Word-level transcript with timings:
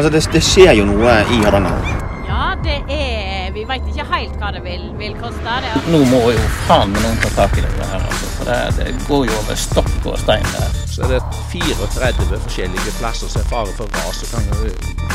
Altså, 0.00 0.12
det, 0.12 0.32
det 0.32 0.40
skjer 0.40 0.70
jo 0.78 0.84
noe 0.88 1.14
i 1.28 1.38
Hardanger. 1.44 1.88
Ja, 2.24 2.44
det 2.64 2.78
er 2.88 3.50
Vi 3.52 3.66
veit 3.68 3.88
ikke 3.90 4.06
helt 4.08 4.38
hva 4.40 4.48
det 4.54 4.62
vil, 4.64 4.86
vil 4.96 5.12
koste. 5.20 5.56
Det. 5.60 5.82
Nå 5.92 6.00
må 6.08 6.20
jo 6.32 6.46
faen 6.70 6.94
meg 6.94 7.04
noen 7.04 7.20
ta 7.20 7.28
tak 7.34 7.58
i 7.60 7.64
det 7.66 7.72
her, 7.90 7.98
altså. 7.98 8.30
For 8.38 8.48
det, 8.48 8.56
det 8.78 8.94
går 9.10 9.26
jo 9.28 9.36
over 9.42 9.60
stokk 9.60 10.08
og 10.08 10.16
stein 10.22 10.48
der. 10.54 10.80
Så 10.88 11.04
er 11.04 11.12
det 11.18 11.20
34 11.52 12.40
forskjellige 12.46 12.96
plasser 13.02 13.34
som 13.34 13.44
er 13.44 13.52
fare 13.52 13.76
for 13.76 13.92
ras 13.98 14.24
og 14.24 14.32
kan, 14.32 14.48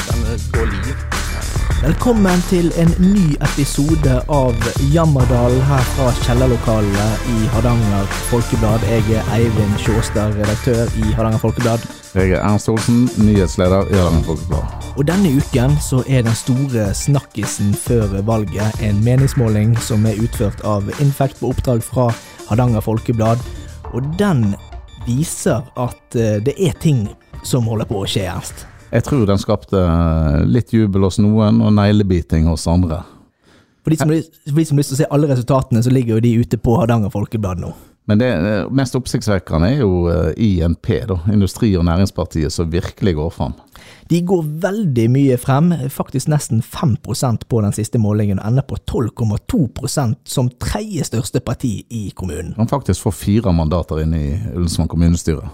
kan 0.06 0.24
gå 0.54 0.70
liv. 0.76 0.94
Velkommen 1.82 2.48
til 2.54 2.70
en 2.78 2.94
ny 3.02 3.26
episode 3.50 4.22
av 4.30 4.72
Jammerdalen 4.94 5.66
her 5.74 5.94
fra 5.98 6.14
kjellerlokalet 6.22 7.30
i 7.34 7.54
Hardanger 7.58 8.18
Folkeblad. 8.30 8.86
Jeg 8.94 9.18
er 9.18 9.36
Eivind 9.42 9.78
Sjåstad, 9.82 10.38
redaktør 10.38 10.86
i 10.94 11.16
Hardanger 11.18 11.48
Folkeblad. 11.50 12.05
Jeg 12.16 12.32
er 12.32 12.46
Ernst 12.48 12.70
Olsen, 12.72 13.10
nyhetsleder 13.20 13.90
i 13.92 13.98
Hardanger 14.00 14.22
Folkeblad. 14.24 14.84
Og 14.96 15.04
denne 15.04 15.34
uken 15.36 15.74
så 15.84 15.98
er 16.08 16.22
den 16.24 16.38
store 16.40 16.86
snakkisen 16.96 17.74
før 17.76 18.14
valget 18.24 18.78
en 18.80 19.02
meningsmåling 19.04 19.74
som 19.84 20.06
er 20.08 20.22
utført 20.24 20.64
av 20.64 20.88
Infect 21.04 21.42
på 21.42 21.50
oppdrag 21.52 21.82
fra 21.84 22.06
Hardanger 22.48 22.86
Folkeblad. 22.86 23.44
Og 23.92 24.08
den 24.16 24.54
viser 25.04 25.68
at 25.76 26.16
eh, 26.16 26.38
det 26.40 26.54
er 26.56 26.78
ting 26.80 27.10
som 27.44 27.68
holder 27.68 27.90
på 27.90 28.06
å 28.06 28.08
skje, 28.08 28.24
Ernst. 28.32 28.64
Jeg 28.96 29.04
tror 29.10 29.28
den 29.28 29.42
skapte 29.44 29.82
litt 30.48 30.72
jubel 30.72 31.04
hos 31.10 31.20
noen 31.20 31.60
og 31.60 31.76
neglebiting 31.76 32.48
hos 32.48 32.64
andre. 32.72 33.02
For 33.84 33.92
de 33.92 34.00
som 34.00 34.16
har 34.16 34.24
lyst 34.56 34.72
til 34.72 34.96
å 34.96 35.02
se 35.04 35.12
alle 35.12 35.34
resultatene, 35.36 35.84
så 35.84 35.92
ligger 35.92 36.16
jo 36.16 36.24
de 36.24 36.32
ute 36.46 36.64
på 36.64 36.80
Hardanger 36.80 37.12
Folkeblad 37.12 37.60
nå. 37.60 37.76
Men 38.06 38.22
det 38.22 38.30
mest 38.70 38.96
oppsiktsvekkende 38.98 39.72
er 39.74 39.80
jo 39.82 40.06
eh, 40.12 40.34
INP, 40.38 40.92
da, 41.10 41.18
Industri- 41.34 41.74
og 41.78 41.88
Næringspartiet, 41.88 42.54
som 42.54 42.70
virkelig 42.72 43.16
går 43.18 43.32
fram. 43.34 43.56
De 44.10 44.20
går 44.22 44.44
veldig 44.62 45.06
mye 45.10 45.38
frem, 45.42 45.72
faktisk 45.90 46.30
nesten 46.30 46.62
5% 46.62 47.48
på 47.50 47.62
den 47.66 47.74
siste 47.74 47.98
målingen, 48.02 48.40
og 48.40 48.52
ender 48.52 48.68
på 48.70 48.78
12,2% 48.86 50.20
som 50.30 50.52
tredje 50.62 51.08
største 51.10 51.42
parti 51.42 51.80
i 51.90 52.12
kommunen. 52.16 52.54
Han 52.60 52.70
faktisk 52.70 53.08
får 53.08 53.18
fire 53.18 53.54
mandater 53.54 54.04
inn 54.04 54.14
i 54.14 54.28
Ullensvang 54.54 54.92
kommunestyre. 54.92 55.50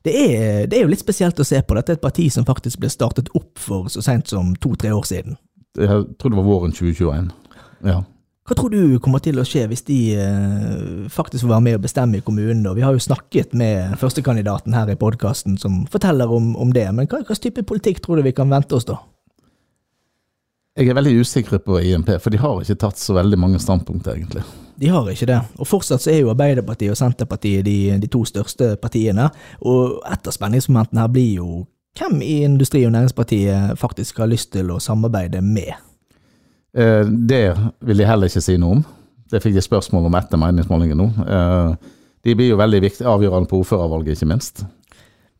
Det 0.00 0.14
er, 0.16 0.64
det 0.64 0.78
er, 0.78 0.86
jo 0.86 0.94
litt 0.94 1.02
spesielt 1.04 1.40
å 1.40 1.44
se 1.44 1.60
på. 1.60 1.76
Dette 1.76 1.92
er 1.92 1.98
et 1.98 2.04
parti 2.06 2.30
som 2.32 2.46
faktisk 2.48 2.80
ble 2.80 2.88
startet 2.88 3.28
opp 3.36 3.60
for 3.60 3.92
så 3.92 4.00
sent 4.00 4.32
som 4.32 4.54
to-tre 4.56 4.94
år 4.96 5.04
siden. 5.04 5.36
Jeg 5.76 6.06
tror 6.16 6.32
det 6.32 6.38
var 6.40 6.48
våren 6.48 6.72
2021. 6.72 7.28
Ja. 7.84 8.00
Hva 8.50 8.56
tror 8.58 8.72
du 8.74 8.96
kommer 8.98 9.20
til 9.22 9.38
å 9.38 9.44
skje 9.46 9.60
hvis 9.70 9.84
de 9.86 9.96
eh, 10.18 11.02
faktisk 11.06 11.44
får 11.44 11.52
være 11.52 11.62
med 11.68 11.76
og 11.78 11.84
bestemme 11.84 12.18
i 12.18 12.22
kommunen? 12.26 12.64
Og 12.66 12.74
vi 12.74 12.82
har 12.82 12.90
jo 12.90 13.02
snakket 13.04 13.52
med 13.54 13.92
førstekandidaten 14.00 14.74
her 14.74 14.88
i 14.90 14.96
podkasten 14.98 15.54
som 15.54 15.84
forteller 15.92 16.32
om, 16.34 16.48
om 16.58 16.72
det. 16.74 16.88
Men 16.90 17.06
hva, 17.06 17.20
slags 17.28 17.44
type 17.44 17.62
politikk 17.62 18.00
tror 18.02 18.18
du 18.18 18.24
vi 18.26 18.32
kan 18.34 18.50
vente 18.50 18.74
oss 18.74 18.88
da? 18.88 18.96
Jeg 20.74 20.90
er 20.90 20.98
veldig 20.98 21.12
usikker 21.22 21.62
på 21.62 21.78
INP, 21.78 22.10
for 22.18 22.34
de 22.34 22.40
har 22.42 22.58
ikke 22.64 22.80
tatt 22.82 22.98
så 22.98 23.14
veldig 23.14 23.38
mange 23.38 23.60
standpunkter, 23.62 24.18
egentlig. 24.18 24.42
De 24.82 24.90
har 24.90 25.06
ikke 25.12 25.28
det. 25.30 25.38
Og 25.62 25.68
fortsatt 25.70 26.02
så 26.02 26.10
er 26.10 26.18
jo 26.24 26.32
Arbeiderpartiet 26.32 26.90
og 26.90 26.98
Senterpartiet 26.98 27.62
de, 27.68 27.76
de 28.02 28.10
to 28.10 28.24
største 28.26 28.72
partiene. 28.82 29.28
Og 29.62 30.00
et 30.10 30.26
av 30.26 30.34
spenningsmomentene 30.34 31.04
her 31.04 31.14
blir 31.14 31.36
jo 31.36 31.52
hvem 32.00 32.18
i 32.26 32.40
Industri- 32.48 32.82
og 32.88 32.96
Næringspartiet 32.96 33.78
faktisk 33.78 34.18
har 34.24 34.32
lyst 34.32 34.50
til 34.58 34.74
å 34.74 34.80
samarbeide 34.82 35.38
med. 35.38 35.70
Eh, 36.76 37.06
det 37.06 37.44
vil 37.80 38.02
de 38.02 38.08
heller 38.08 38.30
ikke 38.30 38.44
si 38.44 38.58
noe 38.60 38.78
om. 38.78 38.82
Det 39.30 39.42
fikk 39.42 39.56
de 39.56 39.62
spørsmål 39.64 40.08
om 40.08 40.18
etter 40.18 40.40
meningsmålingen 40.40 40.98
nå. 40.98 41.08
Eh, 41.24 41.96
de 42.26 42.36
blir 42.36 42.52
jo 42.52 42.60
veldig 42.60 42.82
viktig, 42.84 43.06
avgjørende 43.08 43.48
på 43.50 43.62
ordførervalget, 43.62 44.18
ikke 44.18 44.30
minst. 44.32 44.64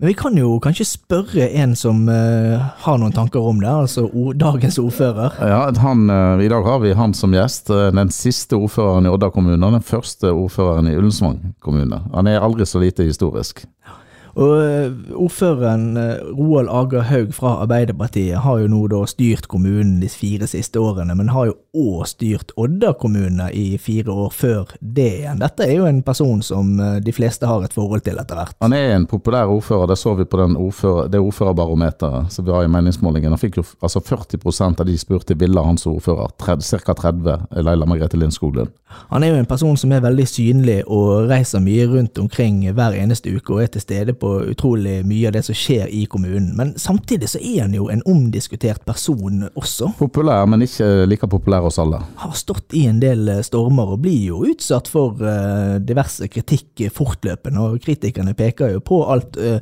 Men 0.01 0.09
vi 0.09 0.15
kan 0.17 0.37
jo 0.39 0.55
kanskje 0.65 0.87
spørre 0.89 1.51
en 1.61 1.75
som 1.77 2.07
uh, 2.09 2.71
har 2.87 2.97
noen 2.97 3.13
tanker 3.13 3.45
om 3.45 3.59
det, 3.61 3.69
altså 3.69 4.07
dagens 4.33 4.79
ordfører. 4.81 5.37
Ja, 5.45 5.59
han, 5.83 6.07
uh, 6.09 6.41
I 6.41 6.49
dag 6.49 6.65
har 6.65 6.81
vi 6.81 6.95
han 6.97 7.13
som 7.13 7.37
gjest. 7.37 7.69
Uh, 7.69 7.91
den 7.93 8.09
siste 8.09 8.57
ordføreren 8.57 9.05
i 9.05 9.13
Odda 9.13 9.29
kommune, 9.35 9.61
og 9.61 9.77
den 9.77 9.85
første 9.85 10.33
ordføreren 10.33 10.89
i 10.89 10.97
Ullensvang 10.97 11.51
kommune. 11.61 12.01
Han 12.15 12.33
er 12.33 12.41
aldri 12.41 12.65
så 12.65 12.81
lite 12.81 13.05
historisk. 13.05 13.67
Ja. 13.85 14.00
Og 14.39 14.53
eh, 14.63 14.93
Ordføreren 15.17 15.97
eh, 15.97 16.21
Roald 16.37 16.71
Aga 16.71 17.03
Haug 17.09 17.33
fra 17.35 17.57
Arbeiderpartiet 17.65 18.43
har 18.45 18.61
jo 18.63 18.69
nå 18.71 18.85
da 18.93 19.03
styrt 19.11 19.49
kommunen 19.51 19.99
de 20.03 20.11
fire 20.13 20.47
siste 20.51 20.81
årene, 20.81 21.17
men 21.19 21.33
har 21.35 21.51
jo 21.51 21.57
òg 21.77 22.07
styrt 22.11 22.55
Odda 22.61 22.93
kommune 23.01 23.49
i 23.57 23.79
fire 23.79 24.13
år 24.13 24.35
før 24.35 24.75
det 24.81 25.09
igjen. 25.21 25.41
Dette 25.43 25.67
er 25.67 25.77
jo 25.79 25.89
en 25.89 26.03
person 26.07 26.43
som 26.47 26.73
eh, 26.81 26.99
de 27.05 27.15
fleste 27.15 27.49
har 27.49 27.65
et 27.67 27.75
forhold 27.75 28.05
til 28.07 28.21
etter 28.23 28.39
hvert. 28.39 28.57
Han 28.63 28.77
er 28.77 28.95
en 28.95 29.09
populær 29.11 29.51
ordfører, 29.51 29.91
det 29.91 29.99
så 29.99 30.15
vi 30.19 30.29
på 30.29 30.41
ordfører, 30.47 31.11
det 31.11 31.23
ordførerbarometeret 31.23 32.33
som 32.33 32.47
vi 32.47 32.55
har 32.55 32.67
i 32.67 32.73
meningsmålingen. 32.73 33.35
Han 33.35 33.43
fikk 33.43 33.61
jo 33.61 33.67
altså 33.81 34.03
40% 34.05 34.83
av 34.83 34.87
de 34.87 34.99
spurte 34.99 35.39
ville 35.39 35.67
hans 35.67 35.87
ordfører, 35.91 36.31
ca. 36.39 36.95
30 37.01 37.63
Leila 37.65 37.87
Margrethe 37.87 38.19
Lind 38.19 38.35
Skoglund. 38.35 38.71
Han 39.11 39.23
er 39.23 39.33
jo 39.33 39.41
en 39.41 39.49
person 39.49 39.77
som 39.79 39.93
er 39.95 40.03
veldig 40.03 40.27
synlig 40.27 40.79
og 40.91 41.31
reiser 41.31 41.63
mye 41.63 41.87
rundt 41.91 42.19
omkring 42.19 42.63
hver 42.75 42.97
eneste 42.99 43.31
uke 43.31 43.55
og 43.55 43.63
er 43.65 43.71
til 43.75 43.85
stede 43.85 44.15
på 44.21 44.31
utrolig 44.53 45.01
mye 45.07 45.29
av 45.29 45.35
det 45.37 45.43
som 45.47 45.57
skjer 45.57 45.89
i 45.91 46.05
kommunen. 46.11 46.53
Men 46.57 46.75
samtidig 46.79 47.31
så 47.33 47.41
er 47.41 47.65
han 47.65 47.75
jo 47.77 47.89
en 47.93 48.03
omdiskutert 48.09 48.85
person 48.89 49.47
også. 49.55 49.93
Populær, 49.99 50.47
men 50.51 50.65
ikke 50.67 51.07
like 51.09 51.29
populær 51.31 51.65
hos 51.67 51.81
alle. 51.83 52.03
Har 52.21 52.37
stått 52.39 52.77
i 52.77 52.87
en 52.91 53.01
del 53.03 53.29
eh, 53.29 53.45
stormer 53.47 53.95
og 53.95 54.03
blir 54.05 54.31
jo 54.31 54.43
utsatt 54.51 54.91
for 54.91 55.21
uh, 55.25 55.79
diverse 55.83 56.29
kritikk 56.33 56.87
fortløpende, 56.95 57.65
og 57.65 57.81
kritikerne 57.85 58.37
peker 58.39 58.77
jo 58.77 58.85
på 58.85 59.03
alt 59.11 59.39
uh, 59.41 59.59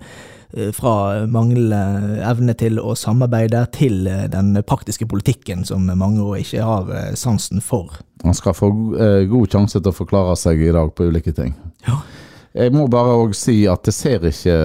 fra 0.72 1.26
manglende 1.28 2.22
evne 2.24 2.54
til 2.56 2.78
å 2.80 2.94
samarbeide 2.96 3.66
til 3.76 4.06
den 4.32 4.54
praktiske 4.64 5.04
politikken 5.10 5.66
som 5.68 5.84
mange 6.00 6.24
år 6.24 6.38
ikke 6.40 6.64
har 6.64 6.88
sansen 7.20 7.60
for. 7.60 7.98
Han 8.24 8.32
skal 8.32 8.56
få 8.56 8.70
god 9.28 9.52
sjanse 9.52 9.76
til 9.76 9.92
å 9.92 9.98
forklare 9.98 10.38
seg 10.40 10.64
i 10.64 10.72
dag 10.72 10.94
på 10.96 11.10
ulike 11.12 11.36
ting. 11.36 11.52
Ja. 11.84 11.98
Jeg 12.58 12.74
må 12.74 12.88
bare 12.90 13.14
òg 13.20 13.36
si 13.38 13.60
at 13.70 13.84
det 13.86 13.94
ser 13.94 14.24
ikke 14.26 14.56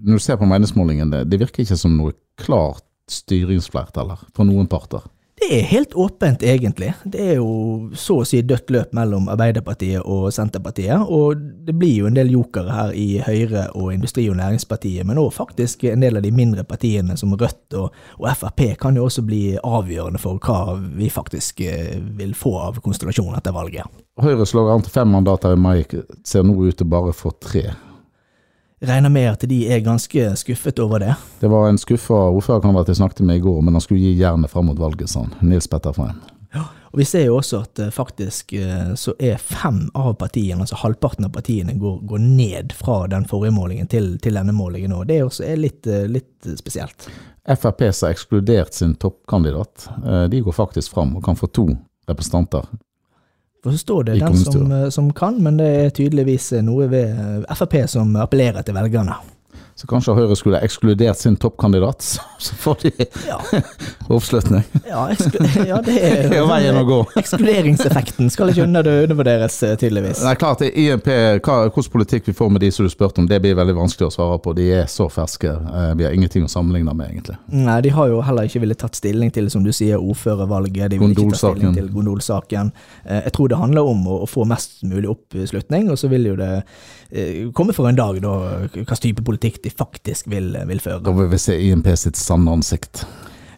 Når 0.00 0.18
du 0.18 0.22
ser 0.22 0.36
på 0.40 0.48
meningsmålingene, 0.48 1.24
det, 1.28 1.40
virker 1.40 1.64
ikke 1.64 1.78
som 1.80 1.96
noe 1.96 2.14
klart 2.40 2.84
styringsflertall 3.10 4.14
for 4.36 4.46
noen 4.48 4.68
parter. 4.70 5.02
Det 5.40 5.48
er 5.56 5.62
helt 5.70 5.94
åpent, 5.94 6.42
egentlig. 6.42 6.90
Det 7.04 7.20
er 7.32 7.38
jo 7.38 7.88
så 7.96 8.18
å 8.20 8.26
si 8.28 8.42
dødt 8.44 8.68
løp 8.74 8.90
mellom 8.96 9.28
Arbeiderpartiet 9.32 10.04
og 10.04 10.26
Senterpartiet. 10.36 11.00
Og 11.08 11.40
det 11.66 11.72
blir 11.80 11.94
jo 12.02 12.10
en 12.10 12.18
del 12.18 12.32
jokere 12.34 12.74
her 12.74 12.92
i 12.92 13.06
Høyre 13.24 13.64
og 13.72 13.94
Industri- 13.94 14.28
og 14.28 14.36
Næringspartiet, 14.36 15.06
men 15.08 15.18
òg 15.22 15.32
faktisk 15.38 15.86
en 15.88 16.04
del 16.04 16.20
av 16.20 16.26
de 16.26 16.34
mindre 16.34 16.66
partiene 16.68 17.16
som 17.16 17.32
Rødt 17.32 17.78
og, 17.80 17.88
og, 18.18 18.28
Frp 18.36 18.66
kan 18.80 19.00
jo 19.00 19.08
også 19.08 19.24
bli 19.24 19.42
avgjørende 19.56 20.20
for 20.20 20.36
hva 20.44 20.76
vi 20.76 21.08
faktisk 21.10 21.64
eh, 21.64 21.96
vil 22.20 22.36
få 22.36 22.58
av 22.60 22.82
konstellasjonen 22.84 23.40
etter 23.40 23.56
valget. 23.56 23.88
Høyre 24.20 24.44
slår 24.44 24.74
an 24.74 24.84
til 24.84 24.92
fem 24.92 25.08
mandater 25.08 25.56
i 25.56 25.60
mai, 25.60 25.78
ser 26.28 26.44
nå 26.44 26.58
ut 26.60 26.76
til 26.76 26.90
bare 26.90 27.14
å 27.14 27.16
få 27.16 27.32
tre. 27.40 27.70
Regner 28.80 29.08
med 29.12 29.26
at 29.28 29.42
de 29.44 29.56
er 29.68 29.82
ganske 29.84 30.30
skuffet 30.40 30.78
over 30.80 31.02
det. 31.02 31.14
Det 31.40 31.48
var 31.52 31.68
en 31.68 31.78
skuffa 31.78 32.16
ordførerkandidat 32.32 32.88
jeg 32.88 32.96
snakket 32.96 33.26
med 33.28 33.36
i 33.36 33.42
går, 33.44 33.58
men 33.60 33.76
han 33.76 33.82
skulle 33.84 34.00
gi 34.00 34.14
jernet 34.16 34.48
fram 34.50 34.70
mot 34.70 34.78
valget, 34.80 35.10
sa 35.12 35.26
han. 35.26 35.34
Nils 35.44 35.68
Petter 35.68 35.92
Freim. 35.92 36.22
Ja, 36.54 36.62
og 36.88 36.98
Vi 36.98 37.04
ser 37.04 37.26
jo 37.26 37.36
også 37.36 37.60
at 37.66 37.82
uh, 37.84 37.90
faktisk 37.92 38.54
uh, 38.56 38.94
så 38.96 39.12
er 39.20 39.36
fem 39.36 39.82
av 39.94 40.14
partiene, 40.22 40.64
altså 40.64 40.80
halvparten 40.80 41.28
av 41.28 41.34
partiene, 41.36 41.76
går, 41.76 42.00
går 42.08 42.24
ned 42.24 42.72
fra 42.72 43.02
den 43.12 43.28
forrige 43.28 43.52
målingen 43.52 43.90
til, 43.92 44.14
til 44.18 44.40
denne 44.40 44.56
målingen 44.56 44.96
nå. 44.96 45.04
Det 45.04 45.20
også 45.26 45.44
er 45.44 45.60
litt, 45.60 45.84
uh, 45.84 46.08
litt 46.08 46.48
spesielt. 46.56 47.10
Frp 47.44 47.84
som 47.92 48.08
har 48.08 48.16
ekskludert 48.16 48.74
sin 48.76 48.96
toppkandidat, 49.00 49.88
de 50.30 50.40
går 50.44 50.54
faktisk 50.54 50.92
fram 50.94 51.16
og 51.18 51.24
kan 51.24 51.36
få 51.36 51.48
to 51.50 51.64
representanter 52.08 52.68
for 53.62 53.76
så 53.76 53.78
står 53.78 54.02
det 54.08 54.20
den 54.20 54.36
som, 54.38 54.72
eh, 54.72 54.88
som, 54.88 55.12
kan, 55.12 55.42
men 55.42 55.58
det 55.60 55.68
er 55.68 55.92
tydeligvis 55.96 56.52
noe 56.64 56.88
ved 56.90 57.12
eh, 57.12 57.56
Frp 57.56 57.76
som 57.92 58.16
appellerer 58.16 58.64
til 58.64 58.76
velgerne. 58.76 59.18
Så 59.80 59.86
kanskje 59.88 60.12
Høyre 60.12 60.36
skulle 60.36 60.58
ekskludert 60.60 61.16
sin 61.16 61.38
toppkandidat, 61.40 62.04
så 62.38 62.56
får 62.60 62.82
de 62.82 62.90
ja. 63.24 63.38
oppslutning. 64.12 64.60
Ja, 64.84 65.06
ja, 65.64 65.78
det 65.86 65.94
er 66.04 66.34
jo 66.36 66.42
veien 66.50 66.76
å 66.76 66.82
gå. 66.84 66.98
Ekskluderingseffekten 67.16 68.28
skal 68.28 68.52
ikke 68.52 68.66
undervurderes, 68.66 69.56
eh, 69.64 69.78
tydeligvis. 69.80 70.20
Det 70.20 70.34
er 70.34 70.40
klart, 70.42 70.60
INP, 70.68 71.08
hvilken 71.08 71.88
politikk 71.94 72.28
vi 72.28 72.34
får 72.36 72.50
med 72.52 72.60
de 72.66 72.68
som 72.76 72.84
du 72.84 72.92
spurte 72.92 73.24
om, 73.24 73.28
det 73.30 73.38
blir 73.40 73.56
veldig 73.56 73.78
vanskelig 73.78 74.10
å 74.10 74.12
svare 74.18 74.36
på. 74.44 74.52
De 74.58 74.66
er 74.82 74.90
så 74.92 75.08
ferske. 75.08 75.48
Eh, 75.48 75.88
vi 75.96 76.04
har 76.04 76.18
ingenting 76.18 76.44
å 76.44 76.52
sammenligne 76.52 76.92
med, 76.92 77.14
egentlig. 77.14 77.38
Nei, 77.48 77.78
de 77.88 77.94
har 77.96 78.12
jo 78.12 78.20
heller 78.26 78.52
ikke 78.52 78.60
villet 78.66 78.82
tatt 78.84 79.00
stilling 79.00 79.32
til, 79.32 79.48
som 79.48 79.64
du 79.64 79.72
sier, 79.72 79.96
ordførervalget. 79.96 80.92
De 80.92 81.00
vil 81.00 81.16
ikke 81.16 81.30
ta 81.32 81.54
stilling 81.54 81.80
til 81.80 81.88
gondolsaken. 81.94 82.74
Eh, 83.06 83.22
jeg 83.30 83.36
tror 83.38 83.54
det 83.54 83.62
handler 83.64 83.88
om 83.94 84.04
å 84.18 84.20
få 84.28 84.44
mest 84.44 84.82
mulig 84.84 85.08
oppslutning, 85.08 85.88
og 85.88 85.96
så 85.96 86.12
vil 86.12 86.34
jo 86.34 86.36
det 86.36 86.52
komme 87.56 87.72
for 87.74 87.88
en 87.88 87.96
dag 87.98 88.20
da 88.22 88.32
hvilken 88.70 88.98
type 89.02 89.24
politikk 89.26 89.56
de 89.64 89.69
faktisk 89.72 90.30
vil, 90.30 90.52
vil 90.68 90.82
føre. 90.82 91.02
Da 91.06 91.14
vil 91.16 91.30
vi 91.32 91.40
se 91.40 91.56
INP 91.70 91.90
sitt 91.98 92.20
sanne 92.20 92.52
ansikt. 92.58 93.04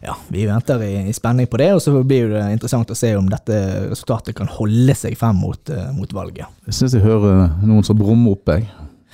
Ja, 0.03 0.17
vi 0.27 0.45
venter 0.45 0.81
i, 0.83 1.07
i, 1.07 1.13
spenning 1.15 1.47
på 1.47 1.57
det, 1.61 1.69
og 1.73 1.81
så 1.81 1.95
blir 2.03 2.33
det 2.33 2.43
interessant 2.51 2.89
å 2.91 2.97
se 2.97 3.13
om 3.15 3.29
dette 3.31 3.55
resultatet 3.87 4.35
kan 4.35 4.51
holde 4.51 4.95
seg 4.99 5.15
frem 5.15 5.37
mot, 5.39 5.61
uh, 5.71 5.93
mot 5.95 6.11
valget. 6.11 6.49
Jeg 6.67 6.75
syns 6.75 6.97
jeg 6.97 7.05
hører 7.05 7.53
noen 7.63 7.87
som 7.87 7.95
brummer 7.95 8.35
opp, 8.35 8.51
jeg. 8.51 8.67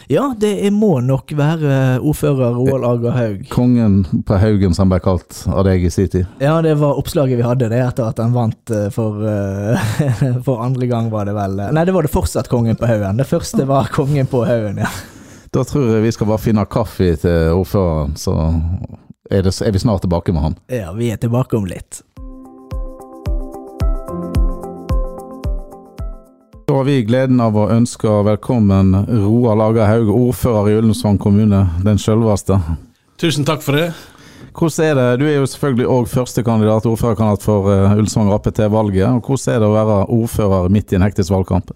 Ja, 0.10 0.32
det 0.38 0.72
må 0.74 0.96
nok 1.06 1.30
være 1.38 2.00
ordfører 2.00 2.56
Roald 2.58 2.88
Ager 2.88 3.14
Haug. 3.14 3.44
Kongen 3.52 4.00
på 4.26 4.40
Haugen, 4.42 4.74
som 4.74 4.88
han 4.88 4.96
ble 4.96 5.02
kalt 5.06 5.44
av 5.52 5.68
deg 5.68 5.86
i 5.86 5.92
sin 5.94 6.10
tid. 6.10 6.26
Ja, 6.42 6.56
det 6.66 6.80
var 6.80 6.98
oppslaget 6.98 7.38
vi 7.38 7.46
hadde 7.46 7.70
det 7.70 7.84
etter 7.84 8.10
at 8.10 8.22
han 8.22 8.34
vant 8.34 8.74
eh, 8.74 8.88
for, 8.96 9.22
eh, 9.30 9.94
for 10.48 10.64
andre 10.66 10.90
gang, 10.90 11.12
var 11.14 11.30
det 11.30 11.38
vel. 11.38 11.62
Nei, 11.76 11.86
det 11.86 11.94
var 11.94 12.08
det 12.08 12.14
fortsatt 12.16 12.50
kongen 12.50 12.80
på 12.80 12.90
Haugen. 12.90 13.22
Det 13.22 13.30
første 13.30 13.68
var 13.70 13.92
kongen 13.94 14.30
på 14.32 14.42
Haugen, 14.50 14.82
ja. 14.82 14.90
Da 15.50 15.64
tror 15.66 15.88
jeg 15.96 16.04
vi 16.04 16.12
skal 16.14 16.28
bare 16.30 16.42
finne 16.44 16.66
kaffe 16.70 17.16
til 17.18 17.56
ordføreren, 17.58 18.14
så 18.22 18.36
er, 19.32 19.42
det, 19.42 19.56
er 19.66 19.74
vi 19.74 19.82
snart 19.82 20.04
tilbake 20.06 20.34
med 20.36 20.46
han. 20.46 20.58
Ja, 20.70 20.92
vi 20.94 21.10
er 21.10 21.18
tilbake 21.18 21.58
om 21.58 21.66
litt. 21.66 22.04
Da 26.70 26.76
har 26.76 26.86
vi 26.86 27.00
gleden 27.02 27.42
av 27.42 27.58
å 27.58 27.66
ønske 27.74 28.12
velkommen 28.28 28.94
Roar 29.10 29.58
Lagerhaug, 29.58 30.12
Haug, 30.12 30.14
ordfører 30.30 30.70
i 30.70 30.78
Ullensvang 30.84 31.18
kommune, 31.18 31.64
den 31.82 31.98
sjølveste. 31.98 32.60
Tusen 33.18 33.48
takk 33.48 33.66
for 33.66 33.80
det. 33.80 33.90
Hvordan 34.54 34.86
er 34.86 34.96
det, 35.00 35.10
Du 35.20 35.26
er 35.26 35.40
jo 35.40 35.50
selvfølgelig 35.50 35.90
òg 35.90 36.14
førstekandidat, 36.14 36.86
ordførerkandidat 36.86 37.50
for 37.50 37.74
uh, 37.74 37.98
Ullensvang 37.98 38.30
Ap 38.36 38.46
til 38.54 38.70
valget. 38.70 39.18
Hvordan 39.26 39.56
er 39.56 39.64
det 39.64 39.70
å 39.72 39.78
være 39.80 40.02
ordfører 40.14 40.70
midt 40.70 40.94
i 40.94 41.02
en 41.02 41.10
hektisk 41.10 41.34
valgkamp? 41.34 41.74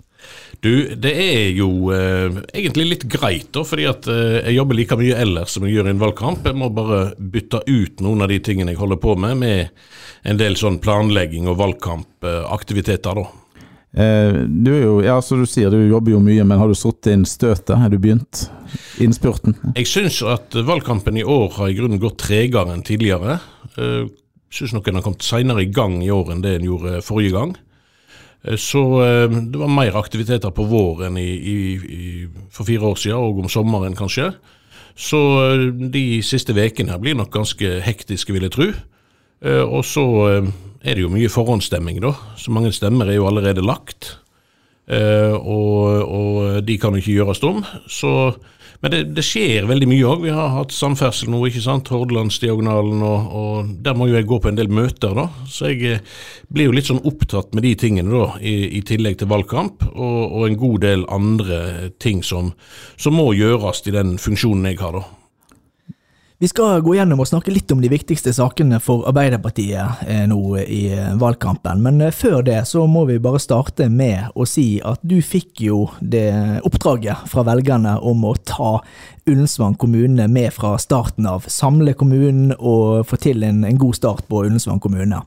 Du, 0.64 0.72
det 0.96 1.12
er 1.20 1.50
jo 1.58 1.92
eh, 1.92 2.40
egentlig 2.54 2.86
litt 2.88 3.06
greit, 3.12 3.50
da, 3.52 3.66
fordi 3.68 3.88
at 3.90 4.08
eh, 4.08 4.40
jeg 4.46 4.56
jobber 4.56 4.80
like 4.80 4.98
mye 5.00 5.20
ellers 5.25 5.58
som 5.58 5.68
jeg 5.68 5.75
gjør 5.75 5.90
i 5.90 5.94
en 5.94 6.02
valgkamp. 6.04 6.48
Jeg 6.48 6.60
må 6.60 6.70
bare 6.72 7.02
bytte 7.20 7.66
ut 7.68 8.04
noen 8.06 8.24
av 8.24 8.31
de 8.31 8.40
tingene 8.44 8.72
jeg 8.72 8.80
holder 8.80 9.02
på 9.04 9.18
med, 9.20 9.42
med 9.44 10.30
en 10.30 10.40
del 10.40 10.56
sånn 10.60 10.80
planlegging 10.84 11.50
og 11.52 11.60
valgkampaktiviteter, 11.60 13.20
da. 13.20 13.25
Eh, 13.94 14.40
du 14.50 14.72
er 14.74 14.81
jo, 14.88 14.94
ja, 15.06 15.20
som 15.22 15.44
du 15.44 15.46
sier, 15.50 15.70
du 15.70 15.84
jobber 15.86 16.16
jo 16.16 16.22
mye, 16.24 16.46
men 16.48 16.58
har 16.58 16.72
du 16.72 16.78
satt 16.78 17.12
inn 17.12 17.28
støtet? 17.30 17.75
Har 17.78 17.92
du 17.94 18.00
begynt 18.02 18.48
innspurten? 19.04 19.58
Jeg 19.75 19.90
syns 19.90 20.22
at 20.25 20.56
valgkampen 20.66 21.20
i 21.20 21.28
år 21.28 21.52
har 21.60 21.70
i 21.70 21.78
grunnen 21.78 22.02
gått 22.02 22.24
tregere 22.24 22.74
enn 22.74 22.88
tidligere. 22.88 23.38
Jeg 23.75 24.08
eh, 24.08 24.10
syns 24.54 24.74
nok 24.74 24.90
en 24.90 24.98
har 25.02 25.06
kommet 25.06 25.28
seinere 25.28 25.66
i 25.66 25.70
gang 25.74 26.00
i 26.02 26.10
år 26.14 26.34
enn 26.34 26.42
det 26.46 26.56
en 26.58 26.68
gjorde 26.72 27.04
forrige 27.06 27.36
gang. 27.36 27.54
Eh, 28.44 28.57
så 28.60 28.84
det 29.31 29.60
var 29.60 29.72
mer 29.72 29.98
aktiviteter 30.00 30.54
på 30.56 30.68
våren 30.69 31.18
i, 31.18 31.30
i, 31.30 31.57
i, 31.75 32.28
for 32.51 32.68
fire 32.68 32.94
år 32.94 33.00
siden, 33.00 33.18
og 33.19 33.44
om 33.44 33.51
sommeren 33.51 33.95
kanskje. 33.98 34.31
Så 34.95 35.19
de 35.90 36.22
siste 36.22 36.54
ukene 36.54 37.00
blir 37.01 37.18
nok 37.18 37.31
ganske 37.34 37.80
hektiske, 37.81 38.34
vil 38.34 38.45
jeg 38.45 38.54
tro. 38.54 38.68
Og 39.66 39.81
så 39.90 40.04
er 40.38 40.94
det 40.94 41.01
jo 41.01 41.10
mye 41.10 41.31
forhåndsstemming, 41.34 41.98
da. 42.04 42.12
Så 42.38 42.54
mange 42.54 42.69
stemmer 42.72 43.10
er 43.10 43.18
jo 43.18 43.25
allerede 43.25 43.66
lagt. 43.66 44.19
Og, 44.86 45.81
og, 46.06 46.62
de 46.62 46.78
kan 46.78 46.94
jo 46.94 47.01
ikke 47.01 47.18
gjøres 47.18 47.42
om. 47.50 47.66
Så, 47.89 48.13
men 48.83 48.91
det, 48.91 49.00
det, 49.15 49.24
skjer 49.24 49.63
veldig 49.69 49.88
mye 49.88 50.07
òg. 50.12 50.25
Vi 50.25 50.31
har 50.35 50.50
hatt 50.57 50.74
samferdsel 50.75 51.30
nå, 51.31 51.39
ikke 51.47 51.62
sant. 51.63 51.88
Hordalandsdiagonalen, 51.94 53.00
og, 53.07 53.30
og, 53.39 53.69
der 53.85 53.95
må 53.95 54.09
jo 54.09 54.18
jeg 54.18 54.27
gå 54.27 54.41
på 54.44 54.51
en 54.51 54.59
del 54.59 54.68
møter, 54.68 55.15
da. 55.15 55.30
Så 55.47 55.71
jeg 55.71 55.88
eh, 55.88 56.18
blir 56.51 56.68
jo 56.68 56.75
litt 56.75 56.89
sånn 56.91 57.00
opptatt 57.07 57.56
med 57.56 57.63
de 57.63 57.71
tingene, 57.80 58.12
da, 58.12 58.35
i, 58.44 58.75
i 58.75 58.83
tillegg 58.83 59.21
til 59.21 59.31
valgkamp. 59.31 59.88
Og, 59.94 60.19
og, 60.25 60.44
en 60.50 60.59
god 60.59 60.83
del 60.83 61.07
andre 61.07 61.63
ting 62.03 62.19
som, 62.27 62.51
som 63.00 63.15
må 63.15 63.30
gjøres 63.39 63.85
i 63.88 63.95
den 63.95 64.18
funksjonen 64.19 64.74
jeg 64.74 64.81
har, 64.83 65.00
da. 65.00 65.23
Vi 66.44 66.48
skal 66.48 66.81
gå 66.84 66.98
gjennom 66.98 67.22
og 67.24 67.28
snakke 67.30 67.54
litt 67.56 67.72
om 67.72 67.80
de 67.80 67.88
viktigste 67.88 68.34
sakene 68.36 68.75
for 68.84 69.06
Arbeiderpartiet 69.07 70.01
eh, 70.12 70.25
nå 70.28 70.57
i 70.60 70.81
eh, 70.92 71.13
valgkampen. 71.16 71.80
Men 71.86 72.01
eh, 72.04 72.12
før 72.12 72.42
det 72.44 72.57
så 72.68 72.84
må 72.84 73.06
vi 73.07 73.16
bare 73.24 73.40
starte 73.40 73.88
med 73.88 74.36
å 74.36 74.44
si 74.44 74.66
at 74.84 75.00
du 75.07 75.22
fikk 75.24 75.62
jo 75.63 75.86
det 76.01 76.28
oppdraget 76.68 77.24
fra 77.31 77.45
velgerne 77.48 77.95
om 78.04 78.28
å 78.28 78.34
ta 78.44 78.74
Ullensvang 79.24 79.78
kommune 79.80 80.28
med 80.28 80.51
fra 80.51 80.74
starten 80.84 81.30
av. 81.31 81.48
Samle 81.48 81.95
kommunen 81.95 82.51
og 82.57 83.07
få 83.07 83.22
til 83.24 83.48
en, 83.48 83.63
en 83.63 83.80
god 83.80 84.01
start 84.01 84.28
på 84.28 84.44
Ullensvang 84.44 84.84
kommune. 84.84 85.24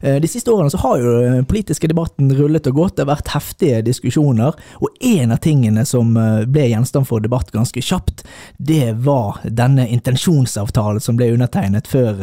Eh, 0.00 0.16
de 0.20 0.28
siste 0.28 0.52
årene 0.52 0.70
så 0.70 0.78
har 0.82 0.98
jo 1.02 1.14
den 1.22 1.46
politiske 1.48 1.88
debatten 1.90 2.30
rullet 2.36 2.66
og 2.70 2.78
gått. 2.78 2.96
Det 2.96 3.04
har 3.04 3.12
vært 3.16 3.32
heftige 3.34 3.82
diskusjoner. 3.86 4.56
Og 4.82 4.94
en 5.04 5.34
av 5.34 5.40
tingene 5.44 5.84
som 5.88 6.14
eh, 6.16 6.44
ble 6.48 6.68
gjenstand 6.70 7.08
for 7.08 7.24
debatt 7.24 7.52
ganske 7.54 7.82
kjapt, 7.82 8.24
det 8.58 8.92
var 9.04 9.40
denne 9.44 9.88
intensjonsavtalen 9.94 11.02
som 11.02 11.18
ble 11.18 11.30
undertegnet 11.34 11.88
før, 11.90 12.20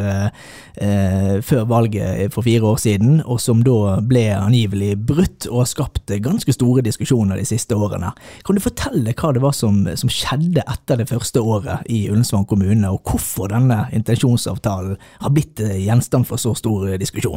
eh, 0.75 1.39
før 1.45 1.65
valget 1.69 2.33
for 2.33 2.45
fire 2.45 2.71
år 2.71 2.79
siden, 2.81 3.19
og 3.25 3.39
som 3.41 3.63
da 3.65 3.97
ble 4.05 4.27
angivelig 4.35 4.95
brutt 5.07 5.49
og 5.51 5.63
har 5.63 5.71
skapt 5.71 6.15
ganske 6.23 6.55
store 6.55 6.83
diskusjoner 6.85 7.39
de 7.39 7.47
siste 7.47 7.75
årene. 7.75 8.11
Kan 8.45 8.57
du 8.57 8.63
fortelle 8.63 9.15
hva 9.15 9.33
det 9.35 9.43
var 9.43 9.55
som, 9.55 9.83
som 9.97 10.11
skjedde 10.11 10.63
etter 10.63 11.01
det 11.01 11.09
første 11.09 11.41
året 11.41 11.85
i 11.91 12.05
Ullensvang 12.11 12.45
kommune, 12.49 12.91
og 12.91 13.03
hvorfor 13.07 13.51
denne 13.51 13.85
intensjonsavtalen 13.95 14.95
har 15.21 15.33
blitt 15.35 15.59
gjenstand 15.59 16.27
for 16.29 16.41
så 16.41 16.55
stor 16.57 16.87
diskusjon? 17.01 17.34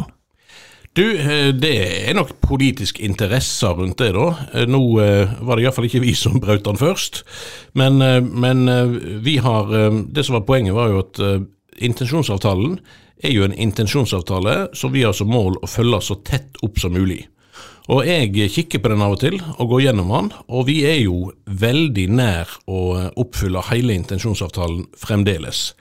Du, 0.96 1.05
eh, 1.19 1.52
det 1.55 2.08
er 2.08 2.17
nok 2.17 2.32
politisk 2.43 2.99
interesse 3.05 3.69
rundt 3.76 4.00
det, 4.00 4.12
da. 4.17 4.29
Eh, 4.55 4.67
nå 4.67 4.81
eh, 5.02 5.35
var 5.44 5.56
det 5.56 5.67
iallfall 5.67 5.87
ikke 5.88 6.02
vi 6.02 6.14
som 6.17 6.40
brøt 6.43 6.64
den 6.67 6.81
først. 6.81 7.23
Men, 7.79 8.00
men, 8.32 8.64
vi 9.23 9.37
har 9.38 9.69
Det 10.11 10.25
som 10.25 10.35
var 10.35 10.46
poenget, 10.49 10.75
var 10.75 10.88
jo 10.88 11.02
at 11.05 11.20
intensjonsavtalen 11.79 12.79
er 13.23 13.32
jo 13.32 13.44
en 13.44 13.55
intensjonsavtale 13.55 14.69
som 14.75 14.93
vi 14.93 15.05
har 15.05 15.12
som 15.12 15.31
mål 15.31 15.58
å 15.62 15.67
følge 15.70 16.00
så 16.02 16.17
tett 16.25 16.58
opp 16.62 16.79
som 16.79 16.93
mulig. 16.93 17.26
Og 17.88 18.05
jeg 18.05 18.50
kikker 18.52 18.82
på 18.82 18.90
den 18.90 19.02
av 19.02 19.14
og 19.14 19.20
til, 19.20 19.38
og 19.58 19.70
går 19.70 19.82
gjennom 19.87 20.11
den, 20.12 20.32
og 20.49 20.67
vi 20.69 20.82
er 20.85 20.99
jo 21.00 21.31
veldig 21.46 22.08
nær 22.11 22.50
å 22.67 23.11
oppfylle 23.17 23.62
hele 23.70 23.94
intensjonsavtalen 23.96 24.85
fremdeles. 24.99 25.73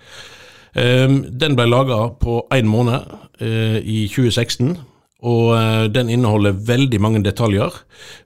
Den 0.74 1.58
ble 1.58 1.66
laga 1.68 2.14
på 2.22 2.40
én 2.54 2.70
måned 2.70 3.10
i 3.42 4.06
2016. 4.14 4.78
Og 5.26 5.56
eh, 5.58 5.84
den 5.90 6.12
inneholder 6.14 6.54
veldig 6.68 7.00
mange 7.02 7.24
detaljer. 7.26 7.74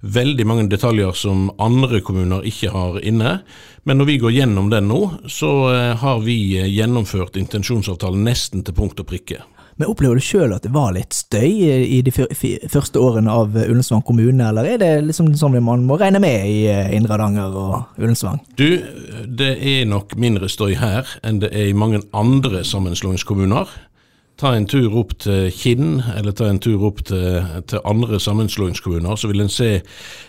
Veldig 0.02 0.48
mange 0.48 0.68
detaljer 0.72 1.16
som 1.16 1.48
andre 1.62 2.02
kommuner 2.04 2.44
ikke 2.48 2.74
har 2.74 3.00
inne. 3.00 3.40
Men 3.88 3.98
når 3.98 4.10
vi 4.10 4.18
går 4.22 4.36
gjennom 4.36 4.68
den 4.74 4.92
nå, 4.92 5.00
så 5.32 5.54
eh, 5.72 5.96
har 6.04 6.20
vi 6.26 6.36
gjennomført 6.68 7.40
intensjonsavtalen 7.40 8.28
nesten 8.28 8.66
til 8.68 8.76
punkt 8.76 9.00
og 9.00 9.08
prikke. 9.08 9.40
Men 9.80 9.90
opplever 9.90 10.20
du 10.20 10.22
sjøl 10.22 10.52
at 10.54 10.66
det 10.66 10.74
var 10.76 10.92
litt 10.94 11.16
støy 11.16 11.64
i 11.66 12.02
de 12.06 12.12
første 12.14 13.02
årene 13.02 13.32
av 13.34 13.56
Ullensvang 13.56 14.04
kommune, 14.06 14.52
eller 14.52 14.68
er 14.74 14.82
det 14.82 14.90
liksom 15.08 15.32
sånn 15.40 15.56
man 15.64 15.88
må 15.88 15.96
regne 15.98 16.20
med 16.22 16.44
i 16.46 16.60
eh, 16.70 16.92
Indre 16.98 17.16
Hardanger 17.16 17.56
og 17.58 18.02
Ullensvang? 18.02 18.44
Du, 18.60 18.68
det 19.26 19.54
er 19.58 19.88
nok 19.90 20.18
mindre 20.20 20.52
støy 20.52 20.76
her 20.78 21.10
enn 21.24 21.40
det 21.42 21.54
er 21.56 21.72
i 21.72 21.78
mange 21.78 22.04
andre 22.12 22.66
sammenslåingskommuner 22.68 23.72
ta 24.40 24.54
en 24.56 24.66
tur 24.70 24.96
opp 24.98 25.14
til 25.22 25.52
Kinn, 25.54 26.02
eller 26.16 26.34
ta 26.36 26.48
en 26.50 26.60
tur 26.62 26.82
opp 26.88 27.04
til, 27.08 27.44
til 27.70 27.84
andre 27.88 28.20
sammenslåingskommuner, 28.22 29.16
så 29.16 29.30
vil 29.30 29.44
en 29.44 29.52
se 29.52 29.70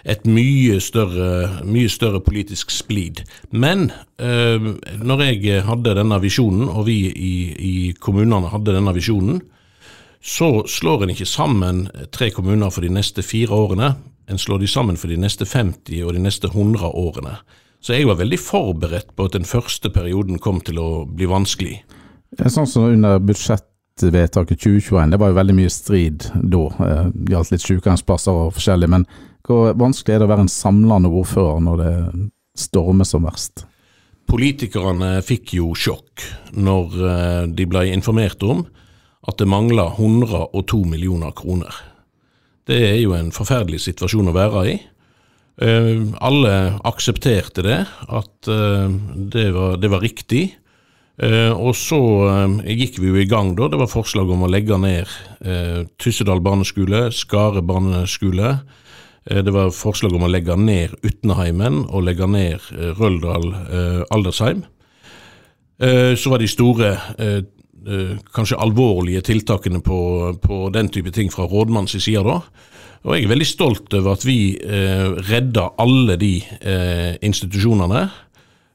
et 0.05 0.27
mye 0.29 0.81
større, 0.85 1.63
mye 1.65 1.91
større 1.93 2.21
politisk 2.25 2.75
splid. 2.75 3.25
Men 3.51 3.91
eh, 4.19 4.71
når 5.01 5.25
jeg 5.29 5.65
hadde 5.69 5.97
denne 5.99 6.21
visjonen, 6.23 6.69
og 6.69 6.87
vi 6.91 6.99
i, 7.09 7.35
i 7.57 7.75
kommunene 8.01 8.53
hadde 8.53 8.77
denne 8.77 8.95
visjonen, 8.97 9.41
så 10.23 10.63
slår 10.71 11.03
en 11.03 11.15
ikke 11.17 11.27
sammen 11.27 11.87
tre 12.15 12.31
kommuner 12.31 12.71
for 12.71 12.87
de 12.87 12.93
neste 12.95 13.25
fire 13.27 13.57
årene. 13.57 13.95
En 14.31 14.39
slår 14.39 14.63
de 14.63 14.71
sammen 14.71 14.99
for 15.01 15.11
de 15.11 15.19
neste 15.19 15.49
50 15.49 16.05
og 16.07 16.15
de 16.15 16.23
neste 16.23 16.53
100 16.53 16.87
årene. 16.87 17.41
Så 17.83 17.97
jeg 17.97 18.07
var 18.07 18.21
veldig 18.21 18.39
forberedt 18.39 19.11
på 19.19 19.27
at 19.27 19.35
den 19.35 19.49
første 19.49 19.91
perioden 19.91 20.39
kom 20.39 20.61
til 20.63 20.79
å 20.79 20.91
bli 21.11 21.27
vanskelig. 21.27 21.81
Sånn 22.39 22.69
som 22.71 22.87
under 22.87 23.19
budsjett 23.19 23.67
vedtaket 24.01 24.61
2021, 24.61 25.11
det 25.11 25.19
var 25.21 25.33
jo 25.33 25.39
veldig 25.39 25.57
mye 25.57 25.73
strid 25.73 26.29
da. 26.35 26.63
Det 26.79 26.89
eh, 26.89 27.11
gjaldt 27.33 27.53
litt 27.53 27.65
sykehjemsplasser 27.67 28.39
og 28.45 28.55
forskjellig. 28.57 28.89
Men 28.91 29.07
hvor 29.47 29.75
vanskelig 29.79 30.15
er 30.15 30.23
det 30.23 30.29
å 30.29 30.33
være 30.33 30.47
en 30.47 30.53
samlende 30.53 31.11
ordfører 31.13 31.63
når 31.67 31.83
det 31.83 31.95
stormer 32.59 33.09
som 33.09 33.27
verst? 33.27 33.67
Politikerne 34.31 35.17
fikk 35.27 35.57
jo 35.59 35.73
sjokk 35.77 36.25
når 36.57 36.97
eh, 37.11 37.43
de 37.53 37.67
ble 37.69 37.89
informert 37.93 38.43
om 38.47 38.65
at 39.29 39.39
det 39.39 39.51
mangla 39.51 39.91
102 39.95 40.83
millioner 40.89 41.35
kroner. 41.37 41.75
Det 42.67 42.79
er 42.89 42.99
jo 43.03 43.15
en 43.15 43.31
forferdelig 43.35 43.83
situasjon 43.85 44.31
å 44.31 44.35
være 44.35 44.65
i. 44.71 44.79
Eh, 45.63 46.03
alle 46.25 46.57
aksepterte 46.89 47.67
det, 47.67 47.79
at 48.09 48.51
det 49.33 49.49
var, 49.55 49.79
det 49.79 49.93
var 49.93 50.03
riktig. 50.03 50.49
Uh, 51.21 51.53
og 51.61 51.75
så 51.77 51.99
eh, 52.25 52.73
gikk 52.81 52.97
vi 53.03 53.11
jo 53.11 53.19
i 53.21 53.29
gang, 53.29 53.53
da. 53.59 53.69
Det 53.69 53.81
var 53.83 53.91
forslag 53.93 54.31
om 54.33 54.47
å 54.47 54.49
legge 54.49 54.79
ned 54.81 55.11
eh, 55.45 55.83
Tyssedal 56.01 56.41
barneskole, 56.41 57.11
Skare 57.13 57.61
barneskole. 57.61 58.55
det 59.23 59.53
var 59.55 59.69
forslag 59.71 60.17
om 60.17 60.25
å 60.27 60.31
legge 60.31 60.57
ned 60.59 60.97
Utneheimen 61.07 61.85
og 61.85 62.09
legge 62.09 62.27
ned 62.27 62.65
Røldal 62.99 63.45
aldersheim. 64.11 64.65
så 65.79 66.31
var 66.31 66.43
de 66.43 66.49
store, 66.51 66.91
kanskje 68.35 68.59
alvorlige 68.59 69.23
tiltakene 69.23 69.79
på, 69.79 70.01
på, 70.43 70.59
den 70.75 70.89
type 70.89 71.15
ting 71.15 71.31
fra 71.31 71.47
rådmannens 71.47 72.03
side 72.03 72.25
da. 72.27 72.41
Og 73.05 73.15
jeg 73.15 73.29
er 73.29 73.31
veldig 73.31 73.47
stolt 73.47 73.95
over 73.95 74.17
at 74.17 74.27
vi 74.27 74.59
redda 75.31 75.69
alle 75.79 76.19
de 76.19 76.35
institusjonene. 77.23 78.09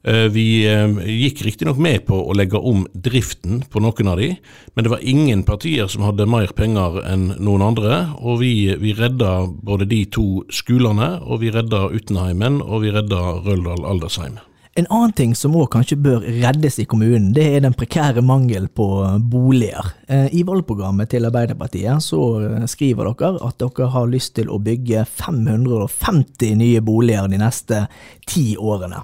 Eh, 0.07 0.27
Vi 0.31 0.63
eh, 0.67 0.87
gikk 1.03 1.41
riktignok 1.43 1.79
med 1.83 2.05
på 2.07 2.15
å 2.15 2.35
legge 2.37 2.59
om 2.63 2.85
driften 2.93 3.59
på 3.67 3.81
noen 3.83 4.07
av 4.07 4.21
de, 4.21 4.29
men 4.73 4.85
det 4.85 4.91
var 4.93 5.03
ingen 5.03 5.41
partier 5.43 5.89
som 5.91 6.05
hadde 6.07 6.29
mer 6.29 6.53
penger 6.55 7.01
enn 7.03 7.33
noen 7.43 7.65
andre. 7.65 8.05
Og 8.23 8.39
vi, 8.39 8.71
vi 8.79 8.95
redda 8.95 9.41
både 9.51 9.87
de 9.89 10.05
to 10.07 10.45
skolene, 10.47 11.17
og 11.27 11.41
vi 11.43 11.51
redda 11.51 11.89
Utenheimen, 11.91 12.61
og 12.63 12.85
vi 12.85 12.93
redda 12.95 13.41
Røldal 13.43 13.83
Aldersheim. 13.83 14.37
En 14.77 14.87
annen 14.93 15.11
ting 15.17 15.31
som 15.35 15.55
òg 15.57 15.71
kanskje 15.73 15.97
bør 15.99 16.23
reddes 16.23 16.77
i 16.79 16.85
kommunen, 16.87 17.31
det 17.33 17.47
er 17.49 17.65
den 17.65 17.75
prekære 17.75 18.21
mangel 18.23 18.69
på 18.69 18.87
boliger. 19.27 19.91
Eh, 20.07 20.29
I 20.39 20.45
valgprogrammet 20.47 21.11
til 21.11 21.27
Arbeiderpartiet 21.27 22.05
så 22.05 22.21
skriver 22.69 23.11
dere 23.11 23.43
at 23.43 23.59
dere 23.59 23.91
har 23.91 24.07
lyst 24.07 24.37
til 24.39 24.53
å 24.53 24.61
bygge 24.63 25.03
550 25.03 26.55
nye 26.63 26.85
boliger 26.85 27.27
de 27.27 27.43
neste 27.43 27.83
ti 28.29 28.53
årene. 28.55 29.03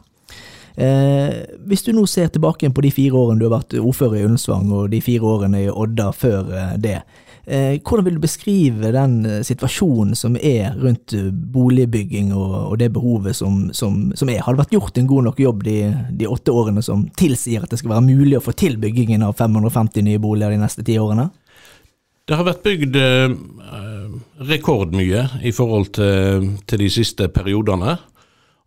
Eh, 0.76 1.44
hvis 1.70 1.84
du 1.86 1.92
nå 1.94 2.06
ser 2.10 2.32
tilbake 2.34 2.70
på 2.74 2.82
de 2.82 2.90
fire 2.94 3.20
årene 3.20 3.42
du 3.42 3.46
har 3.46 3.60
vært 3.60 3.76
ordfører 3.78 4.22
i 4.22 4.24
Ullensvang, 4.26 4.72
og 4.74 4.90
de 4.90 5.02
fire 5.06 5.36
årene 5.36 5.68
i 5.68 5.70
Odda 5.70 6.10
før 6.18 6.50
eh, 6.50 6.72
det, 6.82 6.96
eh, 7.46 7.76
hvordan 7.78 8.08
vil 8.08 8.18
du 8.18 8.24
beskrive 8.24 8.94
den 8.96 9.20
eh, 9.30 9.44
situasjonen 9.46 10.16
som 10.18 10.38
er 10.40 10.74
rundt 10.82 11.14
eh, 11.14 11.30
boligbygging 11.30 12.34
og, 12.34 12.56
og 12.72 12.80
det 12.82 12.90
behovet 12.96 13.38
som, 13.38 13.68
som, 13.76 14.08
som 14.18 14.34
er? 14.34 14.42
Har 14.42 14.56
det 14.56 14.64
vært 14.64 14.76
gjort 14.80 14.98
en 14.98 15.12
god 15.12 15.30
nok 15.30 15.44
jobb 15.46 15.64
de, 15.68 15.78
de 16.10 16.30
åtte 16.30 16.56
årene 16.56 16.82
som 16.86 17.06
tilsier 17.20 17.64
at 17.64 17.74
det 17.74 17.82
skal 17.84 17.94
være 17.94 18.08
mulig 18.10 18.40
å 18.40 18.46
få 18.46 18.56
til 18.58 18.80
byggingen 18.82 19.26
av 19.26 19.38
550 19.38 20.10
nye 20.10 20.22
boliger 20.24 20.56
de 20.56 20.64
neste 20.64 20.86
ti 20.86 20.98
årene? 20.98 21.30
Det 22.24 22.38
har 22.40 22.48
vært 22.48 22.64
bygd 22.64 22.98
eh, 22.98 23.38
rekordmye 24.48 25.28
i 25.44 25.52
forhold 25.54 25.92
til, 25.98 26.54
til 26.66 26.86
de 26.86 26.90
siste 26.98 27.28
periodene. 27.30 27.98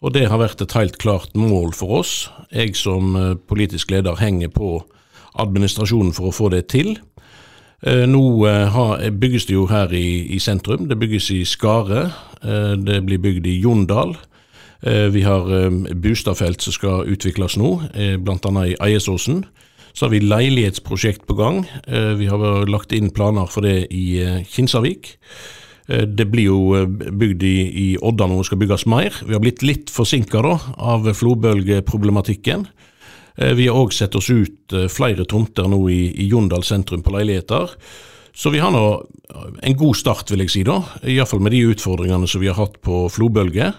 Og 0.04 0.12
det 0.12 0.26
har 0.28 0.40
vært 0.40 0.60
et 0.60 0.74
helt 0.76 0.98
klart 1.00 1.32
mål 1.38 1.72
for 1.76 2.02
oss. 2.02 2.14
Jeg 2.52 2.76
som 2.76 3.16
eh, 3.16 3.34
politisk 3.48 3.90
leder 3.94 4.18
henger 4.20 4.52
på 4.52 4.78
administrasjonen 5.40 6.12
for 6.16 6.28
å 6.28 6.36
få 6.36 6.50
det 6.52 6.66
til. 6.72 6.98
Eh, 7.80 8.04
Nå 8.08 8.22
eh, 8.48 9.08
bygges 9.10 9.48
det 9.48 9.56
jo 9.56 9.66
her 9.70 9.92
i, 9.96 10.38
sentrum. 10.42 10.84
Det 10.90 10.98
bygges 11.00 11.30
i 11.32 11.42
Skare. 11.48 12.10
Det 12.76 13.00
blir 13.02 13.18
bygd 13.18 13.46
i 13.48 13.58
Jondal. 13.58 14.12
Vi 14.84 15.22
har 15.24 15.48
Bustadfelt 15.98 16.62
som 16.62 16.74
skal 16.74 17.08
utvikles 17.10 17.56
nå, 17.58 17.70
bl.a. 18.22 18.50
i 18.68 18.76
Eiesåsen. 18.76 19.40
Så 19.96 20.04
har 20.04 20.12
vi 20.12 20.20
leilighetsprosjekt 20.20 21.24
på 21.26 21.34
gang. 21.34 21.62
Vi 21.88 22.28
har 22.28 22.68
lagt 22.68 22.92
inn 22.94 23.08
planer 23.10 23.48
for 23.50 23.66
det 23.66 23.88
i 23.90 24.20
Kinsarvik. 24.52 25.16
Eh, 25.88 26.02
Det 26.06 26.26
blir 26.30 26.48
jo 26.50 26.60
eh, 26.76 26.86
bygd 26.86 27.42
i, 27.46 27.56
i 27.70 27.86
Odda 28.02 28.26
nå, 28.26 28.40
det 28.40 28.48
skal 28.50 28.60
bygges 28.62 28.86
mer. 28.90 29.14
Vi 29.26 29.34
har 29.36 29.42
blitt 29.42 29.62
litt 29.62 29.92
forsinka 29.92 30.42
av 30.42 31.06
flodbølgeproblematikken. 31.14 32.66
Eh, 33.36 33.54
Vi 33.54 33.68
har 33.68 33.78
òg 33.78 33.94
sett 33.94 34.14
oss 34.18 34.30
ut 34.30 34.74
flere 34.90 35.24
tomter 35.24 35.68
nå 35.68 35.80
i, 35.90 36.10
i 36.12 36.28
Jondal 36.28 36.64
sentrum 36.66 37.02
på 37.02 37.14
leiligheter. 37.14 37.70
Så 38.36 38.50
vi 38.52 38.60
har 38.60 38.70
nå 38.74 39.06
en 39.62 39.76
god 39.76 39.96
start, 39.96 40.30
vil 40.30 40.42
jeg 40.44 40.50
si, 40.52 40.62
da. 40.66 40.82
Iallfall 41.08 41.40
med 41.40 41.54
de 41.54 41.62
utfordringene 41.72 42.28
som 42.28 42.42
vi 42.42 42.50
har 42.50 42.58
hatt 42.58 42.76
på 42.84 43.06
flodbølge. 43.08 43.70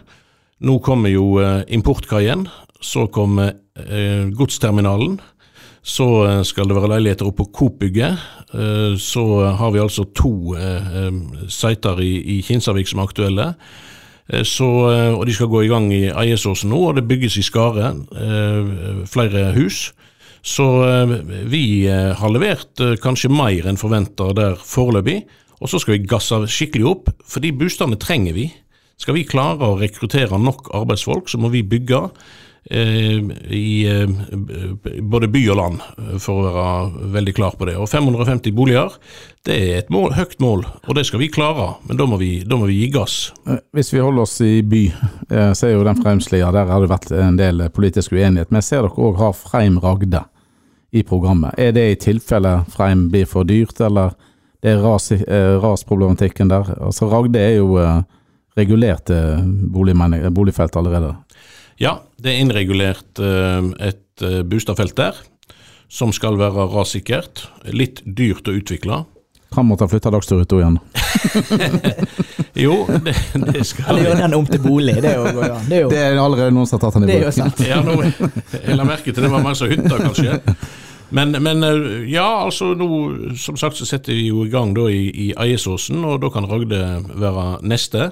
Nå 0.66 0.80
kommer 0.82 1.12
jo 1.14 1.38
importkaien, 1.70 2.48
så 2.82 3.06
kommer 3.14 3.54
godsterminalen. 4.34 5.20
Så 5.88 6.08
eh, 6.28 6.42
skal 6.44 6.68
det 6.68 6.76
være 6.76 6.92
leiligheter 6.98 7.30
oppe 7.30 7.46
på 7.46 7.52
Coop-bygget. 7.60 8.24
Eh, 8.54 8.96
Så 9.00 9.24
har 9.56 9.72
vi 9.72 9.80
altså 9.80 10.08
to 10.16 10.56
eh, 10.60 11.12
sider 11.48 12.02
i, 12.04 12.42
Kinsarvik 12.44 12.90
som 12.90 13.00
er 13.00 13.08
aktuelle. 13.08 13.54
Så, 14.44 14.66
og 15.16 15.22
De 15.24 15.32
skal 15.32 15.48
gå 15.48 15.62
i 15.64 15.70
gang 15.72 15.86
i 15.96 16.10
Eiesåsen 16.12 16.68
nå, 16.68 16.82
og 16.90 16.98
det 16.98 17.06
bygges 17.08 17.38
i 17.40 17.46
Skare 17.48 17.94
flere 19.08 19.54
hus. 19.56 19.94
Så 20.44 20.66
vi 21.48 21.88
har 21.88 22.34
levert 22.36 22.84
kanskje 23.00 23.32
mer 23.32 23.70
enn 23.72 23.80
forventa 23.80 24.34
der 24.36 24.60
foreløpig. 24.60 25.22
Og 25.64 25.72
så 25.72 25.80
skal 25.80 25.96
vi 25.96 26.12
gasse 26.12 26.42
skikkelig 26.52 26.90
opp, 26.92 27.08
for 27.24 27.40
de 27.40 27.54
boligene 27.56 27.96
trenger 28.04 28.36
vi. 28.36 28.50
Skal 29.00 29.16
vi 29.16 29.24
klare 29.24 29.64
å 29.64 29.80
rekruttere 29.80 30.36
nok 30.44 30.74
arbeidsfolk, 30.76 31.32
så 31.32 31.40
må 31.40 31.48
vi 31.56 31.64
bygge 31.64 32.04
i 32.70 33.88
eh, 33.88 34.10
både 35.02 35.28
by 35.32 35.42
og 35.54 35.58
land, 35.60 35.84
eh, 35.98 36.18
for 36.20 36.44
å 36.44 36.52
være 36.52 37.10
veldig 37.16 37.34
klar 37.38 37.56
på 37.58 37.68
det. 37.70 37.78
Og 37.80 37.88
550 37.90 38.56
boliger, 38.56 38.96
det 39.48 39.56
er 39.56 39.78
et 39.80 39.92
mål, 39.94 40.12
høyt 40.18 40.36
mål, 40.44 40.66
og 40.88 40.98
det 40.98 41.06
skal 41.08 41.22
vi 41.22 41.30
klare. 41.32 41.70
Men 41.88 42.00
da 42.00 42.08
må 42.10 42.20
vi, 42.20 42.32
da 42.44 42.60
gi 42.68 42.90
gass. 42.92 43.32
Eh, 43.48 43.62
Hvis 43.76 43.94
vi 43.94 44.04
holder 44.04 44.26
oss 44.26 44.40
i 44.44 44.62
by, 44.62 44.84
eh, 45.30 45.52
så 45.56 45.70
er 45.70 45.78
jo 45.78 45.86
den 45.88 46.02
Freimslia, 46.02 46.52
der 46.52 46.68
har 46.68 46.84
det 46.84 46.92
vært 46.92 47.12
en 47.16 47.40
del 47.40 47.62
eh, 47.62 47.72
politisk 47.72 48.12
uenighet. 48.12 48.52
Men 48.52 48.60
jeg 48.62 48.70
ser 48.70 48.84
dere 48.84 49.08
òg 49.08 49.22
har 49.22 49.38
Freim 49.38 49.80
Ragde 49.80 50.26
i 50.92 51.04
programmet. 51.04 51.56
Er 51.58 51.72
det 51.76 51.88
i 51.92 52.00
tilfelle 52.10 52.66
Freim 52.72 53.08
blir 53.12 53.28
for 53.30 53.48
dyrt, 53.48 53.80
eller 53.82 54.16
det 54.64 54.74
er 54.74 54.84
ras, 54.84 55.12
eh, 55.12 55.56
rasproblematikken 55.64 56.52
der? 56.52 56.76
Altså 56.82 57.08
Ragde 57.12 57.40
er 57.40 57.60
jo 57.62 57.78
eh, 57.80 58.02
regulert 58.58 59.10
eh, 59.14 59.40
boligfelt 59.72 60.76
allerede. 60.76 61.16
Ja, 61.82 62.00
det 62.18 62.34
er 62.34 62.42
innregulert 62.42 63.20
eh, 63.22 63.68
et 63.92 64.24
boligfelt 64.50 64.96
der, 64.98 65.20
som 65.94 66.10
skal 66.16 66.40
være 66.40 66.66
rassikkert. 66.74 67.46
Litt 67.70 68.02
dyrt 68.06 68.50
å 68.50 68.56
utvikle. 68.58 69.04
Kan 69.54 69.68
måtte 69.70 69.88
flytte 69.88 70.12
ut 70.12 70.58
igjen. 70.58 70.80
Jo, 72.58 72.88
det, 73.04 73.14
det 73.54 73.64
skal 73.70 73.92
Eller 73.92 74.08
gjøre 74.08 74.22
den 74.24 74.34
om 74.34 74.46
til 74.50 74.62
bolig, 74.64 74.96
det 75.02 75.12
er 75.12 75.20
jo, 75.20 75.44
ja, 75.46 75.58
det 75.70 75.76
er 75.78 75.82
jo, 75.84 75.90
Det 75.94 76.00
er 76.02 76.18
allerede 76.18 76.56
noen 76.56 76.66
som 76.66 76.80
har 76.80 76.88
tatt 76.88 76.98
den 76.98 77.06
i 77.06 77.12
det 77.12 77.18
er 77.20 77.22
jo 77.22 77.30
bruk. 77.30 77.38
sant. 77.38 77.62
Ja, 77.68 77.82
nå, 77.86 77.94
jeg 78.58 78.78
la 78.80 78.88
merke 78.88 79.14
til 79.14 79.28
det 79.28 79.30
var 79.30 79.44
mange 79.46 79.60
som 79.60 79.70
hytta, 79.70 80.00
kanskje. 80.02 80.40
Men, 81.10 81.32
men 81.44 81.64
eh, 81.64 82.10
ja, 82.12 82.26
altså 82.44 82.74
nå, 82.76 82.88
som 83.40 83.58
sagt 83.60 83.80
så 83.80 83.88
setter 83.88 84.16
vi 84.16 84.28
jo 84.28 84.44
i 84.44 84.52
gang 84.52 84.74
da 84.76 84.90
i, 84.92 85.08
i 85.08 85.28
Eiesåsen, 85.40 86.04
og 86.04 86.20
da 86.24 86.32
kan 86.34 86.48
Ragde 86.50 86.82
være 87.08 87.46
neste. 87.64 88.10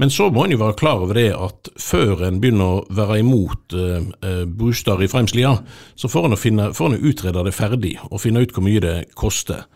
Men 0.00 0.12
så 0.12 0.30
må 0.32 0.46
en 0.46 0.54
jo 0.54 0.62
være 0.62 0.78
klar 0.80 1.02
over 1.04 1.18
det 1.18 1.28
at 1.36 1.68
før 1.76 2.24
en 2.24 2.38
begynner 2.40 2.78
å 2.78 2.84
være 2.96 3.20
imot 3.20 3.76
eh, 3.76 4.46
Brustad 4.48 5.04
i 5.04 5.10
Fremslia, 5.12 5.52
så 5.94 6.08
får 6.08 6.30
en, 6.30 6.38
finne, 6.40 6.70
får 6.76 6.94
en 6.94 7.10
utrede 7.10 7.44
det 7.44 7.56
ferdig, 7.56 7.98
og 8.08 8.22
finne 8.24 8.40
ut 8.40 8.54
hvor 8.56 8.64
mye 8.64 8.80
det 8.84 8.96
koster. 9.18 9.66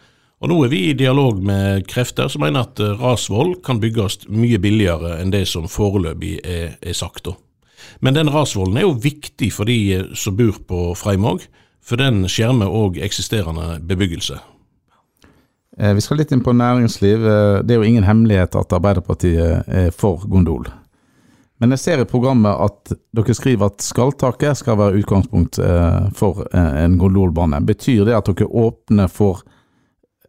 Og 0.44 0.50
nå 0.50 0.58
er 0.64 0.72
vi 0.72 0.80
i 0.90 0.96
dialog 0.96 1.38
med 1.40 1.86
krefter 1.88 2.28
som 2.32 2.42
mener 2.44 2.66
at 2.66 2.80
eh, 2.80 2.96
Rasvoll 3.00 3.58
kan 3.64 3.80
bygges 3.80 4.24
mye 4.32 4.60
billigere 4.60 5.18
enn 5.20 5.32
det 5.32 5.44
som 5.48 5.68
foreløpig 5.70 6.38
er, 6.40 6.78
er 6.80 6.96
sagt. 6.96 7.28
Men 8.00 8.16
den 8.16 8.32
rasvollen 8.32 8.76
er 8.76 8.86
jo 8.86 8.96
viktig 9.00 9.50
for 9.54 9.68
de 9.68 9.78
eh, 9.98 10.10
som 10.16 10.36
bor 10.36 10.58
på 10.68 10.80
Freim 10.98 11.24
òg, 11.28 11.44
for 11.84 12.00
den 12.00 12.24
skjermer 12.30 12.70
òg 12.72 12.98
eksisterende 13.04 13.78
bebyggelse. 13.84 14.38
Eh, 15.78 15.92
Vi 15.94 16.00
skal 16.00 16.16
litt 16.22 16.32
inn 16.32 16.44
på 16.44 16.52
næringsliv. 16.52 17.26
Eh, 17.26 17.62
Det 17.62 17.74
er 17.74 17.82
jo 17.82 17.88
ingen 17.88 18.04
hemmelighet 18.04 18.56
at 18.56 18.72
Arbeiderpartiet 18.72 19.68
er 19.68 19.90
for 19.90 20.24
gondol. 20.28 20.66
Men 21.60 21.70
jeg 21.70 21.78
ser 21.78 22.00
i 22.00 22.04
programmet 22.04 22.50
at 22.50 22.92
dere 23.14 23.34
skriver 23.34 23.66
at 23.66 23.82
skalltaket 23.82 24.56
skal 24.56 24.76
være 24.76 24.98
utgangspunkt 25.00 25.58
eh, 25.58 26.10
for 26.12 26.46
en 26.52 26.98
gondolbane. 26.98 27.60
Betyr 27.64 28.04
det 28.04 28.16
at 28.16 28.26
dere 28.26 28.48
åpner 28.48 29.08
for 29.08 29.42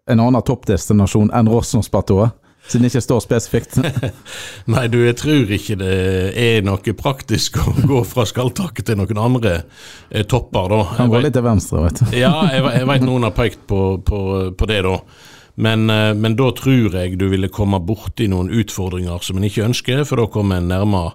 en 0.08 0.20
annen 0.20 0.42
toppdestinasjon 0.42 1.32
enn 1.34 1.50
Rosnosplatået? 1.50 2.32
Siden 2.66 2.86
det 2.86 2.90
ikke 2.94 3.04
står 3.06 3.22
spesifikt. 3.22 3.78
Nei, 4.74 4.86
du, 4.90 4.98
jeg 5.06 5.18
tror 5.20 5.52
ikke 5.58 5.78
det 5.78 5.94
er 6.42 6.66
noe 6.66 6.96
praktisk 6.98 7.60
å 7.62 7.76
gå 7.86 8.02
fra 8.10 8.26
skalltaket 8.26 8.90
til 8.90 8.98
noen 9.00 9.22
andre 9.22 9.54
eh, 10.10 10.26
topper, 10.26 10.72
da. 10.74 10.82
Han 10.98 11.14
går 11.14 11.28
litt 11.28 11.38
til 11.38 11.46
venstre, 11.46 11.84
vet 11.86 12.02
du. 12.02 12.06
Ja, 12.18 12.34
jeg, 12.50 12.66
jeg 12.80 12.90
vet 12.90 13.06
noen 13.06 13.28
har 13.28 13.36
pekt 13.38 13.68
på, 13.70 13.82
på, 14.06 14.22
på 14.58 14.70
det, 14.72 14.82
da. 14.88 14.98
Men, 15.56 15.90
eh, 15.90 16.14
men 16.18 16.36
da 16.36 16.50
tror 16.58 16.98
jeg 16.98 17.20
du 17.22 17.28
ville 17.32 17.52
komme 17.54 17.80
borti 17.86 18.28
noen 18.32 18.50
utfordringer 18.52 19.22
som 19.24 19.38
en 19.40 19.48
ikke 19.48 19.68
ønsker, 19.70 20.04
for 20.08 20.24
da 20.24 20.28
kommer 20.32 20.60
en 20.60 20.72
nærmere 20.74 21.14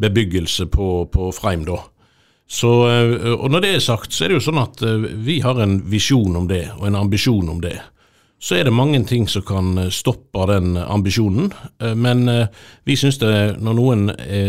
bebyggelse 0.00 0.68
på, 0.70 0.90
på 1.12 1.30
Freim, 1.34 1.64
da. 1.68 1.80
Så, 2.50 2.70
eh, 2.90 3.32
og 3.32 3.50
når 3.50 3.64
det 3.64 3.72
er 3.76 3.82
sagt, 3.84 4.12
så 4.14 4.24
er 4.24 4.32
det 4.32 4.40
jo 4.40 4.46
sånn 4.48 4.62
at 4.62 4.82
eh, 4.82 5.08
vi 5.22 5.40
har 5.44 5.60
en 5.62 5.80
visjon 5.90 6.38
om 6.38 6.48
det, 6.50 6.64
og 6.78 6.88
en 6.88 7.00
ambisjon 7.04 7.50
om 7.52 7.60
det. 7.62 7.76
Så 8.40 8.56
er 8.56 8.64
det 8.64 8.72
mange 8.72 9.02
ting 9.04 9.26
som 9.28 9.44
kan 9.44 9.74
eh, 9.78 9.90
stoppe 9.92 10.46
den 10.48 10.78
ambisjonen, 10.80 11.50
eh, 11.82 11.92
men 11.94 12.28
eh, 12.28 12.46
vi 12.88 12.96
syns 12.96 13.20
det, 13.20 13.34
når 13.60 13.76
noen 13.76 14.06
eh, 14.16 14.48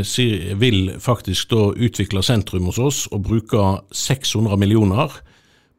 vil 0.59 0.93
faktisk 0.99 1.51
da 1.51 1.65
utvikle 1.75 2.23
sentrum 2.23 2.69
hos 2.71 2.79
oss 2.79 3.01
og 3.11 3.25
bruke 3.27 3.65
600 3.91 4.55
millioner 4.57 5.19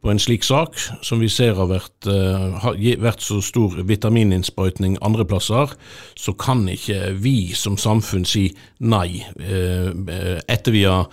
på 0.02 0.10
en 0.10 0.18
slik 0.18 0.42
sak, 0.42 0.74
som 1.06 1.20
vi 1.22 1.28
ser 1.30 1.54
har 1.54 1.68
vært, 1.70 2.06
eh, 2.10 2.58
har 2.60 2.74
vært 2.98 3.22
så 3.22 3.38
stor 3.40 3.76
vitamininnsprøytning 3.86 4.98
andre 5.00 5.24
plasser, 5.24 5.70
så 6.18 6.34
kan 6.34 6.66
ikke 6.68 7.14
vi 7.14 7.52
som 7.54 7.76
samfunn 7.78 8.26
si 8.26 8.48
nei 8.80 9.22
eh, 9.38 9.92
eh, 9.94 10.40
etter 10.48 10.74
vi 10.74 10.82
har 10.84 11.06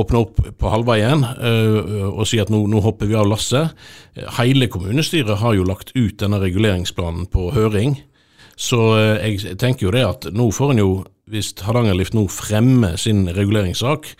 åpna 0.00 0.24
opp 0.24 0.40
på 0.58 0.72
halvveien 0.72 1.24
uh, 1.24 2.10
og 2.10 2.24
si 2.28 2.40
at 2.42 2.52
nå, 2.52 2.64
nå 2.70 2.82
hopper 2.84 3.10
vi 3.10 3.18
av 3.18 3.28
lasset. 3.30 3.74
Hele 4.38 4.68
kommunestyret 4.72 5.40
har 5.40 5.56
jo 5.56 5.66
lagt 5.68 5.94
ut 5.96 6.18
denne 6.20 6.40
reguleringsplanen 6.42 7.28
på 7.32 7.50
høring. 7.56 7.98
Så 8.54 8.80
uh, 8.94 9.16
jeg 9.22 9.58
tenker 9.60 9.88
jo 9.88 9.94
det 9.94 10.06
at 10.06 10.30
nå 10.34 10.50
får 10.54 10.74
en 10.74 10.84
jo 10.84 10.94
hvis 11.32 11.54
Hardangerlift 11.64 12.12
nå 12.16 12.26
fremmer 12.28 12.98
sin 13.00 13.24
reguleringssak, 13.32 14.10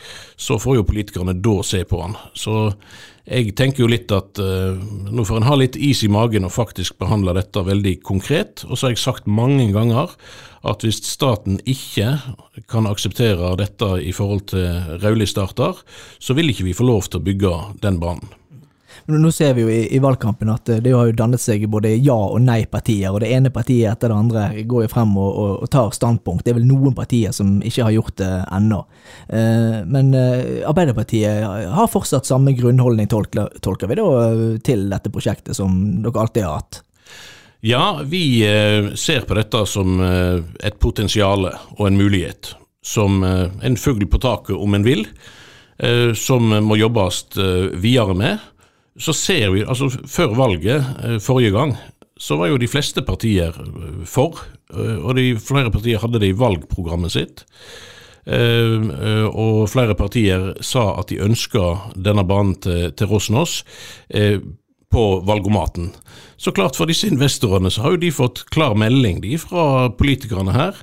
så 0.40 0.56
får 0.60 0.78
jo 0.78 0.86
politikerne 0.88 1.34
da 1.36 1.58
se 1.66 1.82
på 1.84 2.00
han. 2.00 2.16
Så 2.32 2.70
jeg 3.24 3.54
tenker 3.56 3.84
jo 3.84 3.88
litt 3.88 4.12
at 4.12 4.36
uh, 4.42 4.76
nå 5.08 5.24
får 5.24 5.40
en 5.40 5.46
ha 5.48 5.56
litt 5.56 5.78
is 5.80 6.02
i 6.04 6.10
magen 6.12 6.44
og 6.44 6.52
faktisk 6.52 6.98
behandle 7.00 7.32
dette 7.38 7.62
veldig 7.64 7.96
konkret. 8.04 8.66
Og 8.68 8.76
så 8.76 8.86
har 8.88 8.94
jeg 8.94 9.04
sagt 9.04 9.30
mange 9.30 9.70
ganger 9.72 10.12
at 10.64 10.84
hvis 10.84 11.00
staten 11.08 11.56
ikke 11.68 12.14
kan 12.68 12.88
akseptere 12.88 13.54
dette 13.60 13.90
i 14.04 14.12
forhold 14.16 14.46
til 14.52 15.00
rødlistearter, 15.00 15.80
så 16.20 16.36
vil 16.36 16.52
ikke 16.52 16.68
vi 16.68 16.76
få 16.76 16.88
lov 16.88 17.08
til 17.08 17.20
å 17.20 17.26
bygge 17.26 17.54
den 17.84 18.00
banen. 18.00 18.32
Nå 19.06 19.32
ser 19.32 19.52
vi 19.54 19.60
jo 19.60 19.68
i, 19.68 19.82
i, 19.92 19.98
valgkampen 20.00 20.48
at 20.48 20.68
eh, 20.72 20.78
det 20.80 20.94
har 20.94 21.10
jo 21.10 21.16
dannet 21.16 21.42
seg 21.42 21.66
både 21.68 21.90
ja- 22.00 22.14
og 22.16 22.40
nei-partier, 22.40 23.10
og 23.12 23.20
det 23.20 23.28
ene 23.36 23.50
partiet 23.52 23.90
etter 23.90 24.08
det 24.08 24.16
andre 24.16 24.44
går 24.64 24.86
jo 24.86 24.92
frem 24.94 25.12
og, 25.20 25.28
og, 25.28 25.50
og, 25.58 25.68
tar 25.72 25.90
standpunkt. 25.92 26.44
Det 26.46 26.54
er 26.54 26.56
vel 26.56 26.70
noen 26.70 26.96
partier 26.96 27.34
som 27.36 27.58
ikke 27.60 27.84
har 27.84 27.92
gjort 27.98 28.16
det 28.22 28.30
ennå. 28.56 28.80
Eh, 29.28 29.76
men 29.84 30.08
eh, 30.16 30.62
Arbeiderpartiet 30.70 31.44
har 31.74 31.92
fortsatt 31.92 32.30
samme 32.30 32.56
grunnholdning, 32.56 33.10
tolker, 33.12 33.52
tolker 33.64 33.92
vi 33.92 34.00
da, 34.00 34.08
til 34.64 34.88
dette 34.92 35.12
prosjektet 35.12 35.58
som 35.58 35.76
dere 36.00 36.24
alltid 36.24 36.48
har 36.48 36.62
hatt? 36.62 36.80
Ja, 37.64 37.84
vi 38.04 38.44
ser 39.00 39.24
på 39.24 39.36
dette 39.38 39.62
som 39.64 40.02
et 40.04 40.74
potensial 40.84 41.46
og 41.48 41.86
en 41.86 41.96
mulighet. 41.96 42.50
Som 42.84 43.24
en 43.24 43.78
fugl 43.80 44.04
på 44.04 44.20
taket, 44.20 44.52
om 44.52 44.76
en 44.76 44.84
vil. 44.84 45.06
Som 46.12 46.52
må 46.60 46.76
jobbes 46.76 47.22
videre 47.80 48.18
med 48.20 48.44
så 48.98 49.14
ser 49.16 49.50
vi, 49.54 49.64
altså 49.64 49.88
Før 49.90 50.36
valget 50.38 50.84
eh, 51.04 51.18
forrige 51.22 51.54
gang, 51.54 51.76
så 52.16 52.36
var 52.38 52.52
jo 52.52 52.60
de 52.60 52.70
fleste 52.70 53.02
partier 53.02 53.50
eh, 53.50 54.04
for, 54.06 54.38
eh, 54.74 54.98
og 55.00 55.16
de 55.18 55.34
flere 55.40 55.72
partier 55.74 56.02
hadde 56.02 56.20
det 56.22 56.30
i 56.32 56.38
valgprogrammet 56.38 57.14
sitt. 57.14 57.44
Og 58.24 59.66
flere 59.68 59.92
partier 59.92 60.54
sa 60.64 60.94
at 60.96 61.10
de 61.10 61.18
ønska 61.20 61.92
denne 61.92 62.22
banen 62.24 62.54
til, 62.56 62.86
til 62.96 63.10
Rosnos 63.10 63.58
på 64.88 65.02
valgomaten. 65.28 65.90
Så 66.40 66.54
klart 66.56 66.78
for 66.78 66.88
disse 66.88 67.10
investorene 67.10 67.68
så 67.68 67.82
har 67.84 67.92
jo 67.92 68.00
de 68.00 68.12
fått 68.14 68.46
klar 68.54 68.72
melding 68.80 69.20
de 69.20 69.34
fra 69.42 69.90
politikerne 69.92 70.54
her 70.56 70.80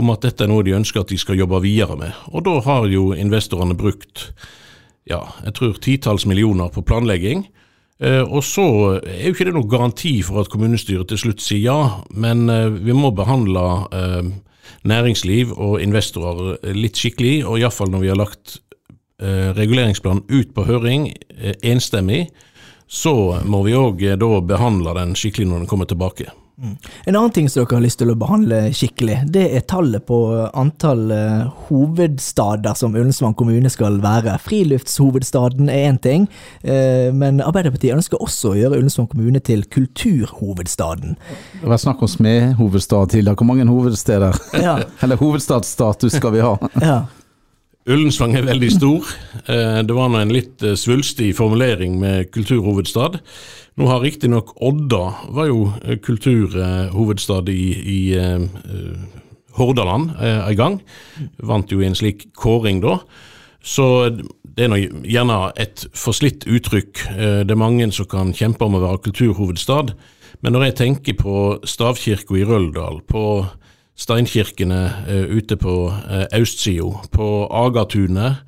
om 0.00 0.08
at 0.14 0.24
dette 0.24 0.46
er 0.46 0.48
noe 0.48 0.64
de 0.64 0.78
ønsker 0.78 1.02
at 1.02 1.12
de 1.12 1.20
skal 1.20 1.36
jobbe 1.36 1.60
videre 1.66 1.98
med. 2.00 2.16
Og 2.32 2.46
da 2.48 2.56
har 2.64 2.88
jo 2.88 3.10
investorene 3.12 3.76
brukt 3.76 4.30
ja, 5.08 5.22
jeg 5.44 5.54
tror 5.58 5.80
titalls 5.82 6.26
millioner 6.28 6.70
på 6.72 6.84
planlegging. 6.86 7.46
Eh, 7.98 8.22
og 8.22 8.44
så 8.46 8.64
er 9.00 9.26
jo 9.26 9.34
ikke 9.34 9.48
det 9.48 9.56
noen 9.56 9.70
garanti 9.70 10.20
for 10.22 10.44
at 10.44 10.50
kommunestyret 10.52 11.10
til 11.10 11.18
slutt 11.18 11.42
sier 11.42 11.64
ja, 11.64 11.78
men 12.14 12.46
eh, 12.52 12.70
vi 12.70 12.94
må 12.94 13.10
behandle 13.10 13.64
eh, 13.90 14.28
næringsliv 14.86 15.56
og 15.56 15.80
investorer 15.82 16.60
litt 16.76 16.98
skikkelig, 16.98 17.40
og 17.48 17.58
iallfall 17.58 17.90
når 17.90 18.04
vi 18.04 18.12
har 18.12 18.20
lagt 18.20 18.58
reguleringsplanen 19.18 20.20
ut 20.30 20.52
på 20.54 20.62
høring 20.68 21.08
enstemmig, 21.66 22.28
så 22.86 23.40
må 23.42 23.64
vi 23.64 23.72
òg 23.74 24.04
da 24.14 24.28
behandle 24.46 24.92
den 24.94 25.16
skikkelig 25.18 25.48
når 25.50 25.64
den 25.64 25.70
kommer 25.72 25.88
tilbake. 25.90 26.28
Mm. 26.58 26.76
En 27.04 27.16
annen 27.16 27.30
ting 27.30 27.48
som 27.48 27.62
dere 27.62 27.76
har 27.76 27.84
lyst 27.84 28.00
til 28.00 28.10
å 28.10 28.16
behandle 28.18 28.56
skikkelig, 28.74 29.20
det 29.30 29.44
er 29.54 29.62
tallet 29.70 30.02
på 30.08 30.16
antall 30.58 31.04
uh, 31.14 31.44
hovedstader 31.68 32.74
som 32.78 32.96
Ullensvang 32.98 33.36
kommune 33.38 33.70
skal 33.70 34.00
være. 34.02 34.34
Friluftshovedstaden 34.42 35.70
er 35.70 35.86
én 35.92 36.00
ting, 36.02 36.26
uh, 36.66 37.14
men 37.14 37.38
Arbeiderpartiet 37.44 37.94
ønsker 37.94 38.18
også 38.24 38.52
å 38.52 38.58
gjøre 38.58 38.80
Ullensvang 38.80 39.06
kommune 39.12 39.42
til 39.44 39.62
kulturhovedstaden. 39.70 41.14
Det 41.60 41.70
var 41.70 41.78
snakk 41.78 42.02
om 42.02 42.10
smedhovedstad 42.10 43.14
tidligere. 43.14 43.38
Hvor 43.38 43.50
mange 43.52 43.68
hovedsteder, 43.70 44.42
ja. 44.58 44.80
eller 45.06 45.22
hovedstadsstatus 45.22 46.18
skal 46.18 46.34
vi 46.34 46.42
ha? 46.42 46.56
ja. 46.82 47.00
Ullensvang 47.88 48.34
er 48.36 48.44
veldig 48.44 48.68
stor. 48.74 49.06
Uh, 49.48 49.80
det 49.86 49.94
var 49.96 50.10
nå 50.12 50.20
en 50.20 50.32
litt 50.34 50.64
svulstig 50.76 51.30
formulering 51.38 51.94
med 52.00 52.28
kulturhovedstad. 52.34 53.16
Nå 53.78 53.86
har 53.88 54.02
riktignok 54.02 54.52
Odda 54.60 55.04
var 55.32 55.46
jo 55.48 55.68
eh, 55.84 55.96
kulturhovedstad 56.02 57.48
i, 57.52 57.64
i 57.78 58.00
uh, 58.18 58.42
Hordaland 59.56 60.10
uh, 60.18 60.50
gang. 60.58 60.80
Vant 61.38 61.72
jo 61.72 61.80
i 61.80 61.86
en 61.88 61.96
slik 61.96 62.26
kåring 62.36 62.82
da. 62.84 62.98
Så 63.64 63.86
det 64.10 64.66
er 64.66 64.72
nå 64.72 64.82
gjerne 65.06 65.38
et 65.56 65.86
forslitt 65.96 66.44
uttrykk. 66.48 67.00
Det 67.46 67.52
er 67.52 67.58
mange 67.58 67.88
som 67.94 68.06
kan 68.10 68.30
kjempe 68.34 68.64
om 68.64 68.76
å 68.78 68.82
være 68.82 69.02
kulturhovedstad. 69.08 69.92
Men 70.42 70.54
når 70.54 70.68
jeg 70.68 70.76
tenker 70.82 71.18
på 71.18 71.38
stavkirka 71.66 72.36
i 72.38 72.46
Røldal, 72.46 73.00
på 73.06 73.22
steinkirkene 73.98 74.82
ute 75.34 75.56
på 75.58 75.74
østsida, 76.38 76.92
på 77.10 77.26
Agatunet, 77.50 78.44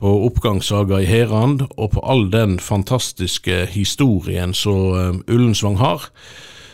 på 0.00 0.10
oppgangssaga 0.26 1.00
i 1.00 1.08
Herand, 1.08 1.62
og 1.76 1.94
på 1.94 2.02
all 2.04 2.28
den 2.32 2.58
fantastiske 2.60 3.64
historien 3.72 4.52
som 4.54 4.92
um, 4.92 5.22
Ullensvang 5.28 5.78
har, 5.80 6.10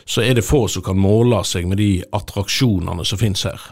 så 0.07 0.25
er 0.27 0.35
det 0.35 0.45
få 0.45 0.67
som 0.69 0.83
kan 0.83 0.99
måle 0.99 1.39
seg 1.47 1.69
med 1.71 1.79
de 1.79 2.03
attraksjonene 2.13 3.07
som 3.07 3.21
finnes 3.21 3.45
her. 3.47 3.63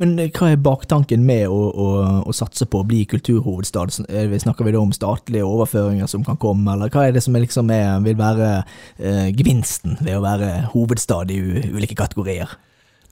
Men 0.00 0.14
eh, 0.22 0.30
hva 0.32 0.52
er 0.54 0.62
baktanken 0.62 1.24
med 1.26 1.50
å, 1.50 1.58
å, 1.68 1.88
å 2.24 2.32
satse 2.32 2.64
på 2.70 2.80
å 2.80 2.86
bli 2.88 3.02
kulturhovedstad? 3.10 3.92
Snakker 3.98 4.64
vi 4.64 4.72
da 4.72 4.80
om 4.80 4.94
statlige 4.94 5.44
overføringer 5.44 6.08
som 6.08 6.24
kan 6.24 6.38
komme, 6.40 6.72
eller 6.72 6.92
hva 6.94 7.08
er 7.08 7.18
det 7.18 7.24
som 7.26 7.36
er, 7.36 7.44
liksom 7.44 7.74
er, 7.74 7.98
vil 8.06 8.16
være 8.16 8.48
eh, 8.96 9.28
gevinsten 9.34 9.98
ved 10.00 10.16
å 10.16 10.24
være 10.24 10.52
hovedstad 10.72 11.34
i 11.34 11.42
ulike 11.74 11.98
kategorier? 11.98 12.56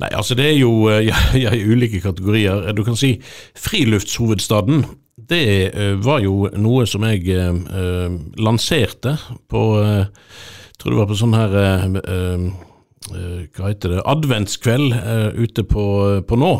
Nei, 0.03 0.11
altså 0.13 0.37
det 0.37 0.51
er 0.51 0.59
jo 0.59 0.87
eh, 0.93 1.07
ja, 1.11 1.17
ja, 1.39 1.55
ulike 1.57 2.03
kategorier. 2.05 2.71
Du 2.77 2.85
kan 2.85 2.99
si 2.99 3.17
friluftshovedstaden 3.57 4.85
det 5.17 5.73
uh, 5.73 5.95
var 6.05 6.21
jo 6.21 6.51
noe 6.61 6.85
som 6.87 7.07
jeg 7.09 7.25
uh, 7.33 8.13
lanserte 8.37 9.15
på 9.49 9.63
Jeg 9.81 10.77
tror 10.77 10.93
det 10.93 10.99
var 10.99 11.09
på 11.09 11.17
sånn 11.17 11.35
her 11.35 11.55
Hva 13.57 13.71
heter 13.71 13.95
det 13.95 14.03
Adventskveld 14.05 14.93
ute 15.41 15.65
på, 15.65 15.85
på 16.29 16.37
Nå. 16.37 16.51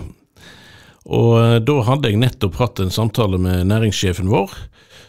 Og 1.05 1.35
da 1.69 1.77
hadde 1.85 2.11
jeg 2.11 2.23
nettopp 2.23 2.57
hatt 2.63 2.81
en 2.81 2.91
samtale 2.91 3.39
med 3.39 3.69
næringssjefen 3.69 4.33
vår, 4.33 4.55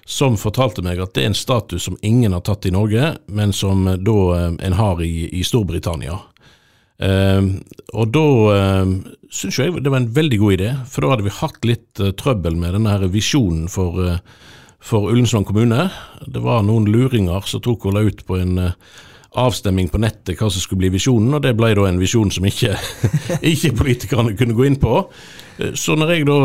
som 0.03 0.35
fortalte 0.37 0.83
meg 0.83 0.99
at 1.01 1.15
det 1.15 1.23
er 1.23 1.31
en 1.31 1.39
status 1.39 1.87
som 1.87 1.97
ingen 2.05 2.35
har 2.35 2.43
tatt 2.45 2.67
i 2.67 2.73
Norge, 2.75 3.13
men 3.31 3.55
som 3.55 3.87
da 3.87 4.17
en 4.51 4.77
har 4.77 5.01
i, 5.01 5.29
i 5.39 5.45
Storbritannia. 5.47 6.19
Uh, 6.97 7.61
og 7.93 8.09
da 8.09 8.25
uh, 8.57 8.91
syns 9.29 9.59
jeg 9.61 9.75
det 9.85 9.91
var 9.93 10.01
en 10.01 10.13
veldig 10.15 10.39
god 10.41 10.55
idé, 10.55 10.69
for 10.89 11.05
da 11.05 11.11
hadde 11.13 11.27
vi 11.27 11.35
hatt 11.39 11.67
litt 11.69 12.01
uh, 12.01 12.13
trøbbel 12.17 12.57
med 12.57 12.73
denne 12.73 12.95
her 12.95 13.05
visjonen 13.13 13.67
for, 13.69 13.99
uh, 14.01 14.47
for 14.81 15.11
Ullensvang 15.11 15.45
kommune. 15.45 15.89
Det 16.25 16.41
var 16.41 16.65
noen 16.65 16.89
luringer 16.89 17.45
som 17.45 17.61
tok 17.61 17.85
og 17.85 17.97
la 17.97 18.05
ut 18.07 18.23
på 18.25 18.39
en 18.41 18.71
avstemming 19.37 19.91
på 19.93 19.99
nettet 20.01 20.39
hva 20.39 20.47
som 20.49 20.63
skulle 20.63 20.87
bli 20.87 20.95
visjonen, 20.95 21.35
og 21.37 21.43
det 21.45 21.53
ble 21.59 21.75
da 21.77 21.85
en 21.85 21.99
visjon 22.01 22.31
som 22.33 22.47
ikke, 22.49 22.73
ikke 23.53 23.75
politikerne 23.77 24.33
kunne 24.39 24.55
gå 24.57 24.65
inn 24.65 24.79
på. 24.81 25.03
Så 25.77 25.93
når 25.97 26.13
jeg 26.13 26.25
da 26.29 26.37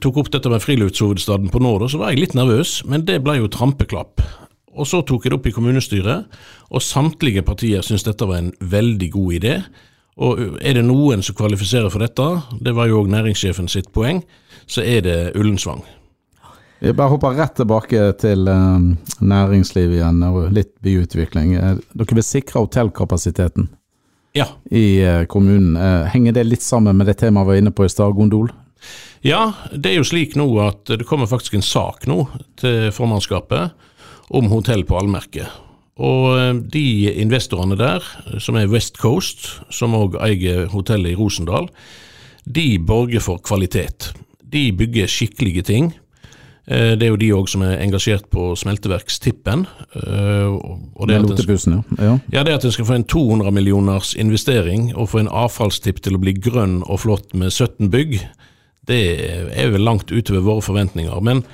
tok 0.00 0.22
opp 0.22 0.30
dette 0.32 0.48
med 0.52 0.62
friluftshovedstaden 0.64 1.52
på 1.52 1.60
nå, 1.60 1.74
så 1.88 2.00
var 2.00 2.12
jeg 2.12 2.22
litt 2.22 2.38
nervøs, 2.38 2.78
men 2.88 3.04
det 3.08 3.18
ble 3.24 3.38
jo 3.42 3.52
trampeklapp. 3.52 4.24
Og 4.72 4.88
så 4.88 5.02
tok 5.04 5.26
jeg 5.26 5.32
det 5.32 5.38
opp 5.38 5.48
i 5.50 5.54
kommunestyret, 5.54 6.36
og 6.72 6.84
samtlige 6.84 7.44
partier 7.44 7.84
syntes 7.84 8.06
dette 8.06 8.28
var 8.28 8.40
en 8.40 8.52
veldig 8.60 9.10
god 9.12 9.38
idé. 9.38 9.56
Og 10.22 10.60
er 10.60 10.76
det 10.76 10.84
noen 10.84 11.24
som 11.24 11.36
kvalifiserer 11.36 11.92
for 11.92 12.04
dette, 12.04 12.28
det 12.60 12.74
var 12.76 12.88
jo 12.88 13.02
òg 13.02 13.10
næringssjefen 13.12 13.68
sitt 13.72 13.92
poeng, 13.92 14.22
så 14.68 14.84
er 14.84 15.04
det 15.04 15.18
Ullensvang. 15.36 15.82
Vi 16.82 16.90
bare 16.98 17.12
hopper 17.12 17.36
rett 17.38 17.54
tilbake 17.54 18.08
til 18.18 18.42
næringslivet 18.42 19.20
næringsliv 19.22 19.92
igjen 19.94 20.24
og 20.26 20.48
litt 20.50 20.72
byutvikling. 20.82 21.52
Eh, 21.54 21.76
dere 21.94 22.16
vil 22.18 22.26
sikre 22.26 22.64
hotellkapasiteten 22.64 23.68
ja. 24.34 24.48
i 24.66 24.98
uh, 25.06 25.22
kommunen. 25.30 25.76
Uh, 25.78 26.08
henger 26.10 26.34
det 26.34 26.48
litt 26.48 26.64
sammen 26.66 26.98
med 26.98 27.06
det 27.06 27.20
temaet 27.20 27.46
vi 27.46 27.52
var 27.52 27.60
inne 27.62 27.70
på 27.70 27.86
i 27.86 27.92
stad, 27.92 28.16
Gondol? 28.18 28.50
Ja, 29.22 29.52
det 29.70 29.92
er 29.92 30.00
jo 30.00 30.08
slik 30.08 30.34
nå 30.34 30.48
at 30.64 30.90
det 30.90 31.06
kommer 31.06 31.30
faktisk 31.30 31.54
en 31.54 31.62
sak 31.62 32.08
nå 32.10 32.24
til 32.58 32.90
formannskapet 32.90 33.70
om 34.30 34.50
hotell 34.52 34.84
på 34.88 34.98
allmerket. 35.00 35.48
Og 36.02 36.28
eh, 36.38 36.52
de 36.72 36.86
investorene 37.22 37.76
der, 37.80 38.04
som 38.40 38.56
er 38.56 38.70
West 38.72 39.00
Coast, 39.02 39.48
som 39.70 39.96
òg 39.98 40.18
eier 40.24 40.68
hotellet 40.72 41.14
i 41.14 41.18
Rosendal, 41.18 41.68
de 42.44 42.78
borger 42.78 43.22
for 43.22 43.42
kvalitet. 43.44 44.12
De 44.52 44.70
bygger 44.76 45.10
skikkelige 45.10 45.66
ting. 45.68 45.92
Eh, 46.66 46.94
det 46.98 47.06
er 47.06 47.10
jo 47.10 47.18
de 47.20 47.30
òg 47.34 47.50
som 47.50 47.64
er 47.66 47.80
engasjert 47.82 48.28
på 48.30 48.52
smelteverkstippen. 48.58 49.66
Eh, 49.98 50.48
og 50.48 51.08
det, 51.08 51.18
at 51.18 51.66
en, 51.66 51.82
ja. 51.98 52.14
Ja, 52.32 52.44
det 52.46 52.54
at 52.54 52.66
en 52.66 52.74
skal 52.74 52.88
få 52.88 53.00
en 53.00 53.08
200 53.08 53.50
millioners 53.54 54.14
investering 54.14 54.92
og 54.94 55.10
få 55.12 55.24
en 55.24 55.32
avfallstipp 55.32 56.02
til 56.02 56.16
å 56.16 56.22
bli 56.22 56.36
grønn 56.38 56.80
og 56.86 57.02
flott 57.04 57.34
med 57.34 57.50
17 57.50 57.90
bygg, 57.92 58.20
det 58.90 59.02
er 59.54 59.70
vel 59.70 59.84
langt 59.86 60.10
utover 60.10 60.42
våre 60.42 60.64
forventninger. 60.64 61.20
Men 61.22 61.44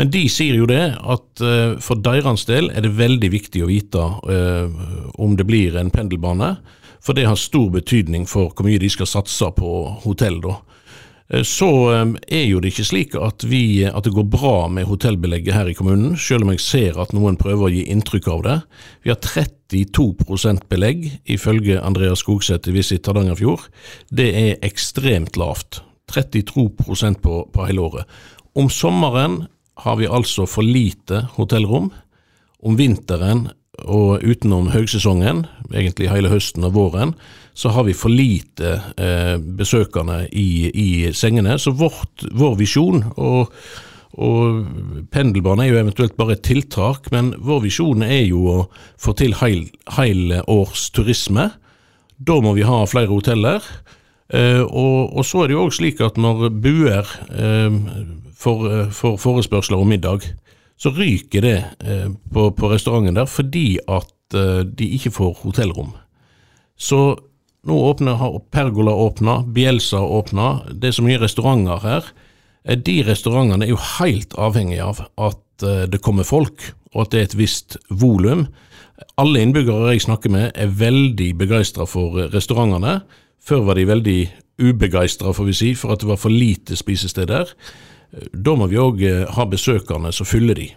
men 0.00 0.10
de 0.10 0.24
sier 0.32 0.58
jo 0.58 0.66
det, 0.70 0.82
at 0.98 1.42
uh, 1.44 1.76
for 1.82 2.00
deres 2.02 2.46
del 2.48 2.70
er 2.74 2.86
det 2.86 2.96
veldig 2.98 3.30
viktig 3.30 3.62
å 3.62 3.70
vite 3.70 4.00
uh, 4.02 4.84
om 5.22 5.36
det 5.38 5.46
blir 5.46 5.78
en 5.78 5.92
pendelbane. 5.94 6.56
For 7.04 7.16
det 7.16 7.26
har 7.28 7.36
stor 7.36 7.68
betydning 7.74 8.24
for 8.26 8.50
hvor 8.50 8.66
mye 8.66 8.80
de 8.80 8.88
skal 8.90 9.10
satse 9.10 9.50
på 9.58 9.74
hotell, 10.06 10.40
da. 10.44 10.56
Eh, 11.28 11.42
Så 11.42 11.92
eh, 11.92 12.04
er 12.28 12.44
jo 12.48 12.60
det 12.60 12.72
ikke 12.72 12.86
slik 12.88 13.16
at, 13.16 13.44
vi, 13.48 13.84
at 13.84 14.04
det 14.04 14.12
går 14.14 14.28
bra 14.28 14.68
med 14.68 14.88
hotellbelegget 14.88 15.54
her 15.54 15.70
i 15.70 15.76
kommunen, 15.76 16.16
selv 16.20 16.44
om 16.44 16.52
jeg 16.52 16.64
ser 16.64 17.00
at 17.00 17.14
noen 17.16 17.38
prøver 17.40 17.68
å 17.68 17.72
gi 17.72 17.86
inntrykk 17.92 18.28
av 18.32 18.44
det. 18.44 18.58
Vi 19.04 19.12
har 19.12 19.20
32% 19.24 20.68
belegg, 20.68 21.08
ifølge 21.24 21.80
Andreas 21.80 22.24
Skogseth 22.24 22.68
i 22.68 22.76
Visit 22.76 23.08
Hardangerfjord. 23.08 23.68
Det 24.10 24.30
er 24.32 24.62
ekstremt 24.64 25.38
lavt. 25.40 25.82
32 26.12 26.68
på, 26.76 27.36
på 27.48 27.64
hele 27.66 27.80
året. 27.80 28.16
Om 28.54 28.68
sommeren 28.70 29.46
har 29.82 29.96
vi 29.98 30.06
altså 30.06 30.46
for 30.46 30.66
lite 30.66 31.26
hotellrom. 31.36 31.90
Om 32.64 32.78
vinteren 32.78 33.48
og 33.82 34.22
utenom 34.22 34.70
høgsesongen, 34.72 35.44
egentlig 35.72 36.12
hele 36.12 36.30
høsten 36.32 36.64
og 36.66 36.76
våren, 36.76 37.14
så 37.54 37.72
har 37.74 37.86
vi 37.86 37.94
for 37.96 38.12
lite 38.12 38.76
eh, 38.98 39.34
besøkende 39.38 40.24
i, 40.30 40.70
i 40.70 40.88
sengene. 41.14 41.58
Så 41.58 41.74
vårt, 41.76 42.24
vår 42.34 42.56
visjon, 42.58 43.02
og, 43.14 43.52
og 44.14 44.62
pendelbane 45.14 45.66
er 45.66 45.72
jo 45.72 45.82
eventuelt 45.82 46.16
bare 46.18 46.38
et 46.38 46.46
tiltak, 46.46 47.10
men 47.14 47.34
vår 47.42 47.64
visjon 47.66 48.06
er 48.06 48.24
jo 48.28 48.46
å 48.50 48.58
få 49.00 49.16
til 49.18 49.36
heil, 49.42 49.66
heilårs 49.98 50.88
turisme. 50.94 51.50
Da 52.18 52.38
må 52.42 52.54
vi 52.56 52.66
ha 52.66 52.84
flere 52.90 53.10
hoteller. 53.10 53.62
Eh, 54.34 54.62
og, 54.62 55.14
og 55.14 55.26
så 55.26 55.44
er 55.44 55.50
det 55.50 55.58
jo 55.58 55.66
òg 55.66 55.74
slik 55.76 56.02
at 56.02 56.18
når 56.18 56.48
buer 56.62 57.10
eh, 57.34 57.82
får, 58.44 58.64
for 58.94 59.20
forespørsler 59.20 59.80
om 59.80 59.88
middag, 59.90 60.26
så 60.76 60.90
ryker 60.94 61.44
det 61.44 61.58
eh, 61.86 62.08
på, 62.34 62.48
på 62.56 62.70
restauranten 62.72 63.16
der 63.16 63.30
fordi 63.30 63.78
at 63.88 64.36
eh, 64.36 64.64
de 64.66 64.90
ikke 64.96 65.14
får 65.14 65.38
hotellrom. 65.44 65.94
Så 66.76 67.14
nå 67.64 67.78
åpner, 67.88 68.20
Pergola 68.52 68.92
åpna, 68.92 69.38
Bielsa 69.46 70.02
åpna, 70.02 70.64
det 70.68 70.90
er 70.90 70.96
så 70.98 71.04
mye 71.06 71.20
restauranter 71.22 71.84
her. 71.86 72.10
Eh, 72.66 72.76
De 72.76 73.00
restaurantene 73.06 73.66
er 73.66 73.72
jo 73.72 73.80
helt 73.98 74.36
avhengig 74.36 74.82
av 74.84 75.04
at 75.16 75.64
eh, 75.64 75.84
det 75.88 76.02
kommer 76.04 76.26
folk, 76.28 76.72
og 76.94 77.06
at 77.06 77.14
det 77.14 77.20
er 77.20 77.28
et 77.30 77.38
visst 77.38 77.78
volum. 77.88 78.48
Alle 79.18 79.42
innbyggere 79.42 79.94
jeg 79.94 80.04
snakker 80.04 80.30
med 80.30 80.52
er 80.54 80.74
veldig 80.78 81.32
begeistra 81.38 81.86
for 81.88 82.18
eh, 82.20 82.28
restaurantene. 82.34 83.00
Før 83.44 83.64
var 83.68 83.78
de 83.78 83.88
veldig 83.88 84.20
ubegeistra, 84.60 85.32
får 85.34 85.48
vi 85.50 85.56
si, 85.56 85.72
for 85.74 85.94
at 85.94 86.02
det 86.02 86.08
var 86.08 86.20
for 86.20 86.32
lite 86.32 86.76
spisesteder. 86.78 87.50
Eh, 88.14 88.30
Da 88.32 88.54
må 88.56 88.70
vi 88.70 88.80
òg 88.80 89.04
ha 89.34 89.46
besøkende 89.50 90.12
som 90.12 90.26
fyller 90.26 90.54
de. 90.54 90.70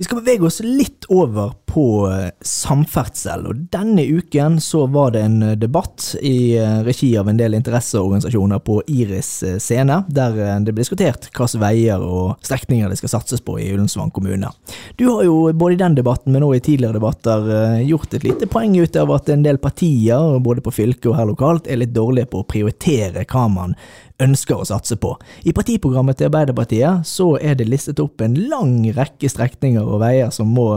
Vi 0.00 0.04
skal 0.04 0.22
bevege 0.22 0.46
oss 0.48 0.62
litt 0.64 1.04
over 1.12 1.50
på 1.68 1.82
eh, 2.08 2.30
samferdsel, 2.40 3.42
og 3.50 3.58
denne 3.68 4.06
uken 4.08 4.56
så 4.64 4.86
var 4.88 5.10
det 5.12 5.26
en 5.26 5.42
eh, 5.44 5.58
debatt 5.60 6.14
i 6.24 6.56
eh, 6.56 6.78
regi 6.86 7.10
av 7.20 7.28
en 7.28 7.36
del 7.36 7.52
interesseorganisasjoner 7.58 8.62
på 8.64 8.78
Iris 8.88 9.42
eh, 9.44 9.58
scene, 9.60 10.00
der 10.08 10.40
eh, 10.40 10.56
det 10.64 10.72
ble 10.72 10.86
diskutert 10.86 11.28
hvilke 11.28 11.60
veier 11.60 12.00
og 12.00 12.40
strekninger 12.48 12.88
det 12.88 12.96
skal 13.02 13.12
satses 13.18 13.44
på 13.44 13.58
i 13.60 13.68
Ullensvang 13.74 14.08
kommune. 14.08 14.48
Du 14.96 15.04
har 15.10 15.26
jo 15.28 15.52
både 15.52 15.76
i 15.76 15.82
den 15.84 16.00
debatten, 16.00 16.32
men 16.32 16.48
også 16.48 16.62
i 16.62 16.66
tidligere 16.70 16.96
debatter 16.96 17.52
eh, 17.58 17.86
gjort 17.92 18.16
et 18.16 18.24
lite 18.24 18.48
poeng 18.48 18.80
ut 18.80 18.96
av 19.04 19.12
at 19.20 19.28
en 19.36 19.44
del 19.44 19.60
partier, 19.60 20.38
både 20.40 20.64
på 20.64 20.78
fylket 20.80 21.12
og 21.12 21.20
her 21.20 21.28
lokalt, 21.28 21.68
er 21.68 21.84
litt 21.84 21.92
dårlige 21.92 22.32
på 22.32 22.40
å 22.40 22.48
prioritere 22.48 23.28
hva 23.28 23.50
man 23.52 23.76
ønsker 24.20 24.60
å 24.60 24.66
satse 24.68 24.96
på. 25.00 25.14
I 25.48 25.54
partiprogrammet 25.56 26.20
til 26.20 26.28
Arbeiderpartiet 26.30 27.06
så 27.08 27.32
er 27.40 27.56
det 27.58 27.68
listet 27.68 28.00
opp 28.02 28.22
en 28.24 28.36
lang 28.50 28.76
rekke 28.96 29.30
strekninger 29.30 29.84
og 29.84 30.02
veier 30.04 30.32
som 30.34 30.50
må 30.54 30.68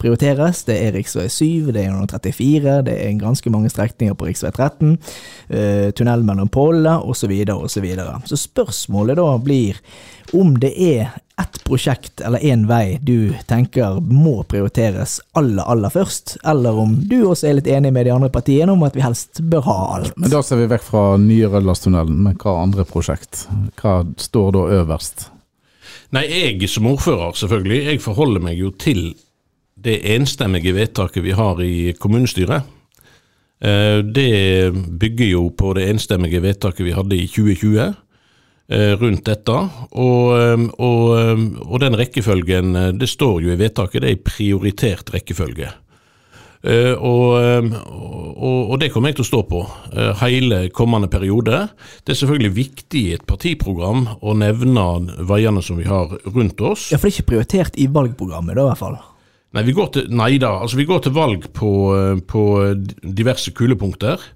prioriteres. 0.00 0.64
Det 0.68 0.78
er 0.78 0.94
rv. 0.96 1.28
7, 1.30 1.70
det 1.74 1.84
er 1.84 1.94
134, 1.94 2.76
det 2.86 2.96
er 3.04 3.18
ganske 3.20 3.52
mange 3.52 3.72
strekninger 3.72 4.16
på 4.18 4.30
rv. 4.30 4.38
13, 4.50 4.96
eh, 5.48 5.90
tunnel 5.96 6.24
mellom 6.26 6.50
Pollene 6.52 6.98
osv. 7.00 7.30
osv. 7.30 7.68
Så, 7.70 7.80
videre. 7.84 8.18
så 8.28 8.36
spørsmålet 8.36 9.16
da 9.16 9.28
blir 9.40 9.78
om 10.36 10.54
det 10.60 10.72
er 10.76 11.10
ett 11.40 11.58
prosjekt 11.64 12.20
eller 12.20 12.42
én 12.44 12.66
vei 12.68 12.98
du 13.02 13.32
tenker 13.48 14.00
må 14.04 14.42
prioriteres 14.48 15.18
aller, 15.38 15.64
aller 15.64 15.92
først, 15.92 16.36
eller 16.44 16.76
om 16.82 16.96
du 17.08 17.16
også 17.22 17.48
er 17.48 17.58
litt 17.58 17.70
enig 17.70 17.92
med 17.96 18.06
de 18.06 18.14
andre 18.14 18.30
partiene 18.32 18.74
om 18.74 18.84
at 18.86 18.96
vi 18.96 19.04
helst 19.04 19.40
bør 19.40 19.64
ha 19.68 19.78
alt. 19.96 20.16
Men 20.20 20.32
da 20.32 20.42
ser 20.44 20.60
vi 20.60 20.68
vekk 20.70 20.84
fra 20.84 21.04
nye 21.20 21.48
Rødlandstunnelen, 21.50 22.20
men 22.26 22.36
hva 22.40 22.58
andre 22.60 22.84
prosjekt? 22.88 23.46
Hva 23.80 24.02
står 24.20 24.52
da 24.58 24.66
øverst? 24.82 25.30
Nei, 26.14 26.26
jeg 26.26 26.68
som 26.68 26.88
ordfører, 26.90 27.36
selvfølgelig, 27.38 27.80
jeg 27.86 28.02
forholder 28.02 28.42
meg 28.42 28.58
jo 28.58 28.72
til 28.74 29.12
det 29.80 30.00
enstemmige 30.12 30.74
vedtaket 30.76 31.24
vi 31.24 31.32
har 31.38 31.60
i 31.64 31.92
kommunestyret. 31.98 32.66
Eh, 33.60 33.98
Det 34.04 34.72
bygger 35.00 35.26
jo 35.30 35.48
på 35.56 35.72
det 35.76 35.88
enstemmige 35.88 36.42
vedtaket 36.42 36.84
vi 36.84 36.96
hadde 36.96 37.16
i 37.16 37.26
2020 37.28 37.80
eh, 37.80 37.92
rundt 38.70 39.26
dette. 39.26 39.58
Og, 39.98 40.24
eh, 40.38 40.66
og, 40.78 41.46
og 41.66 41.78
den 41.82 41.98
rekkefølgen, 41.98 42.74
eh, 42.76 42.90
det 42.96 43.10
står 43.10 43.46
jo 43.46 43.54
i 43.54 43.60
vedtaket, 43.60 44.02
det 44.02 44.10
er 44.10 44.18
i 44.18 44.24
prioritert 44.30 45.14
rekkefølge. 45.14 45.72
Eh, 46.60 46.92
og, 46.92 47.38
eh, 47.40 47.76
og, 47.80 48.74
det 48.82 48.90
kommer 48.92 49.10
jeg 49.10 49.20
til 49.20 49.24
å 49.24 49.30
stå 49.30 49.38
på 49.48 49.60
eh, 49.94 50.10
hele 50.20 50.66
kommende 50.76 51.08
periode. 51.12 51.62
Det 52.04 52.12
er 52.12 52.18
selvfølgelig 52.20 52.56
viktig 52.58 53.04
i 53.08 53.14
et 53.16 53.24
partiprogram 53.28 54.04
å 54.20 54.34
nevne 54.36 54.84
veiene 55.28 55.64
som 55.64 55.80
vi 55.80 55.88
har 55.88 56.12
rundt 56.28 56.60
oss. 56.60 56.90
Ja, 56.92 57.00
for 57.00 57.08
det 57.08 57.14
er 57.14 57.16
ikke 57.16 57.30
prioritert 57.32 57.80
i 57.80 57.88
valgprogrammet, 57.88 58.58
da 58.58 58.66
i 58.66 58.72
hvert 58.72 58.82
fall. 58.82 59.00
Nei, 59.56 59.64
vi 59.66 59.74
går 59.74 59.88
til, 59.96 60.12
nei 60.14 60.34
da, 60.38 60.52
altså 60.62 60.78
vi 60.78 60.86
går 60.86 61.00
til 61.06 61.16
valg 61.16 61.48
på, 61.56 61.72
eh, 61.96 62.20
på 62.28 62.44
diverse 63.02 63.56
kulepunkter. 63.56 64.28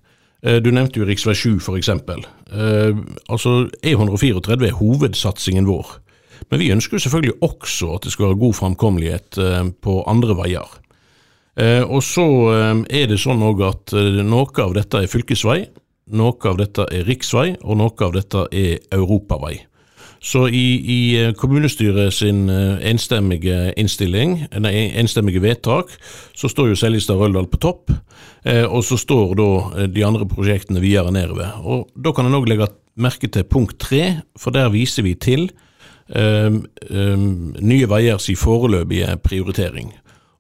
Eh, 0.44 0.60
Du 0.62 0.70
nevnte 0.70 1.00
jo 1.00 1.06
rv. 1.08 1.16
7 1.34 1.60
for 1.60 1.76
eksempel. 1.80 2.24
Eh, 2.52 2.94
altså 3.28 3.68
E134 3.82 4.68
er 4.68 4.78
hovedsatsingen 4.78 5.66
vår. 5.66 5.98
Men 6.50 6.60
vi 6.60 6.70
ønsker 6.74 6.98
jo 6.98 7.04
selvfølgelig 7.04 7.38
også 7.40 7.94
at 7.94 8.02
det 8.04 8.12
skal 8.12 8.26
være 8.28 8.42
god 8.42 8.54
framkommelighet 8.54 9.38
eh, 9.38 9.62
på 9.80 10.02
andre 10.06 10.36
veier. 10.36 10.68
Eh, 11.56 11.82
Og 11.82 12.02
så 12.02 12.26
er 12.90 13.06
det 13.08 13.20
sånn 13.22 13.42
òg 13.42 13.62
at 13.68 13.92
noe 13.94 14.62
av 14.62 14.74
dette 14.74 15.00
er 15.04 15.06
fylkesvei, 15.10 15.68
noe 16.12 16.50
av 16.50 16.58
dette 16.58 16.84
er 16.92 17.06
riksvei, 17.08 17.56
og 17.62 17.78
noe 17.78 17.94
av 18.04 18.12
dette 18.12 18.48
er 18.52 18.78
europavei. 18.92 19.62
Så 20.24 20.46
i, 20.48 20.66
i 20.80 21.00
eh, 21.20 21.32
kommunestyret 21.36 22.14
sin 22.16 22.46
eh, 22.48 22.78
enstemmige 22.88 23.74
innstilling, 23.76 24.38
nei, 24.64 24.72
enstemmige 24.96 25.42
vedtak, 25.44 25.92
så 26.32 26.48
står 26.48 26.70
jo 26.70 26.78
Seljestad-Røldal 26.80 27.50
på 27.52 27.60
topp, 27.60 27.92
eh, 28.48 28.64
og 28.64 28.86
så 28.88 28.96
står 29.00 29.34
da 29.36 29.50
de 29.92 30.06
andre 30.06 30.24
prosjektene 30.28 30.80
videre 30.80 31.12
nedover. 31.12 31.60
Og 31.60 31.92
Da 31.94 32.14
kan 32.16 32.26
en 32.30 32.38
òg 32.40 32.48
legge 32.48 32.70
merke 32.96 33.28
til 33.28 33.44
punkt 33.44 33.78
tre, 33.82 34.22
for 34.38 34.54
der 34.54 34.72
viser 34.72 35.04
vi 35.04 35.14
til 35.14 35.50
eh, 36.08 36.48
eh, 36.88 37.28
Nye 37.60 37.90
Veiers 37.90 38.30
foreløpige 38.40 39.18
prioritering. 39.24 39.92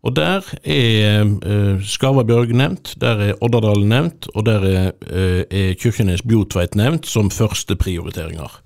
Og 0.04 0.16
Der 0.16 0.44
er 0.64 1.24
eh, 1.24 1.80
Skarvabjørg 1.80 2.52
nevnt, 2.52 2.94
der 3.00 3.20
er 3.20 3.38
Odderdalen 3.40 3.88
nevnt, 3.88 4.28
og 4.34 4.46
der 4.46 4.64
er, 4.64 4.92
eh, 5.08 5.44
er 5.50 5.74
Kirkenes 5.80 6.22
Bjotveit 6.22 6.74
nevnt 6.74 7.06
som 7.06 7.30
første 7.30 7.76
prioriteringer. 7.76 8.60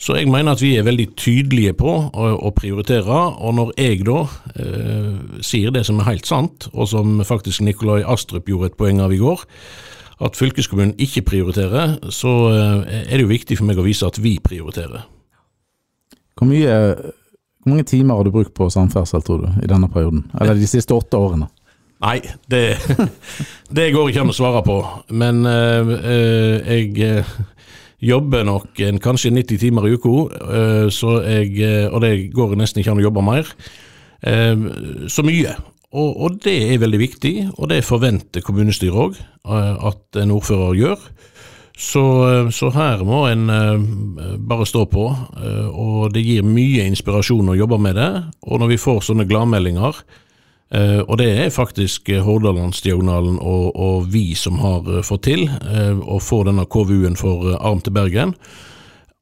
Så 0.00 0.16
jeg 0.18 0.28
mener 0.30 0.56
at 0.56 0.62
vi 0.62 0.74
er 0.76 0.86
veldig 0.86 1.06
tydelige 1.16 1.74
på 1.78 1.92
å, 2.10 2.28
å 2.34 2.52
prioritere, 2.56 3.20
og 3.38 3.56
når 3.56 3.72
jeg 3.78 4.02
da 4.06 4.20
eh, 4.58 5.40
sier 5.44 5.74
det 5.74 5.84
som 5.86 6.00
er 6.00 6.10
helt 6.10 6.28
sant, 6.28 6.68
og 6.72 6.90
som 6.90 7.20
faktisk 7.24 7.62
Nikolai 7.64 8.02
Astrup 8.02 8.50
gjorde 8.50 8.72
et 8.72 8.78
poeng 8.80 9.02
av 9.04 9.14
i 9.14 9.20
går, 9.22 9.46
at 10.24 10.38
fylkeskommunen 10.38 10.94
ikke 11.02 11.24
prioriterer, 11.30 11.98
så 12.14 12.34
eh, 12.52 13.02
er 13.04 13.16
det 13.16 13.24
jo 13.24 13.32
viktig 13.32 13.58
for 13.60 13.70
meg 13.70 13.80
å 13.80 13.86
vise 13.86 14.06
at 14.06 14.20
vi 14.22 14.36
prioriterer. 14.42 15.06
Hvor, 16.34 16.50
mye, 16.50 16.78
hvor 17.62 17.74
mange 17.74 17.86
timer 17.88 18.18
har 18.18 18.26
du 18.26 18.34
brukt 18.34 18.54
på 18.56 18.70
samferdsel, 18.72 19.22
tror 19.22 19.44
du, 19.44 19.50
i 19.62 19.70
denne 19.70 19.90
perioden? 19.90 20.26
Eller 20.40 20.58
de 20.58 20.70
siste 20.70 20.96
åtte 20.96 21.20
årene? 21.20 21.48
Nei, 22.04 22.18
det, 22.50 22.76
det 23.76 23.92
går 23.94 24.10
ikke 24.10 24.24
an 24.24 24.32
å 24.32 24.36
svare 24.36 24.62
på. 24.66 24.78
Men 25.16 25.44
eh, 25.48 25.92
eh, 25.94 26.72
jeg 26.74 26.98
eh, 27.06 27.36
jobber 28.04 28.44
nok 28.46 28.80
en, 28.86 29.00
kanskje 29.02 29.32
90 29.34 29.60
timer 29.62 29.88
i 29.88 29.94
uka, 29.96 30.14
eh, 30.46 30.88
eh, 30.88 31.86
og 31.90 32.00
det 32.04 32.14
går 32.34 32.56
nesten 32.60 32.82
ikke 32.82 32.94
an 32.94 33.02
å 33.02 33.06
jobbe 33.08 33.24
mer. 33.24 33.52
Eh, 34.22 34.56
så 35.08 35.24
mye. 35.26 35.54
Og, 35.94 36.10
og 36.26 36.40
det 36.42 36.56
er 36.72 36.82
veldig 36.82 36.98
viktig, 36.98 37.34
og 37.54 37.70
det 37.70 37.84
forventer 37.86 38.42
kommunestyret 38.42 38.98
òg 38.98 39.20
at 39.46 40.18
en 40.18 40.32
ordfører 40.34 40.74
gjør. 40.80 41.04
Så, 41.78 42.02
så 42.54 42.70
her 42.74 43.02
må 43.06 43.24
en 43.28 43.46
bare 44.46 44.66
stå 44.66 44.84
på, 44.90 45.04
og 45.70 46.12
det 46.14 46.22
gir 46.26 46.46
mye 46.46 46.86
inspirasjon 46.90 47.50
å 47.50 47.56
jobbe 47.58 47.78
med 47.82 47.94
det. 47.98 48.10
Og 48.46 48.58
når 48.62 48.72
vi 48.72 48.80
får 48.82 49.04
sånne 49.06 49.26
gladmeldinger, 49.30 50.02
eh, 50.02 50.23
og 51.06 51.18
det 51.20 51.28
er 51.38 51.52
faktisk 51.54 52.08
eh, 52.10 52.22
Hordalandsdiagonalen 52.24 53.36
og, 53.38 53.66
og 53.78 54.06
vi 54.10 54.32
som 54.34 54.58
har 54.58 54.88
eh, 54.90 55.04
fått 55.06 55.26
til 55.28 55.44
eh, 55.46 55.92
å 55.94 56.18
få 56.18 56.40
denne 56.48 56.64
KVU-en 56.66 57.18
for 57.20 57.52
eh, 57.52 57.60
Arm 57.60 57.82
til 57.84 57.94
Bergen, 57.94 58.34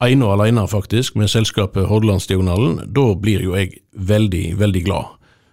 ene 0.03 0.27
og 0.29 0.39
alene 0.39 0.65
faktisk, 0.71 1.19
med 1.21 1.29
selskapet 1.29 1.91
Hordalandsdiagonalen, 1.91 2.87
da 2.95 3.05
blir 3.21 3.45
jo 3.45 3.57
jeg 3.59 3.83
veldig, 3.93 4.47
veldig 4.63 4.85
glad. 4.87 5.13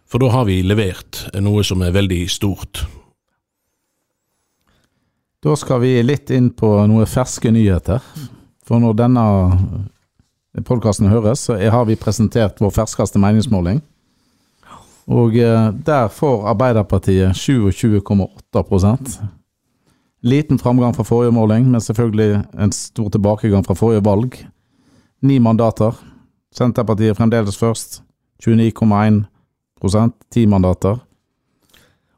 For 0.09 0.23
da 0.23 0.31
har 0.33 0.47
vi 0.47 0.61
levert 0.63 1.25
noe 1.37 1.65
som 1.67 1.83
er 1.85 1.93
veldig 1.93 2.23
stort. 2.31 2.85
Da 5.43 5.53
skal 5.59 5.83
vi 5.83 5.93
litt 6.03 6.31
inn 6.33 6.49
på 6.55 6.71
noen 6.89 7.07
ferske 7.07 7.51
nyheter. 7.53 8.01
For 8.65 8.81
når 8.81 8.97
denne 9.03 9.27
podkasten 10.65 11.11
høres, 11.11 11.45
så 11.45 11.59
har 11.59 11.85
vi 11.87 11.99
presentert 11.99 12.59
vår 12.63 12.73
ferskeste 12.81 13.21
meningsmåling. 13.21 13.83
Og 15.09 15.35
eh, 15.35 15.73
der 15.85 16.07
får 16.07 16.47
Arbeiderpartiet 16.53 17.33
27,8 17.37 19.25
Liten 20.21 20.59
framgang 20.59 20.95
fra 20.95 21.03
forrige 21.03 21.31
måling, 21.31 21.69
men 21.71 21.81
selvfølgelig 21.81 22.43
en 22.59 22.71
stor 22.71 23.09
tilbakegang 23.09 23.65
fra 23.65 23.73
forrige 23.73 24.05
valg. 24.05 24.35
Ni 25.21 25.37
mandater. 25.39 25.95
Senterpartiet 26.51 27.17
fremdeles 27.17 27.57
først. 27.57 28.03
29,1% 28.43 30.09
Ti 30.31 30.45
mandater. 30.45 30.97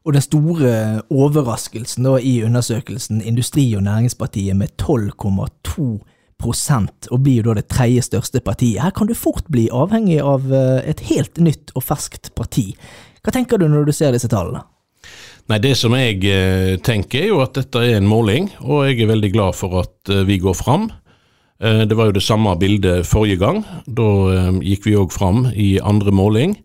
Og 0.06 0.14
den 0.14 0.22
store 0.22 1.02
overraskelsen 1.10 2.04
da 2.04 2.18
i 2.18 2.44
undersøkelsen, 2.44 3.22
Industri- 3.22 3.76
og 3.76 3.84
Næringspartiet 3.84 4.56
med 4.56 4.68
12,2 4.82 6.00
og 6.46 7.22
blir 7.24 7.42
jo 7.42 7.50
da 7.50 7.60
det 7.60 7.70
tredje 7.72 8.04
største 8.10 8.42
partiet. 8.44 8.82
Her 8.84 8.94
kan 8.96 9.08
du 9.08 9.16
fort 9.18 9.48
bli 9.52 9.70
avhengig 9.72 10.22
av 10.22 10.52
eh, 10.52 10.90
et 10.90 11.02
helt 11.12 11.38
nytt 11.38 11.74
og 11.76 11.86
ferskt 11.86 12.34
parti. 12.36 12.72
Hva 13.22 13.34
tenker 13.34 13.58
du 13.58 13.68
når 13.70 13.90
du 13.90 13.94
ser 13.96 14.12
disse 14.16 14.30
tallene? 14.32 14.64
Nei, 15.50 15.60
Det 15.60 15.76
som 15.76 15.94
jeg 15.98 16.22
eh, 16.30 16.78
tenker 16.84 17.24
er 17.24 17.32
jo 17.32 17.42
at 17.44 17.58
dette 17.58 17.82
er 17.82 17.98
en 17.98 18.10
måling, 18.10 18.52
og 18.62 18.88
jeg 18.88 19.02
er 19.02 19.12
veldig 19.12 19.32
glad 19.34 19.58
for 19.58 19.82
at 19.84 20.10
eh, 20.10 20.26
vi 20.28 20.40
går 20.42 20.58
fram. 20.58 20.92
Det 21.62 21.94
var 21.94 22.08
jo 22.10 22.16
det 22.16 22.24
samme 22.26 22.56
bildet 22.58 23.06
forrige 23.06 23.38
gang. 23.38 23.60
Da 23.86 24.06
gikk 24.66 24.88
vi 24.88 24.96
òg 24.98 25.12
fram 25.14 25.44
i 25.54 25.76
andre 25.78 26.10
måling. 26.10 26.56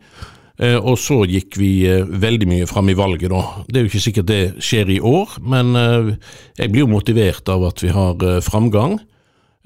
Og 0.57 0.97
så 0.97 1.19
gikk 1.29 1.59
vi 1.61 1.85
veldig 1.85 2.49
mye 2.49 2.69
fram 2.71 2.89
i 2.89 2.95
valget, 2.97 3.29
da. 3.29 3.43
Det 3.69 3.77
er 3.77 3.85
jo 3.85 3.91
ikke 3.91 4.01
sikkert 4.07 4.31
det 4.31 4.39
skjer 4.65 4.95
i 4.95 4.97
år, 5.05 5.35
men 5.45 5.77
jeg 5.77 6.73
blir 6.73 6.87
jo 6.87 6.95
motivert 6.95 7.53
av 7.53 7.67
at 7.69 7.85
vi 7.85 7.93
har 7.93 8.25
framgang. 8.41 8.97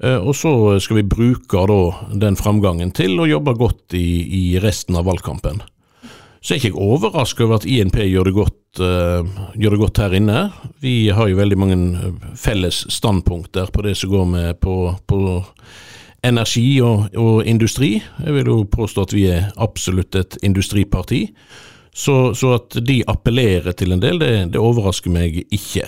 Eh, 0.03 0.17
Og 0.17 0.35
så 0.35 0.79
skal 0.79 1.01
vi 1.01 1.03
bruke 1.03 1.65
den 2.13 2.35
framgangen 2.35 2.91
til 2.91 3.19
å 3.19 3.29
jobbe 3.29 3.53
godt 3.59 3.93
i, 3.93 4.25
i 4.25 4.59
resten 4.59 4.97
av 4.97 5.05
valgkampen. 5.05 5.61
Så 6.41 6.55
er 6.55 6.57
ikke 6.57 6.71
jeg 6.71 6.81
overrasket 6.81 7.45
over 7.45 7.59
at 7.59 7.67
INP 7.69 7.99
gjør 8.01 8.25
det, 8.25 8.33
godt, 8.33 8.79
eh, 8.81 9.31
gjør 9.61 9.75
det 9.75 9.81
godt 9.83 10.01
her 10.01 10.15
inne. 10.17 10.39
Vi 10.81 11.11
har 11.13 11.29
jo 11.29 11.37
veldig 11.37 11.57
mange 11.61 11.77
eh, 11.77 12.29
felles 12.33 12.81
standpunkter 12.89 13.69
på 13.69 13.85
det 13.85 13.93
som 13.99 14.09
går 14.09 14.25
med 14.25 14.59
på, 14.63 14.77
på 15.05 15.19
energi 16.25 16.81
og, 16.81 17.13
og 17.17 17.45
industri. 17.45 17.99
Jeg 18.25 18.33
vil 18.39 18.49
jo 18.49 18.63
påstå 18.73 19.05
at 19.05 19.13
vi 19.13 19.27
er 19.29 19.51
absolutt 19.61 20.17
et 20.17 20.39
industriparti. 20.41 21.27
Så, 21.93 22.33
så 22.33 22.55
at 22.55 22.77
de 22.87 23.01
appellerer 23.11 23.75
til 23.77 23.93
en 23.93 24.01
del, 24.01 24.17
det, 24.21 24.33
det 24.53 24.61
overrasker 24.61 25.13
meg 25.13 25.43
ikke. 25.51 25.85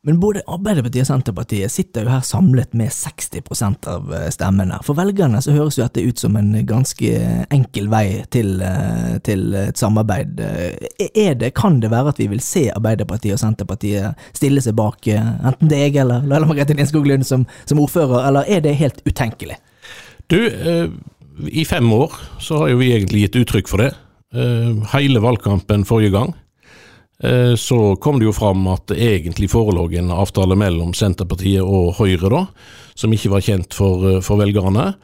Men 0.00 0.16
både 0.16 0.40
Arbeiderpartiet 0.48 1.04
og 1.04 1.08
Senterpartiet 1.10 1.72
sitter 1.72 2.06
jo 2.06 2.12
her 2.14 2.22
samlet 2.24 2.72
med 2.78 2.88
60% 2.94 3.88
av 3.92 4.06
eh, 4.16 4.30
stemmene. 4.32 4.78
For 4.86 4.96
velgerne 4.96 5.42
så 5.44 5.52
høres 5.52 5.76
jo 5.76 5.84
dette 5.84 6.00
ut 6.00 6.22
som 6.22 6.38
en 6.40 6.54
ganske 6.64 7.10
enkel 7.52 7.90
vei 7.92 8.22
til, 8.32 8.54
eh, 8.64 9.18
til 9.26 9.52
et 9.60 9.80
samarbeid. 9.80 10.40
Eh, 10.40 10.88
Er 11.20 11.34
det, 11.36 11.52
Kan 11.54 11.80
det 11.84 11.90
være 11.92 12.14
at 12.14 12.20
vi 12.22 12.30
vil 12.32 12.40
se 12.40 12.70
Arbeiderpartiet 12.72 13.36
og 13.36 13.42
Senterpartiet 13.42 14.16
stille 14.32 14.62
seg 14.64 14.78
bak 14.78 15.04
enten 15.10 15.68
deg 15.68 15.96
eller 16.00 16.24
Laila 16.24 16.48
Margrethe 16.48 16.76
Lindskog 16.78 17.04
Lund 17.06 17.26
som, 17.28 17.44
som 17.68 17.80
ordfører, 17.82 18.24
eller 18.28 18.48
er 18.48 18.64
det 18.64 18.78
helt 18.80 19.02
utenkelig? 19.04 19.58
Du, 20.30 20.38
i 21.50 21.64
fem 21.64 21.92
år 21.92 22.14
så 22.40 22.62
har 22.62 22.72
jo 22.72 22.80
vi 22.80 22.92
egentlig 22.94 23.26
gitt 23.26 23.40
uttrykk 23.42 23.68
for 23.68 23.84
det. 23.84 23.90
Hele 24.94 25.20
valgkampen 25.20 25.84
forrige 25.84 26.14
gang. 26.14 26.32
Eh, 27.22 27.54
så 27.54 27.96
kom 27.96 28.18
det 28.18 28.28
jo 28.28 28.32
fram 28.32 28.64
at 28.72 28.86
det 28.88 29.00
egentlig 29.04 29.50
forelå 29.52 29.90
en 30.00 30.12
avtale 30.14 30.56
mellom 30.56 30.94
Senterpartiet 30.96 31.60
og 31.60 31.98
Høyre, 31.98 32.30
da, 32.32 32.44
som 32.96 33.12
ikke 33.12 33.34
var 33.34 33.44
kjent 33.44 33.76
for, 33.76 34.06
eh, 34.08 34.22
for 34.24 34.40
velgerne. 34.40 34.94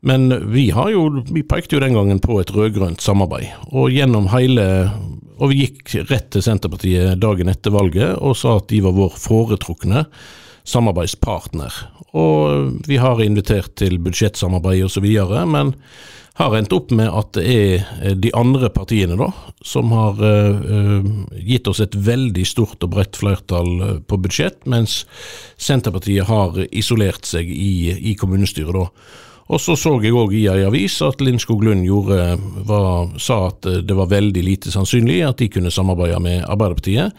Men 0.00 0.30
vi, 0.52 0.68
jo, 0.70 1.22
vi 1.28 1.42
pekte 1.42 1.76
jo 1.76 1.82
den 1.82 1.96
gangen 1.98 2.20
på 2.22 2.38
et 2.40 2.52
rød-grønt 2.54 3.02
samarbeid, 3.02 3.50
og 3.72 3.90
gjennom 3.90 4.30
hele 4.30 4.92
Og 5.38 5.52
vi 5.52 5.60
gikk 5.60 5.92
rett 6.10 6.32
til 6.34 6.42
Senterpartiet 6.42 7.20
dagen 7.22 7.46
etter 7.46 7.70
valget 7.70 8.16
og 8.18 8.32
sa 8.34 8.56
at 8.58 8.66
de 8.72 8.80
var 8.82 8.96
vår 8.96 9.12
foretrukne 9.22 10.00
samarbeidspartner. 10.68 11.74
Og 12.18 12.78
vi 12.88 13.00
har 13.00 13.20
invitert 13.24 13.74
til 13.80 13.98
budsjettsamarbeid 14.02 14.86
osv., 14.86 15.08
men 15.48 15.74
har 16.38 16.54
endt 16.54 16.72
opp 16.72 16.92
med 16.94 17.10
at 17.10 17.32
det 17.34 17.44
er 17.50 17.86
eh, 17.98 18.14
de 18.14 18.30
andre 18.38 18.70
partiene 18.70 19.16
da, 19.18 19.32
som 19.66 19.90
har 19.90 20.20
eh, 20.22 21.08
gitt 21.42 21.66
oss 21.66 21.80
et 21.82 21.96
veldig 21.98 22.44
stort 22.46 22.84
og 22.86 22.92
bredt 22.94 23.18
flertall 23.18 24.04
på 24.06 24.20
budsjett, 24.22 24.60
mens 24.70 25.00
Senterpartiet 25.58 26.30
har 26.30 26.60
isolert 26.70 27.26
seg 27.26 27.50
i, 27.50 27.90
i 28.12 28.14
kommunestyret. 28.18 28.70
da. 28.76 28.86
Og 29.48 29.60
så 29.64 29.74
så 29.80 29.94
jeg 30.04 30.12
òg 30.12 30.34
i 30.36 30.44
ei 30.52 30.62
avis 30.68 30.98
at 31.02 31.22
Lindskog 31.24 31.62
Lund 31.64 31.86
gjorde, 31.86 32.36
var, 32.68 33.08
sa 33.16 33.46
at 33.48 33.64
det 33.64 33.96
var 33.96 34.10
veldig 34.12 34.42
lite 34.44 34.72
sannsynlig 34.72 35.22
at 35.24 35.40
de 35.40 35.48
kunne 35.50 35.72
samarbeide 35.72 36.20
med 36.20 36.44
Arbeiderpartiet. 36.44 37.16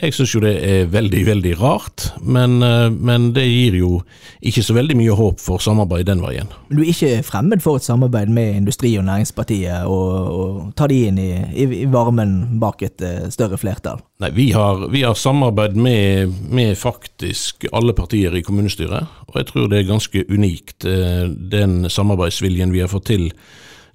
Jeg 0.00 0.14
syns 0.16 0.32
jo 0.32 0.40
det 0.40 0.54
er 0.64 0.86
veldig, 0.88 1.20
veldig 1.26 1.50
rart, 1.60 2.06
men, 2.24 2.62
eh, 2.64 2.88
men 2.88 3.30
det 3.36 3.44
gir 3.44 3.76
jo 3.76 3.90
ikke 4.40 4.62
så 4.64 4.76
veldig 4.76 4.96
mye 4.96 5.16
håp 5.16 5.42
for 5.42 5.60
samarbeid 5.60 6.06
den 6.08 6.22
veien. 6.24 6.48
Du 6.70 6.80
er 6.80 6.88
ikke 6.88 7.20
fremmed 7.26 7.60
for 7.60 7.76
et 7.76 7.84
samarbeid 7.84 8.32
med 8.32 8.56
Industri- 8.62 8.94
og 8.96 9.04
Næringspartiet, 9.04 9.84
og, 9.84 10.30
og 10.40 10.72
ta 10.78 10.88
de 10.88 11.02
inn 11.10 11.20
i, 11.20 11.30
i, 11.52 11.68
i 11.82 11.88
varmen 11.92 12.60
bak 12.62 12.80
et 12.86 13.04
eh, 13.04 13.28
større 13.34 13.60
flertall? 13.60 14.00
Nei, 14.24 14.32
vi 14.36 14.50
har, 14.56 14.86
vi 14.88 15.04
har 15.04 15.18
samarbeid 15.18 15.76
med, 15.76 16.32
med 16.48 16.76
faktisk 16.80 17.68
alle 17.72 17.92
partier 17.96 18.32
i 18.36 18.44
kommunestyret, 18.46 19.20
og 19.28 19.36
jeg 19.36 19.52
tror 19.52 19.68
det 19.68 19.82
er 19.82 19.90
ganske 19.92 20.24
unikt, 20.32 20.88
eh, 20.88 21.26
den 21.28 21.90
samarbeidsviljen 21.92 22.72
vi 22.72 22.86
har 22.86 22.92
fått 22.92 23.10
til 23.12 23.32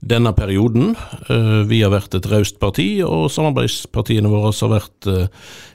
denne 0.05 0.33
perioden. 0.37 0.95
Eh, 1.29 1.63
Vi 1.67 1.81
har 1.81 1.91
vært 1.93 2.15
et 2.15 2.27
raust 2.29 2.59
parti, 2.61 3.01
og 3.03 3.31
samarbeidspartiene 3.33 4.29
våre 4.29 4.53
har 4.53 4.71
vært 4.71 5.09
eh, 5.09 5.27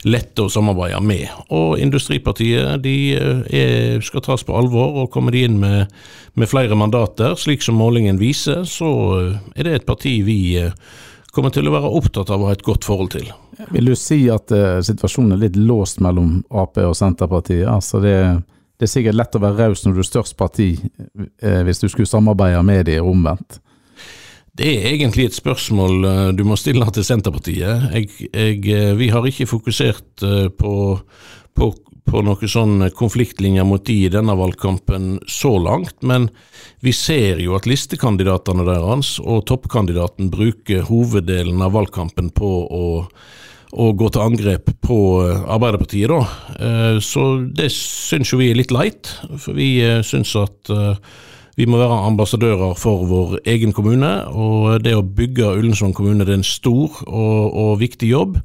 lette 0.07 0.47
å 0.47 0.53
samarbeide 0.53 1.01
med. 1.03 1.27
Og 1.51 1.79
Industripartiet 1.83 2.83
de 2.85 2.97
eh, 3.19 3.43
er, 3.51 4.01
skal 4.07 4.25
tas 4.25 4.47
på 4.47 4.57
alvor, 4.57 5.03
og 5.03 5.11
kommer 5.11 5.35
de 5.35 5.45
inn 5.49 5.59
med, 5.61 5.91
med 6.39 6.51
flere 6.51 6.79
mandater, 6.79 7.35
slik 7.35 7.63
som 7.67 7.81
målingen 7.81 8.21
viser, 8.23 8.63
så 8.65 8.91
er 9.55 9.67
det 9.67 9.75
et 9.81 9.89
parti 9.89 10.21
vi 10.27 10.41
kommer 11.35 11.53
til 11.55 11.69
å 11.69 11.75
være 11.75 11.91
opptatt 11.99 12.31
av 12.31 12.43
å 12.43 12.51
ha 12.51 12.55
et 12.55 12.67
godt 12.67 12.87
forhold 12.87 13.13
til. 13.15 13.29
Vil 13.71 13.91
du 13.91 13.95
si 13.99 14.25
at 14.33 14.51
uh, 14.55 14.81
situasjonen 14.83 15.37
er 15.37 15.45
litt 15.45 15.59
låst 15.59 16.01
mellom 16.03 16.41
Ap 16.51 16.79
og 16.81 16.97
Senterpartiet? 16.99 17.69
Altså 17.71 18.01
det, 18.03 18.17
det 18.81 18.89
er 18.89 18.91
sikkert 18.91 19.19
lett 19.21 19.37
å 19.37 19.43
være 19.43 19.69
raus 19.69 19.85
når 19.85 19.95
du 19.95 20.03
er 20.03 20.09
størst 20.09 20.37
parti, 20.41 20.73
uh, 20.81 21.61
hvis 21.67 21.83
du 21.85 21.87
skulle 21.87 22.11
samarbeide 22.11 22.65
med 22.67 22.89
dem 22.91 23.07
omvendt. 23.07 23.61
Det 24.59 24.67
er 24.67 24.89
egentlig 24.91 25.29
et 25.29 25.37
spørsmål 25.37 26.07
eh, 26.07 26.25
du 26.35 26.43
må 26.47 26.57
stille 26.59 26.87
til 26.95 27.07
Senterpartiet. 27.07 27.87
Jeg, 27.95 28.09
jeg, 28.33 28.59
eh, 28.75 28.97
vi 28.99 29.11
har 29.13 29.27
ikke 29.27 29.49
fokusert 29.49 30.25
eh, 30.27 30.49
på, 30.51 30.73
på, 31.55 31.69
på 32.11 32.23
noen 32.27 32.51
sånn 32.51 32.89
konfliktlinjer 32.97 33.69
mot 33.69 33.85
de 33.87 34.01
i 34.09 34.11
denne 34.13 34.35
valgkampen 34.39 35.21
så 35.31 35.55
langt, 35.63 36.01
men 36.03 36.29
vi 36.83 36.95
ser 36.97 37.39
jo 37.45 37.55
at 37.59 37.69
listekandidatene 37.71 38.67
deres 38.67 39.19
og 39.23 39.45
toppkandidaten 39.51 40.33
bruker 40.35 40.89
hoveddelen 40.91 41.63
av 41.63 41.77
valgkampen 41.79 42.35
på 42.35 42.57
å 42.67 42.87
og 43.71 44.01
gå 44.01 44.09
til 44.11 44.25
angrep 44.25 44.73
på 44.83 44.97
Arbeiderpartiet, 45.23 46.11
da. 46.11 46.97
Så 46.99 47.23
det 47.55 47.69
syns 47.71 48.33
jo 48.33 48.41
vi 48.41 48.49
er 48.51 48.59
litt 48.59 48.73
leit, 48.75 49.13
for 49.39 49.55
vi 49.55 49.77
syns 50.03 50.33
at 50.41 50.73
vi 51.59 51.67
må 51.67 51.81
være 51.81 51.99
ambassadører 52.11 52.77
for 52.79 53.05
vår 53.11 53.41
egen 53.49 53.75
kommune, 53.77 54.13
og 54.31 54.85
det 54.85 54.95
å 54.97 55.03
bygge 55.03 55.57
Ullensvang 55.59 55.95
kommune 55.97 56.27
det 56.27 56.37
er 56.37 56.41
en 56.41 56.47
stor 56.47 57.03
og, 57.07 57.43
og 57.51 57.75
viktig 57.83 58.13
jobb. 58.13 58.39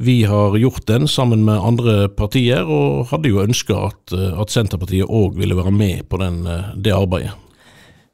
Vi 0.00 0.22
har 0.30 0.54
gjort 0.56 0.86
den 0.88 1.08
sammen 1.10 1.42
med 1.44 1.60
andre 1.60 2.08
partier, 2.08 2.64
og 2.64 3.10
hadde 3.10 3.32
jo 3.32 3.42
ønska 3.42 3.86
at, 3.90 4.14
at 4.14 4.54
Senterpartiet 4.54 5.10
òg 5.10 5.36
ville 5.40 5.58
være 5.58 5.74
med 5.74 6.06
på 6.08 6.20
den, 6.22 6.44
det 6.78 6.94
arbeidet. 6.94 7.34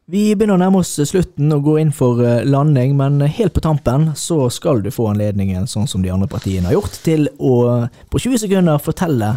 Vi 0.07 0.37
begynner 0.39 0.55
å 0.55 0.61
nærme 0.63 0.81
oss 0.85 0.93
slutten 1.11 1.51
og 1.51 1.65
gå 1.67 1.73
inn 1.83 1.89
for 1.91 2.21
eh, 2.23 2.45
landing, 2.47 2.93
men 2.95 3.19
helt 3.27 3.51
på 3.57 3.63
tampen 3.65 4.13
så 4.15 4.45
skal 4.55 4.85
du 4.85 4.93
få 4.95 5.09
anledningen, 5.11 5.67
sånn 5.67 5.89
som 5.91 6.05
de 6.05 6.13
andre 6.15 6.29
partiene 6.31 6.71
har 6.71 6.77
gjort, 6.77 7.01
til 7.03 7.27
å 7.43 7.57
på 8.13 8.21
20 8.23 8.45
sekunder 8.45 8.79
fortelle 8.83 9.33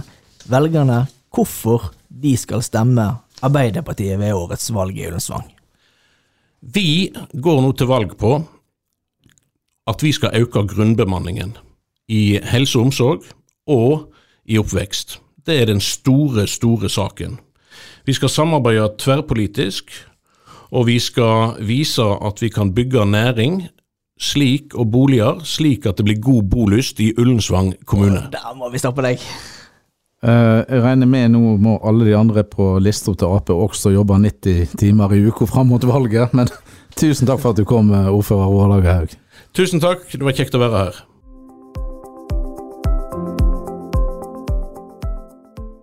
velgerne 0.46 1.08
hvorfor 1.34 1.90
de 2.10 2.36
skal 2.38 2.62
stemme 2.66 3.08
Arbeiderpartiet 3.46 4.20
ved 4.20 4.36
årets 4.36 4.70
valg 4.76 4.98
i 4.98 5.08
Ullensvang. 5.08 5.48
Vi 6.62 7.12
går 7.34 7.62
nå 7.64 7.72
til 7.78 7.88
valg 7.88 8.16
på 8.20 8.34
at 9.90 10.04
vi 10.04 10.12
skal 10.14 10.36
øke 10.42 10.66
grunnbemanningen 10.68 11.56
i 12.12 12.40
helse 12.52 12.80
og 12.80 12.90
omsorg 12.90 13.24
og 13.68 14.10
i 14.46 14.58
oppvekst. 14.60 15.20
Det 15.46 15.62
er 15.62 15.70
den 15.70 15.82
store, 15.82 16.48
store 16.48 16.90
saken. 16.90 17.40
Vi 18.06 18.14
skal 18.14 18.30
samarbeide 18.30 18.90
tverrpolitisk, 18.98 19.92
og 20.72 20.88
vi 20.88 21.00
skal 21.00 21.56
vise 21.66 22.04
at 22.04 22.42
vi 22.42 22.50
kan 22.50 22.74
bygge 22.74 23.06
næring 23.06 23.64
slik 24.20 24.76
og 24.76 24.92
boliger 24.92 25.40
slik 25.48 25.86
at 25.86 25.98
det 25.98 26.06
blir 26.06 26.20
god 26.22 26.44
bolyst 26.52 27.00
i 27.00 27.14
Ullensvang 27.18 27.74
kommune. 27.86 28.28
Der 28.32 28.54
må 28.56 28.70
vi 28.70 28.82
stoppe 28.82 29.06
deg. 29.06 29.24
Eh, 30.20 30.62
jeg 30.68 30.82
regner 30.84 31.08
med 31.08 31.32
nå 31.32 31.54
må 31.64 31.78
alle 31.88 32.10
de 32.10 32.16
andre 32.18 32.44
på 32.44 32.74
lista 32.84 33.14
til 33.16 33.32
Ap 33.38 33.52
også 33.54 33.94
jobbe 33.94 34.18
90 34.20 34.74
timer 34.80 35.14
i 35.16 35.22
uka 35.30 35.48
fram 35.48 35.72
mot 35.72 35.86
valget, 35.88 36.34
men 36.36 36.52
tusen 37.00 37.30
takk 37.30 37.40
for 37.40 37.56
at 37.56 37.62
du 37.62 37.68
kom, 37.68 37.94
eh, 37.96 38.12
ordfører 38.12 38.52
Roald 38.52 38.84
Haug. 38.84 39.16
Tusen 39.56 39.80
takk, 39.80 40.04
det 40.12 40.26
var 40.26 40.36
kjekt 40.36 40.60
å 40.60 40.64
være 40.66 40.84
her. 40.84 41.00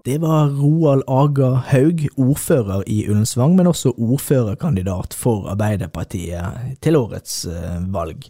Det 0.07 0.21
var 0.23 0.53
Roald 0.55 1.03
Aga 1.11 1.55
Haug, 1.73 2.05
ordfører 2.21 2.85
i 2.87 3.07
Ullensvang, 3.09 3.57
men 3.57 3.73
også 3.73 3.97
ordførerkandidat 3.97 5.17
for 5.17 5.49
Arbeiderpartiet 5.57 6.77
til 6.85 7.01
årets 7.01 7.47
eh, 7.49 7.81
valg. 7.89 8.29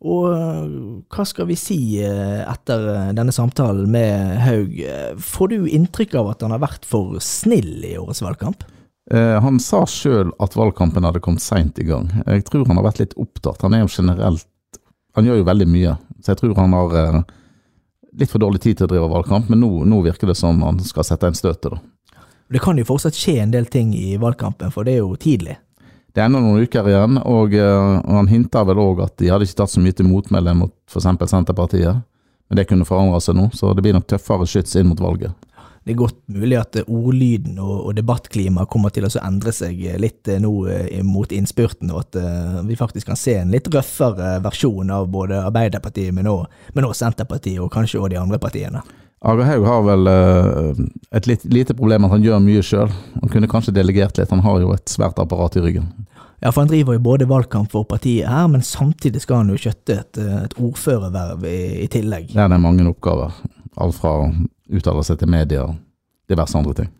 Og 0.00 0.30
eh, 0.32 0.68
hva 1.12 1.24
skal 1.28 1.48
vi 1.50 1.56
si 1.60 1.78
eh, 2.00 2.40
etter 2.48 2.86
eh, 2.88 3.08
denne 3.16 3.34
samtalen 3.36 3.90
med 3.92 4.38
Haug? 4.40 4.78
Får 5.20 5.52
du 5.52 5.66
inntrykk 5.68 6.16
av 6.22 6.30
at 6.32 6.44
han 6.44 6.54
har 6.54 6.62
vært 6.62 6.88
for 6.88 7.18
snill 7.24 7.84
i 7.84 7.96
årets 8.00 8.24
valgkamp? 8.24 8.64
Han 9.10 9.56
sa 9.58 9.80
sjøl 9.90 10.28
at 10.38 10.52
valgkampen 10.54 11.02
hadde 11.02 11.18
kommet 11.24 11.42
seint 11.42 11.80
i 11.82 11.86
gang. 11.88 12.04
Jeg 12.28 12.44
tror 12.46 12.68
han 12.68 12.78
har 12.78 12.84
vært 12.86 13.00
litt 13.00 13.16
opptatt. 13.18 13.64
Han 13.66 13.74
er 13.74 13.82
jo 13.82 13.88
generelt 13.90 14.46
Han 15.18 15.26
gjør 15.26 15.40
jo 15.40 15.46
veldig 15.48 15.66
mye, 15.66 15.96
så 16.22 16.30
jeg 16.30 16.38
tror 16.38 16.52
han 16.60 16.76
har 16.76 17.24
litt 18.14 18.30
for 18.30 18.38
dårlig 18.38 18.60
tid 18.62 18.78
til 18.78 18.86
å 18.86 18.90
drive 18.92 19.08
valgkamp, 19.10 19.48
men 19.50 19.58
nå, 19.64 19.70
nå 19.90 19.98
virker 20.04 20.30
det 20.30 20.36
som 20.38 20.62
han 20.62 20.78
skal 20.86 21.08
sette 21.08 21.26
inn 21.26 21.34
støtet, 21.34 21.74
da. 21.74 22.22
Det 22.50 22.62
kan 22.62 22.78
jo 22.78 22.86
fortsatt 22.86 23.18
skje 23.18 23.40
en 23.42 23.50
del 23.50 23.66
ting 23.70 23.90
i 23.98 24.14
valgkampen, 24.22 24.70
for 24.70 24.86
det 24.86 24.94
er 24.94 25.02
jo 25.02 25.18
tidlig. 25.18 25.56
Det 26.10 26.18
er 26.18 26.26
ennå 26.26 26.40
noen 26.42 26.64
uker 26.66 26.88
igjen, 26.90 27.20
og 27.22 27.52
eh, 27.54 27.98
og 28.00 28.16
han 28.16 28.30
hinter 28.30 28.66
vel 28.66 28.80
òg 28.82 29.04
at 29.04 29.14
de 29.20 29.30
hadde 29.30 29.46
ikke 29.46 29.60
tatt 29.62 29.74
så 29.74 29.82
mye 29.82 29.94
til 29.94 30.08
motmelde 30.10 30.56
mot 30.58 30.72
f.eks. 30.90 31.06
Senterpartiet. 31.30 32.02
Men 32.50 32.58
det 32.58 32.66
kunne 32.66 32.86
forandre 32.88 33.20
seg 33.22 33.36
nå, 33.38 33.46
så 33.54 33.70
det 33.76 33.84
blir 33.86 33.94
nok 33.94 34.08
tøffere 34.10 34.48
skyts 34.48 34.74
inn 34.80 34.88
mot 34.90 34.98
valget. 35.02 35.36
Det 35.86 35.94
er 35.94 36.00
godt 36.00 36.18
mulig 36.34 36.58
at 36.58 36.80
eh, 36.80 36.88
ordlyden 36.90 37.60
og, 37.62 37.76
og 37.86 37.94
debattklimaet 37.96 38.72
kommer 38.72 38.90
til 38.94 39.06
å 39.06 39.12
endre 39.22 39.54
seg 39.54 39.78
eh, 39.86 40.00
litt 40.02 40.32
nå 40.42 40.50
mot 41.06 41.30
innspurten, 41.30 41.94
og 41.94 42.02
at 42.08 42.18
vi 42.66 42.78
faktisk 42.78 43.12
kan 43.12 43.20
se 43.20 43.36
en 43.38 43.54
litt 43.54 43.70
røffere 43.70 44.40
versjon 44.42 44.90
av 44.90 45.06
både 45.14 45.38
Arbeiderpartiet, 45.44 46.10
men 46.16 46.26
òg 46.30 46.98
Senterpartiet, 46.98 47.62
og 47.62 47.70
kanskje 47.70 48.02
også 48.02 48.12
de 48.16 48.18
andre 48.18 48.42
partiene. 48.42 48.82
Aga 49.20 49.44
Haug 49.44 49.64
har 49.68 49.82
vel 49.84 50.08
eh, 50.08 50.78
et 51.18 51.26
litt, 51.28 51.42
lite 51.52 51.74
problem 51.76 52.06
at 52.06 52.14
han 52.14 52.22
gjør 52.24 52.38
mye 52.40 52.62
sjøl. 52.64 52.92
Han 53.20 53.32
kunne 53.32 53.50
kanskje 53.52 53.74
delegert 53.76 54.16
litt, 54.16 54.30
han 54.32 54.40
har 54.46 54.62
jo 54.62 54.70
et 54.72 54.88
svært 54.88 55.20
apparat 55.20 55.58
i 55.60 55.64
ryggen. 55.64 55.90
Ja, 56.40 56.48
for 56.48 56.62
han 56.62 56.70
driver 56.70 56.96
jo 56.96 57.02
både 57.04 57.28
valgkamp 57.28 57.68
for 57.74 57.84
partiet 57.84 58.30
her, 58.32 58.46
men 58.48 58.64
samtidig 58.64 59.20
skal 59.20 59.42
han 59.42 59.52
jo 59.52 59.60
kjøtte 59.60 59.98
et, 59.98 60.20
eh, 60.20 60.38
et 60.46 60.56
ordførerverv 60.56 61.44
i, 61.44 61.60
i 61.84 61.90
tillegg. 61.92 62.32
Der 62.32 62.48
er 62.48 62.64
mange 62.64 62.88
oppgaver. 62.88 63.36
Alt 63.80 64.00
fra 64.00 64.14
å 64.22 64.30
uttale 64.72 65.04
seg 65.04 65.20
til 65.20 65.32
media 65.36 65.66
og 65.68 65.76
diverse 66.30 66.56
andre 66.56 66.78
ting. 66.80 66.90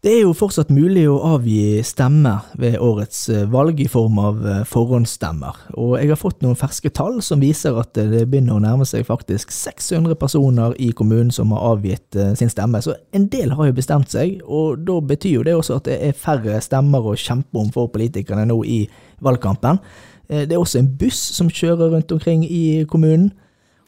Det 0.00 0.14
er 0.14 0.22
jo 0.22 0.30
fortsatt 0.32 0.70
mulig 0.72 1.02
å 1.12 1.18
avgi 1.34 1.82
stemme 1.84 2.30
ved 2.56 2.78
årets 2.80 3.18
eh, 3.28 3.42
valg 3.52 3.82
i 3.84 3.88
form 3.90 4.16
av 4.22 4.38
eh, 4.48 4.60
forhåndsstemmer, 4.64 5.58
og 5.76 5.90
jeg 5.98 6.08
har 6.08 6.16
fått 6.16 6.38
noen 6.40 6.56
ferske 6.56 6.88
tall 6.96 7.18
som 7.20 7.42
viser 7.42 7.76
at 7.76 7.98
det 7.98 8.22
begynner 8.30 8.56
å 8.56 8.62
nærme 8.64 8.86
seg 8.88 9.04
faktisk 9.04 9.52
600 9.52 10.16
personer 10.16 10.72
i 10.80 10.88
kommunen 10.96 11.28
som 11.36 11.52
har 11.52 11.74
avgitt 11.74 12.16
eh, 12.16 12.30
sin 12.38 12.48
stemme, 12.48 12.80
så 12.80 12.94
en 13.12 13.26
del 13.28 13.52
har 13.58 13.68
jo 13.68 13.74
bestemt 13.76 14.08
seg, 14.14 14.38
og 14.48 14.80
da 14.88 14.94
betyr 15.04 15.34
jo 15.34 15.42
det 15.44 15.58
også 15.58 15.76
at 15.82 15.90
det 15.90 15.98
er 16.06 16.16
færre 16.16 16.56
stemmer 16.64 17.04
å 17.04 17.12
kjempe 17.20 17.60
om 17.60 17.68
for 17.74 17.92
politikerne 17.92 18.46
nå 18.48 18.56
i 18.64 18.78
valgkampen. 19.20 19.82
Eh, 20.30 20.46
Det 20.46 20.56
er 20.56 20.62
også 20.62 20.80
en 20.80 20.88
buss 20.96 21.20
som 21.36 21.50
kjører 21.52 21.92
rundt 21.92 22.14
omkring 22.16 22.46
i 22.48 22.86
kommunen, 22.88 23.34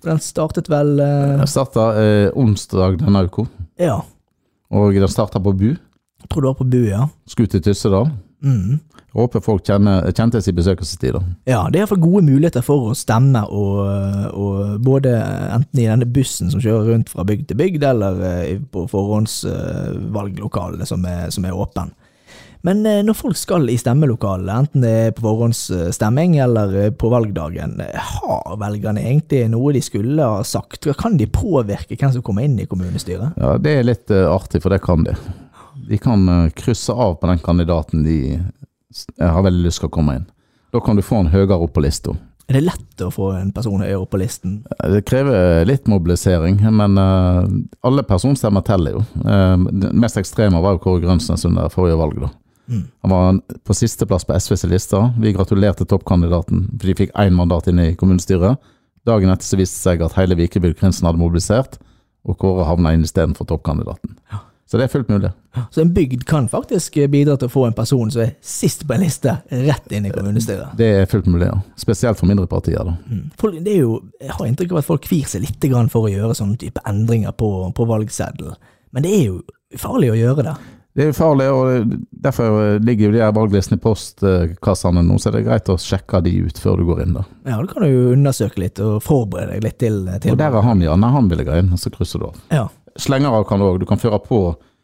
og 0.03 0.11
den 0.11 0.21
startet 0.21 0.69
vel 0.69 0.93
eh, 1.01 1.39
Den 1.41 1.49
starta 1.49 1.89
eh, 1.97 2.29
onsdag 2.37 3.01
denne 3.01 3.25
uka, 3.25 3.47
Ja, 3.81 4.03
og 4.69 4.93
den 4.93 5.09
starta 5.09 5.41
på 5.41 5.57
Bu. 5.57 5.71
Jeg 6.23 6.29
tror 6.31 6.43
det 6.47 6.51
var 6.53 6.59
på 6.63 6.71
Buia. 6.73 7.05
Skulle 7.29 7.51
til 7.53 7.63
Tyssedal. 7.67 8.09
Mm. 8.43 8.79
Jeg 9.13 9.19
Håper 9.21 9.43
folk 9.45 9.67
kjenner, 9.69 10.07
kjente 10.17 10.41
sin 10.43 10.57
besøkelsestid. 10.57 11.19
Ja, 11.47 11.67
det 11.69 11.77
er 11.77 11.83
iallfall 11.83 12.01
gode 12.01 12.23
muligheter 12.25 12.65
for 12.65 12.89
å 12.91 12.95
stemme, 12.97 13.43
og, 13.53 13.83
og 14.33 14.79
både 14.83 15.13
enten 15.53 15.83
i 15.83 15.85
denne 15.91 16.09
bussen 16.09 16.49
som 16.51 16.63
kjører 16.65 16.89
rundt 16.95 17.13
fra 17.13 17.27
bygd 17.29 17.51
til 17.51 17.59
bygd, 17.61 17.85
eller 17.91 18.23
eh, 18.31 18.57
på 18.73 18.87
forhåndsvalglokalene 18.91 20.87
som, 20.89 21.05
er- 21.05 21.31
som 21.31 21.45
er 21.45 21.53
åpen. 21.61 21.93
Men 22.65 22.85
eh, 22.87 23.01
når 23.03 23.17
folk 23.19 23.37
skal 23.37 23.67
i 23.73 23.77
stemmelokalet, 23.81 24.53
enten 24.55 24.85
det 24.87 24.91
er 25.09 25.15
på 25.17 25.25
forhåndsstemming 25.27 26.37
eller 26.45 26.75
eh, 26.87 26.91
på 26.95 27.11
valgdagen, 27.13 27.77
har 27.83 28.57
velgerne 28.63 29.03
egentlig 29.03 29.45
noe 29.51 29.73
de 29.75 29.83
skulle 29.83 30.23
ha 30.23 30.43
sagt? 30.47 30.87
Kan 31.01 31.19
de 31.19 31.27
påvirke 31.27 31.99
hvem 31.99 32.13
som 32.17 32.23
kommer 32.27 32.47
inn 32.47 32.59
i 32.63 32.69
kommunestyret? 32.71 33.35
Ja, 33.37 33.57
Det 33.59 33.77
er 33.81 33.89
litt 33.91 34.11
artig, 34.15 34.63
for 34.63 34.71
det 34.73 34.81
kan 34.87 35.05
de. 35.09 35.17
De 35.89 35.99
kan 35.99 36.29
eh, 36.29 36.51
krysse 36.59 36.93
av 36.93 37.17
på 37.21 37.31
den 37.31 37.41
kandidaten 37.43 38.05
de 38.07 38.19
har 39.19 39.43
veldig 39.43 39.65
lyst 39.65 39.81
til 39.81 39.89
å 39.89 39.95
komme 39.95 40.19
inn. 40.19 40.29
Da 40.73 40.81
kan 40.85 40.97
du 40.97 41.05
få 41.05 41.23
en 41.23 41.33
høyere 41.33 41.57
opp 41.61 41.75
på 41.77 41.85
lista. 41.85 42.15
Er 42.51 42.59
det 42.59 42.67
lett 42.67 43.03
å 43.05 43.11
få 43.13 43.31
en 43.39 43.53
person 43.55 43.81
høyere 43.81 44.03
opp 44.03 44.11
på 44.13 44.21
listen? 44.21 44.59
Det 44.93 45.05
krever 45.09 45.63
litt 45.69 45.87
mobilisering, 45.89 46.59
men 46.75 46.99
uh, 46.99 47.47
alle 47.87 48.05
personstemmer 48.05 48.65
teller 48.67 48.99
jo. 48.99 49.03
Uh, 49.25 49.69
det 49.71 49.93
mest 49.97 50.19
ekstreme 50.21 50.61
var 50.61 50.77
jo 50.77 50.83
Kåre 50.83 51.05
Grønsnes 51.05 51.47
under 51.49 51.73
forrige 51.73 52.01
valg. 52.01 52.19
da. 52.25 52.31
Mm. 52.73 52.85
Han 53.05 53.15
var 53.15 53.41
på 53.65 53.77
sisteplass 53.79 54.27
på 54.29 54.37
SVs 54.37 54.67
liste. 54.69 55.01
Vi 55.23 55.33
gratulerte 55.37 55.87
toppkandidaten, 55.89 56.67
for 56.77 56.91
de 56.91 56.99
fikk 56.99 57.17
én 57.25 57.39
mandat 57.39 57.71
inne 57.73 57.89
i 57.91 57.97
kommunestyret. 57.97 58.61
Dagen 59.09 59.33
etter 59.33 59.47
så 59.47 59.59
viste 59.59 59.79
det 59.79 59.87
seg 59.87 60.05
at 60.05 60.19
hele 60.19 60.39
Vikebygd 60.39 60.81
Krinsen 60.83 61.09
hadde 61.09 61.23
mobilisert, 61.23 61.81
og 62.29 62.39
Kåre 62.43 62.67
havna 62.69 62.93
inn 62.95 63.07
istedenfor 63.07 63.49
toppkandidaten. 63.49 64.19
Så 64.73 64.79
det 64.81 64.87
er 64.87 64.89
fullt 64.89 65.09
mulig. 65.13 65.29
Så 65.71 65.83
en 65.83 65.91
bygd 65.93 66.23
kan 66.25 66.47
faktisk 66.49 66.95
bidra 67.13 67.35
til 67.37 67.51
å 67.51 67.53
få 67.53 67.67
en 67.67 67.75
person 67.77 68.09
som 68.09 68.23
er 68.25 68.31
sist 68.41 68.87
på 68.89 68.95
en 68.97 69.03
liste, 69.05 69.35
rett 69.51 69.93
inn 69.93 70.07
i 70.09 70.13
kommunestyret. 70.15 70.73
Det 70.79 70.87
er 71.03 71.11
fullt 71.13 71.29
mulig, 71.29 71.51
ja. 71.51 71.59
Spesielt 71.77 72.17
for 72.17 72.31
mindre 72.31 72.47
partier. 72.49 72.81
da. 72.81 72.95
Mm. 73.05 73.27
Det 73.59 73.75
er 73.75 73.83
jo, 73.83 73.99
jeg 74.17 74.33
har 74.33 74.49
inntrykk 74.49 74.73
av 74.73 74.81
at 74.81 74.89
folk 74.89 75.05
kvir 75.05 75.29
seg 75.29 75.45
litt 75.45 75.67
for 75.93 76.09
å 76.09 76.13
gjøre 76.15 76.39
sånne 76.41 76.57
type 76.57 76.81
endringer 76.89 77.37
på, 77.37 77.51
på 77.77 77.85
valgseddelen. 77.85 78.57
Men 78.97 79.05
det 79.05 79.13
er 79.13 79.27
jo 79.27 79.43
farlig 79.77 80.15
å 80.15 80.17
gjøre 80.17 80.49
det. 80.49 80.57
Det 80.97 81.05
er 81.05 81.09
jo 81.09 81.17
farlig, 81.17 81.51
og 81.53 81.93
derfor 82.25 82.79
ligger 82.85 83.11
jo 83.11 83.13
de 83.15 83.21
her 83.27 83.37
valglistene 83.37 83.77
i 83.77 83.85
postkassene 83.85 85.05
nå, 85.05 85.15
så 85.21 85.31
det 85.33 85.43
er 85.43 85.47
greit 85.51 85.71
å 85.73 85.77
sjekke 85.81 86.21
de 86.25 86.33
ut 86.49 86.59
før 86.61 86.81
du 86.81 86.89
går 86.89 87.05
inn. 87.05 87.15
da. 87.17 87.23
Ja, 87.45 87.61
Da 87.61 87.69
kan 87.69 87.85
du 87.85 87.89
jo 87.93 88.11
undersøke 88.13 88.61
litt 88.61 88.81
og 88.81 89.03
forberede 89.05 89.55
deg 89.55 89.65
litt 89.69 89.79
til, 89.81 90.05
til 90.21 90.33
Og 90.33 90.41
der 90.41 90.53
er 90.57 90.65
han, 90.65 90.81
ja. 90.81 90.97
Nei, 90.97 91.13
han 91.13 91.29
vil 91.29 91.45
jeg 91.45 91.65
inn, 91.65 91.73
og 91.73 91.81
så 91.81 91.93
krysser 91.93 92.21
du 92.25 92.29
av. 92.29 92.41
Ja. 92.53 92.67
Slenger 93.01 93.35
av 93.35 93.47
kan 93.49 93.61
du 93.61 93.69
òg. 93.69 93.81
Du 93.81 93.87
kan 93.89 94.01
føre 94.01 94.21
på 94.23 94.43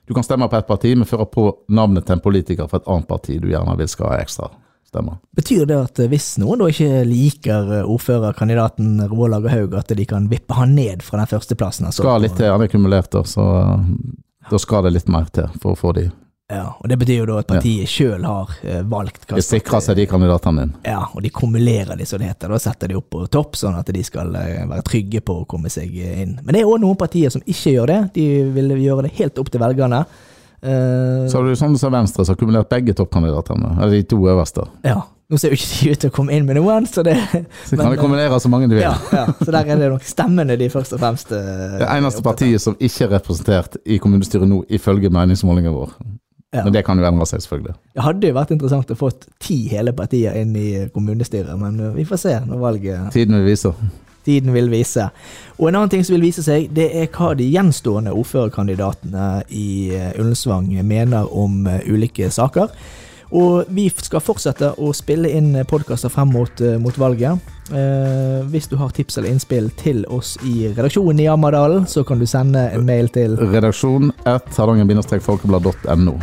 Du 0.08 0.14
kan 0.16 0.24
stemme 0.24 0.46
på 0.48 0.56
et 0.56 0.64
parti, 0.64 0.94
men 0.96 1.04
føre 1.04 1.26
på 1.28 1.42
navnet 1.68 2.06
til 2.08 2.14
en 2.14 2.22
politiker 2.24 2.68
fra 2.70 2.78
et 2.80 2.86
annet 2.88 3.04
parti 3.04 3.34
du 3.42 3.50
gjerne 3.50 3.74
vil 3.76 3.90
skal 3.92 4.08
ha 4.08 4.22
ekstra 4.22 4.46
stemmer. 4.88 5.18
Betyr 5.36 5.66
det 5.68 5.76
at 5.76 6.00
eh, 6.00 6.08
hvis 6.08 6.30
noen 6.40 6.62
da 6.62 6.68
ikke 6.72 7.02
liker 7.04 7.74
eh, 7.80 7.90
ordførerkandidaten 7.92 9.02
Roald 9.10 9.34
Lager 9.34 9.52
Haug, 9.52 9.76
at 9.76 9.92
de 9.92 10.06
kan 10.08 10.30
vippe 10.30 10.56
han 10.56 10.72
ned 10.78 11.04
fra 11.04 11.20
den 11.20 11.28
førsteplassen? 11.28 11.90
Altså, 11.90 12.06
Skal 12.06 12.24
litt 12.24 12.38
til, 12.38 12.48
han 12.48 12.64
er 12.64 12.72
kumulert, 12.72 13.18
så 13.28 13.44
uh, 13.44 13.84
da 14.48 14.62
skal 14.62 14.86
det 14.86 14.94
litt 14.96 15.12
mer 15.12 15.28
til 15.34 15.52
for 15.60 15.74
å 15.74 15.78
få 15.78 15.92
de 15.98 16.08
Ja, 16.48 16.70
og 16.80 16.88
Det 16.88 16.96
betyr 16.96 17.18
jo 17.20 17.24
da 17.28 17.34
at 17.42 17.48
partiet 17.50 17.90
sjøl 17.92 18.22
har 18.24 18.52
eh, 18.64 18.78
valgt 18.88 19.26
hva 19.28 19.36
De 19.36 19.42
sikrer 19.44 19.82
seg 19.84 19.98
de 19.98 20.06
kandidatene 20.08 20.62
inn. 20.64 20.70
Ja, 20.86 21.02
og 21.12 21.20
de 21.20 21.28
kumulerer 21.34 21.98
de, 22.00 22.06
som 22.08 22.22
det 22.22 22.30
heter. 22.30 22.48
Da 22.54 22.60
setter 22.62 22.88
de 22.88 22.96
opp 22.96 23.10
på 23.12 23.26
topp, 23.28 23.58
sånn 23.60 23.76
at 23.76 23.90
de 23.92 24.04
skal 24.06 24.32
eh, 24.40 24.62
være 24.70 24.86
trygge 24.88 25.20
på 25.20 25.42
å 25.42 25.44
komme 25.50 25.68
seg 25.68 25.92
eh, 26.00 26.22
inn. 26.22 26.38
Men 26.40 26.56
det 26.56 26.62
er 26.62 26.70
òg 26.70 26.80
noen 26.80 26.96
partier 26.96 27.28
som 27.34 27.44
ikke 27.44 27.74
gjør 27.74 27.92
det. 27.92 27.98
De 28.16 28.24
vil 28.56 28.72
gjøre 28.80 29.04
det 29.04 29.12
helt 29.20 29.42
opp 29.42 29.50
til 29.52 29.60
velgerne. 29.60 30.00
Eh, 30.64 31.28
Så 31.28 31.36
har 31.36 31.44
du 31.44 31.52
sånn 31.60 31.76
som 31.78 31.92
Venstre, 31.92 32.24
som 32.24 32.32
har 32.32 32.40
kumulert 32.40 32.72
begge 32.72 32.96
toppkandidatene. 32.96 33.74
Eller 33.82 33.98
de 33.98 34.06
to 34.14 34.22
øverste. 34.24 34.64
ja. 34.88 35.02
Nå 35.28 35.36
ser 35.36 35.52
jo 35.52 35.58
ikke 35.58 35.66
de 35.84 35.90
ut 35.92 35.98
til 36.00 36.08
å 36.08 36.12
komme 36.16 36.32
inn 36.32 36.46
med 36.48 36.56
noen, 36.56 36.86
så 36.88 37.02
det 37.04 37.12
Så 37.68 37.76
Men, 37.76 37.82
kan 37.82 37.90
de 37.92 37.98
kumulere 38.00 38.38
så 38.40 38.48
mange 38.48 38.64
de 38.70 38.78
vil. 38.78 38.86
ja, 38.86 38.94
ja, 39.12 39.26
Så 39.36 39.52
der 39.52 39.68
er 39.74 39.76
det 39.76 39.90
nok 39.92 40.06
stemmene 40.08 40.56
de 40.56 40.70
først 40.72 40.94
og 40.96 41.02
fremst 41.02 41.34
eh, 41.36 41.74
Det 41.82 41.88
eneste 41.98 42.22
partiet 42.24 42.62
som 42.64 42.78
ikke 42.80 43.04
er 43.04 43.12
representert 43.18 43.76
i 43.84 43.98
kommunestyret 44.00 44.48
nå, 44.48 44.62
ifølge 44.72 45.10
meningsmålingen 45.12 45.76
vår. 45.76 45.92
Ja. 46.54 46.62
Men 46.64 46.72
det 46.72 46.80
kan 46.86 46.96
jo 46.96 47.04
endre 47.04 47.26
seg, 47.28 47.42
selvfølgelig. 47.44 47.74
Det 47.92 48.02
hadde 48.06 48.28
jo 48.30 48.34
vært 48.38 48.52
interessant 48.54 48.92
å 48.94 48.96
få 48.96 49.10
ti 49.44 49.56
hele 49.68 49.92
partier 49.92 50.36
inn 50.40 50.54
i 50.56 50.68
kommunestyret, 50.94 51.52
men 51.60 51.80
eh, 51.80 51.96
vi 51.98 52.06
får 52.08 52.22
se 52.22 52.36
når 52.46 52.62
valget 52.62 53.10
Tiden 53.12 53.36
vil 53.36 53.50
vise. 53.50 53.72
tiden 54.24 54.52
vil 54.52 54.70
vise. 54.72 55.10
Og 55.58 55.68
en 55.68 55.76
annen 55.78 55.92
ting 55.92 56.04
som 56.04 56.16
vil 56.16 56.24
vise 56.24 56.42
seg, 56.44 56.70
det 56.76 56.88
er 57.02 57.10
hva 57.12 57.34
de 57.36 57.46
gjenstående 57.52 58.12
ordførerkandidatene 58.16 59.28
i 59.48 59.68
eh, 59.96 60.10
Ullensvang 60.20 60.70
mener 60.84 61.28
om 61.36 61.66
eh, 61.68 61.84
ulike 61.88 62.30
saker. 62.32 62.72
Og 63.30 63.68
vi 63.68 63.88
skal 63.92 64.24
fortsette 64.24 64.72
å 64.80 64.92
spille 64.96 65.30
inn 65.36 65.52
podkaster 65.68 66.12
frem 66.12 66.32
mot, 66.32 66.60
eh, 66.60 66.78
mot 66.80 66.96
valget. 66.96 67.38
Eh, 67.68 68.44
hvis 68.48 68.68
du 68.68 68.76
har 68.76 68.88
tips 68.88 69.18
eller 69.18 69.28
innspill 69.28 69.70
til 69.76 70.04
oss 70.08 70.38
i 70.44 70.70
redaksjonen 70.72 71.20
i 71.20 71.28
Ammerdalen, 71.28 71.84
så 71.86 72.04
kan 72.06 72.18
du 72.18 72.24
sende 72.26 72.70
en 72.72 72.86
mail 72.86 73.08
til 73.08 73.36
Redaksjon 73.36 74.12
1 74.24 74.56
hardanger-folkeblad.no. 74.56 76.14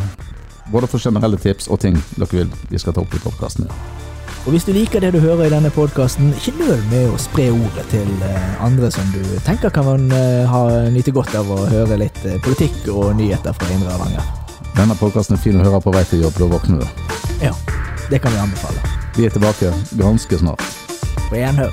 Både 0.71 0.87
for 0.87 0.97
generelle 0.97 1.37
tips 1.37 1.67
og 1.69 1.79
ting 1.79 1.99
dere 2.17 2.31
vil 2.31 2.49
vi 2.71 2.81
skal 2.81 2.93
ta 2.93 3.01
opp 3.01 3.13
i 3.13 3.21
podkasten. 3.21 3.69
Og 4.45 4.53
hvis 4.53 4.65
du 4.65 4.73
liker 4.73 5.01
det 5.01 5.11
du 5.13 5.19
hører 5.19 5.45
i 5.45 5.53
denne 5.53 5.69
podkasten, 5.73 6.33
ikke 6.33 6.57
nøl 6.57 6.81
med 6.89 7.13
å 7.13 7.19
spre 7.21 7.51
ordet 7.53 7.85
til 7.93 8.09
eh, 8.25 8.63
andre 8.65 8.89
som 8.93 9.05
du 9.13 9.21
tenker 9.45 9.69
kan 9.69 9.85
man 9.85 10.09
eh, 10.09 10.49
ha 10.49 10.89
nyte 10.89 11.13
godt 11.13 11.37
av 11.37 11.49
å 11.53 11.61
høre 11.69 12.01
litt 12.01 12.25
politikk 12.41 12.89
og 12.89 13.13
nyheter 13.21 13.53
fra 13.53 13.69
Indre 13.73 13.93
Hardanger. 13.93 14.44
Denne 14.75 14.95
podkasten 14.99 15.37
er 15.37 15.39
fin 15.39 15.55
å 15.55 15.63
høre 15.63 15.79
på 15.83 15.93
vei 15.95 16.03
til 16.09 16.25
jobb, 16.25 16.35
da 16.35 16.47
våkner 16.51 16.81
du. 16.83 17.03
Ja, 17.39 17.53
det 18.11 18.19
kan 18.23 18.33
vi 18.35 18.41
anbefale. 18.43 18.81
Vi 19.15 19.27
er 19.27 19.31
tilbake 19.31 19.71
ganske 19.95 20.41
snart. 20.41 20.65
På 21.29 21.39
gjenhør. 21.39 21.71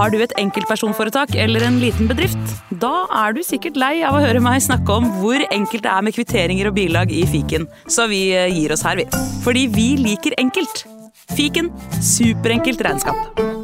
Har 0.00 0.10
du 0.10 0.16
et 0.24 0.32
enkeltpersonforetak 0.40 1.34
eller 1.38 1.66
en 1.66 1.78
liten 1.82 2.08
bedrift? 2.08 2.54
Da 2.82 3.04
er 3.20 3.36
du 3.36 3.42
sikkert 3.44 3.78
lei 3.78 4.00
av 4.06 4.16
å 4.16 4.24
høre 4.24 4.40
meg 4.42 4.62
snakke 4.64 4.96
om 4.96 5.10
hvor 5.20 5.44
enkelt 5.52 5.84
det 5.84 5.92
er 5.92 6.06
med 6.06 6.16
kvitteringer 6.16 6.72
og 6.72 6.78
bilag 6.80 7.12
i 7.14 7.26
fiken, 7.28 7.68
så 7.86 8.08
vi 8.10 8.30
eh, 8.32 8.48
gir 8.48 8.72
oss 8.74 8.86
her, 8.88 8.98
vi. 8.98 9.06
Fordi 9.44 9.68
vi 9.70 9.90
liker 10.00 10.38
enkelt. 10.40 10.86
Fiken 11.36 11.68
superenkelt 12.00 12.80
regnskap. 12.88 13.59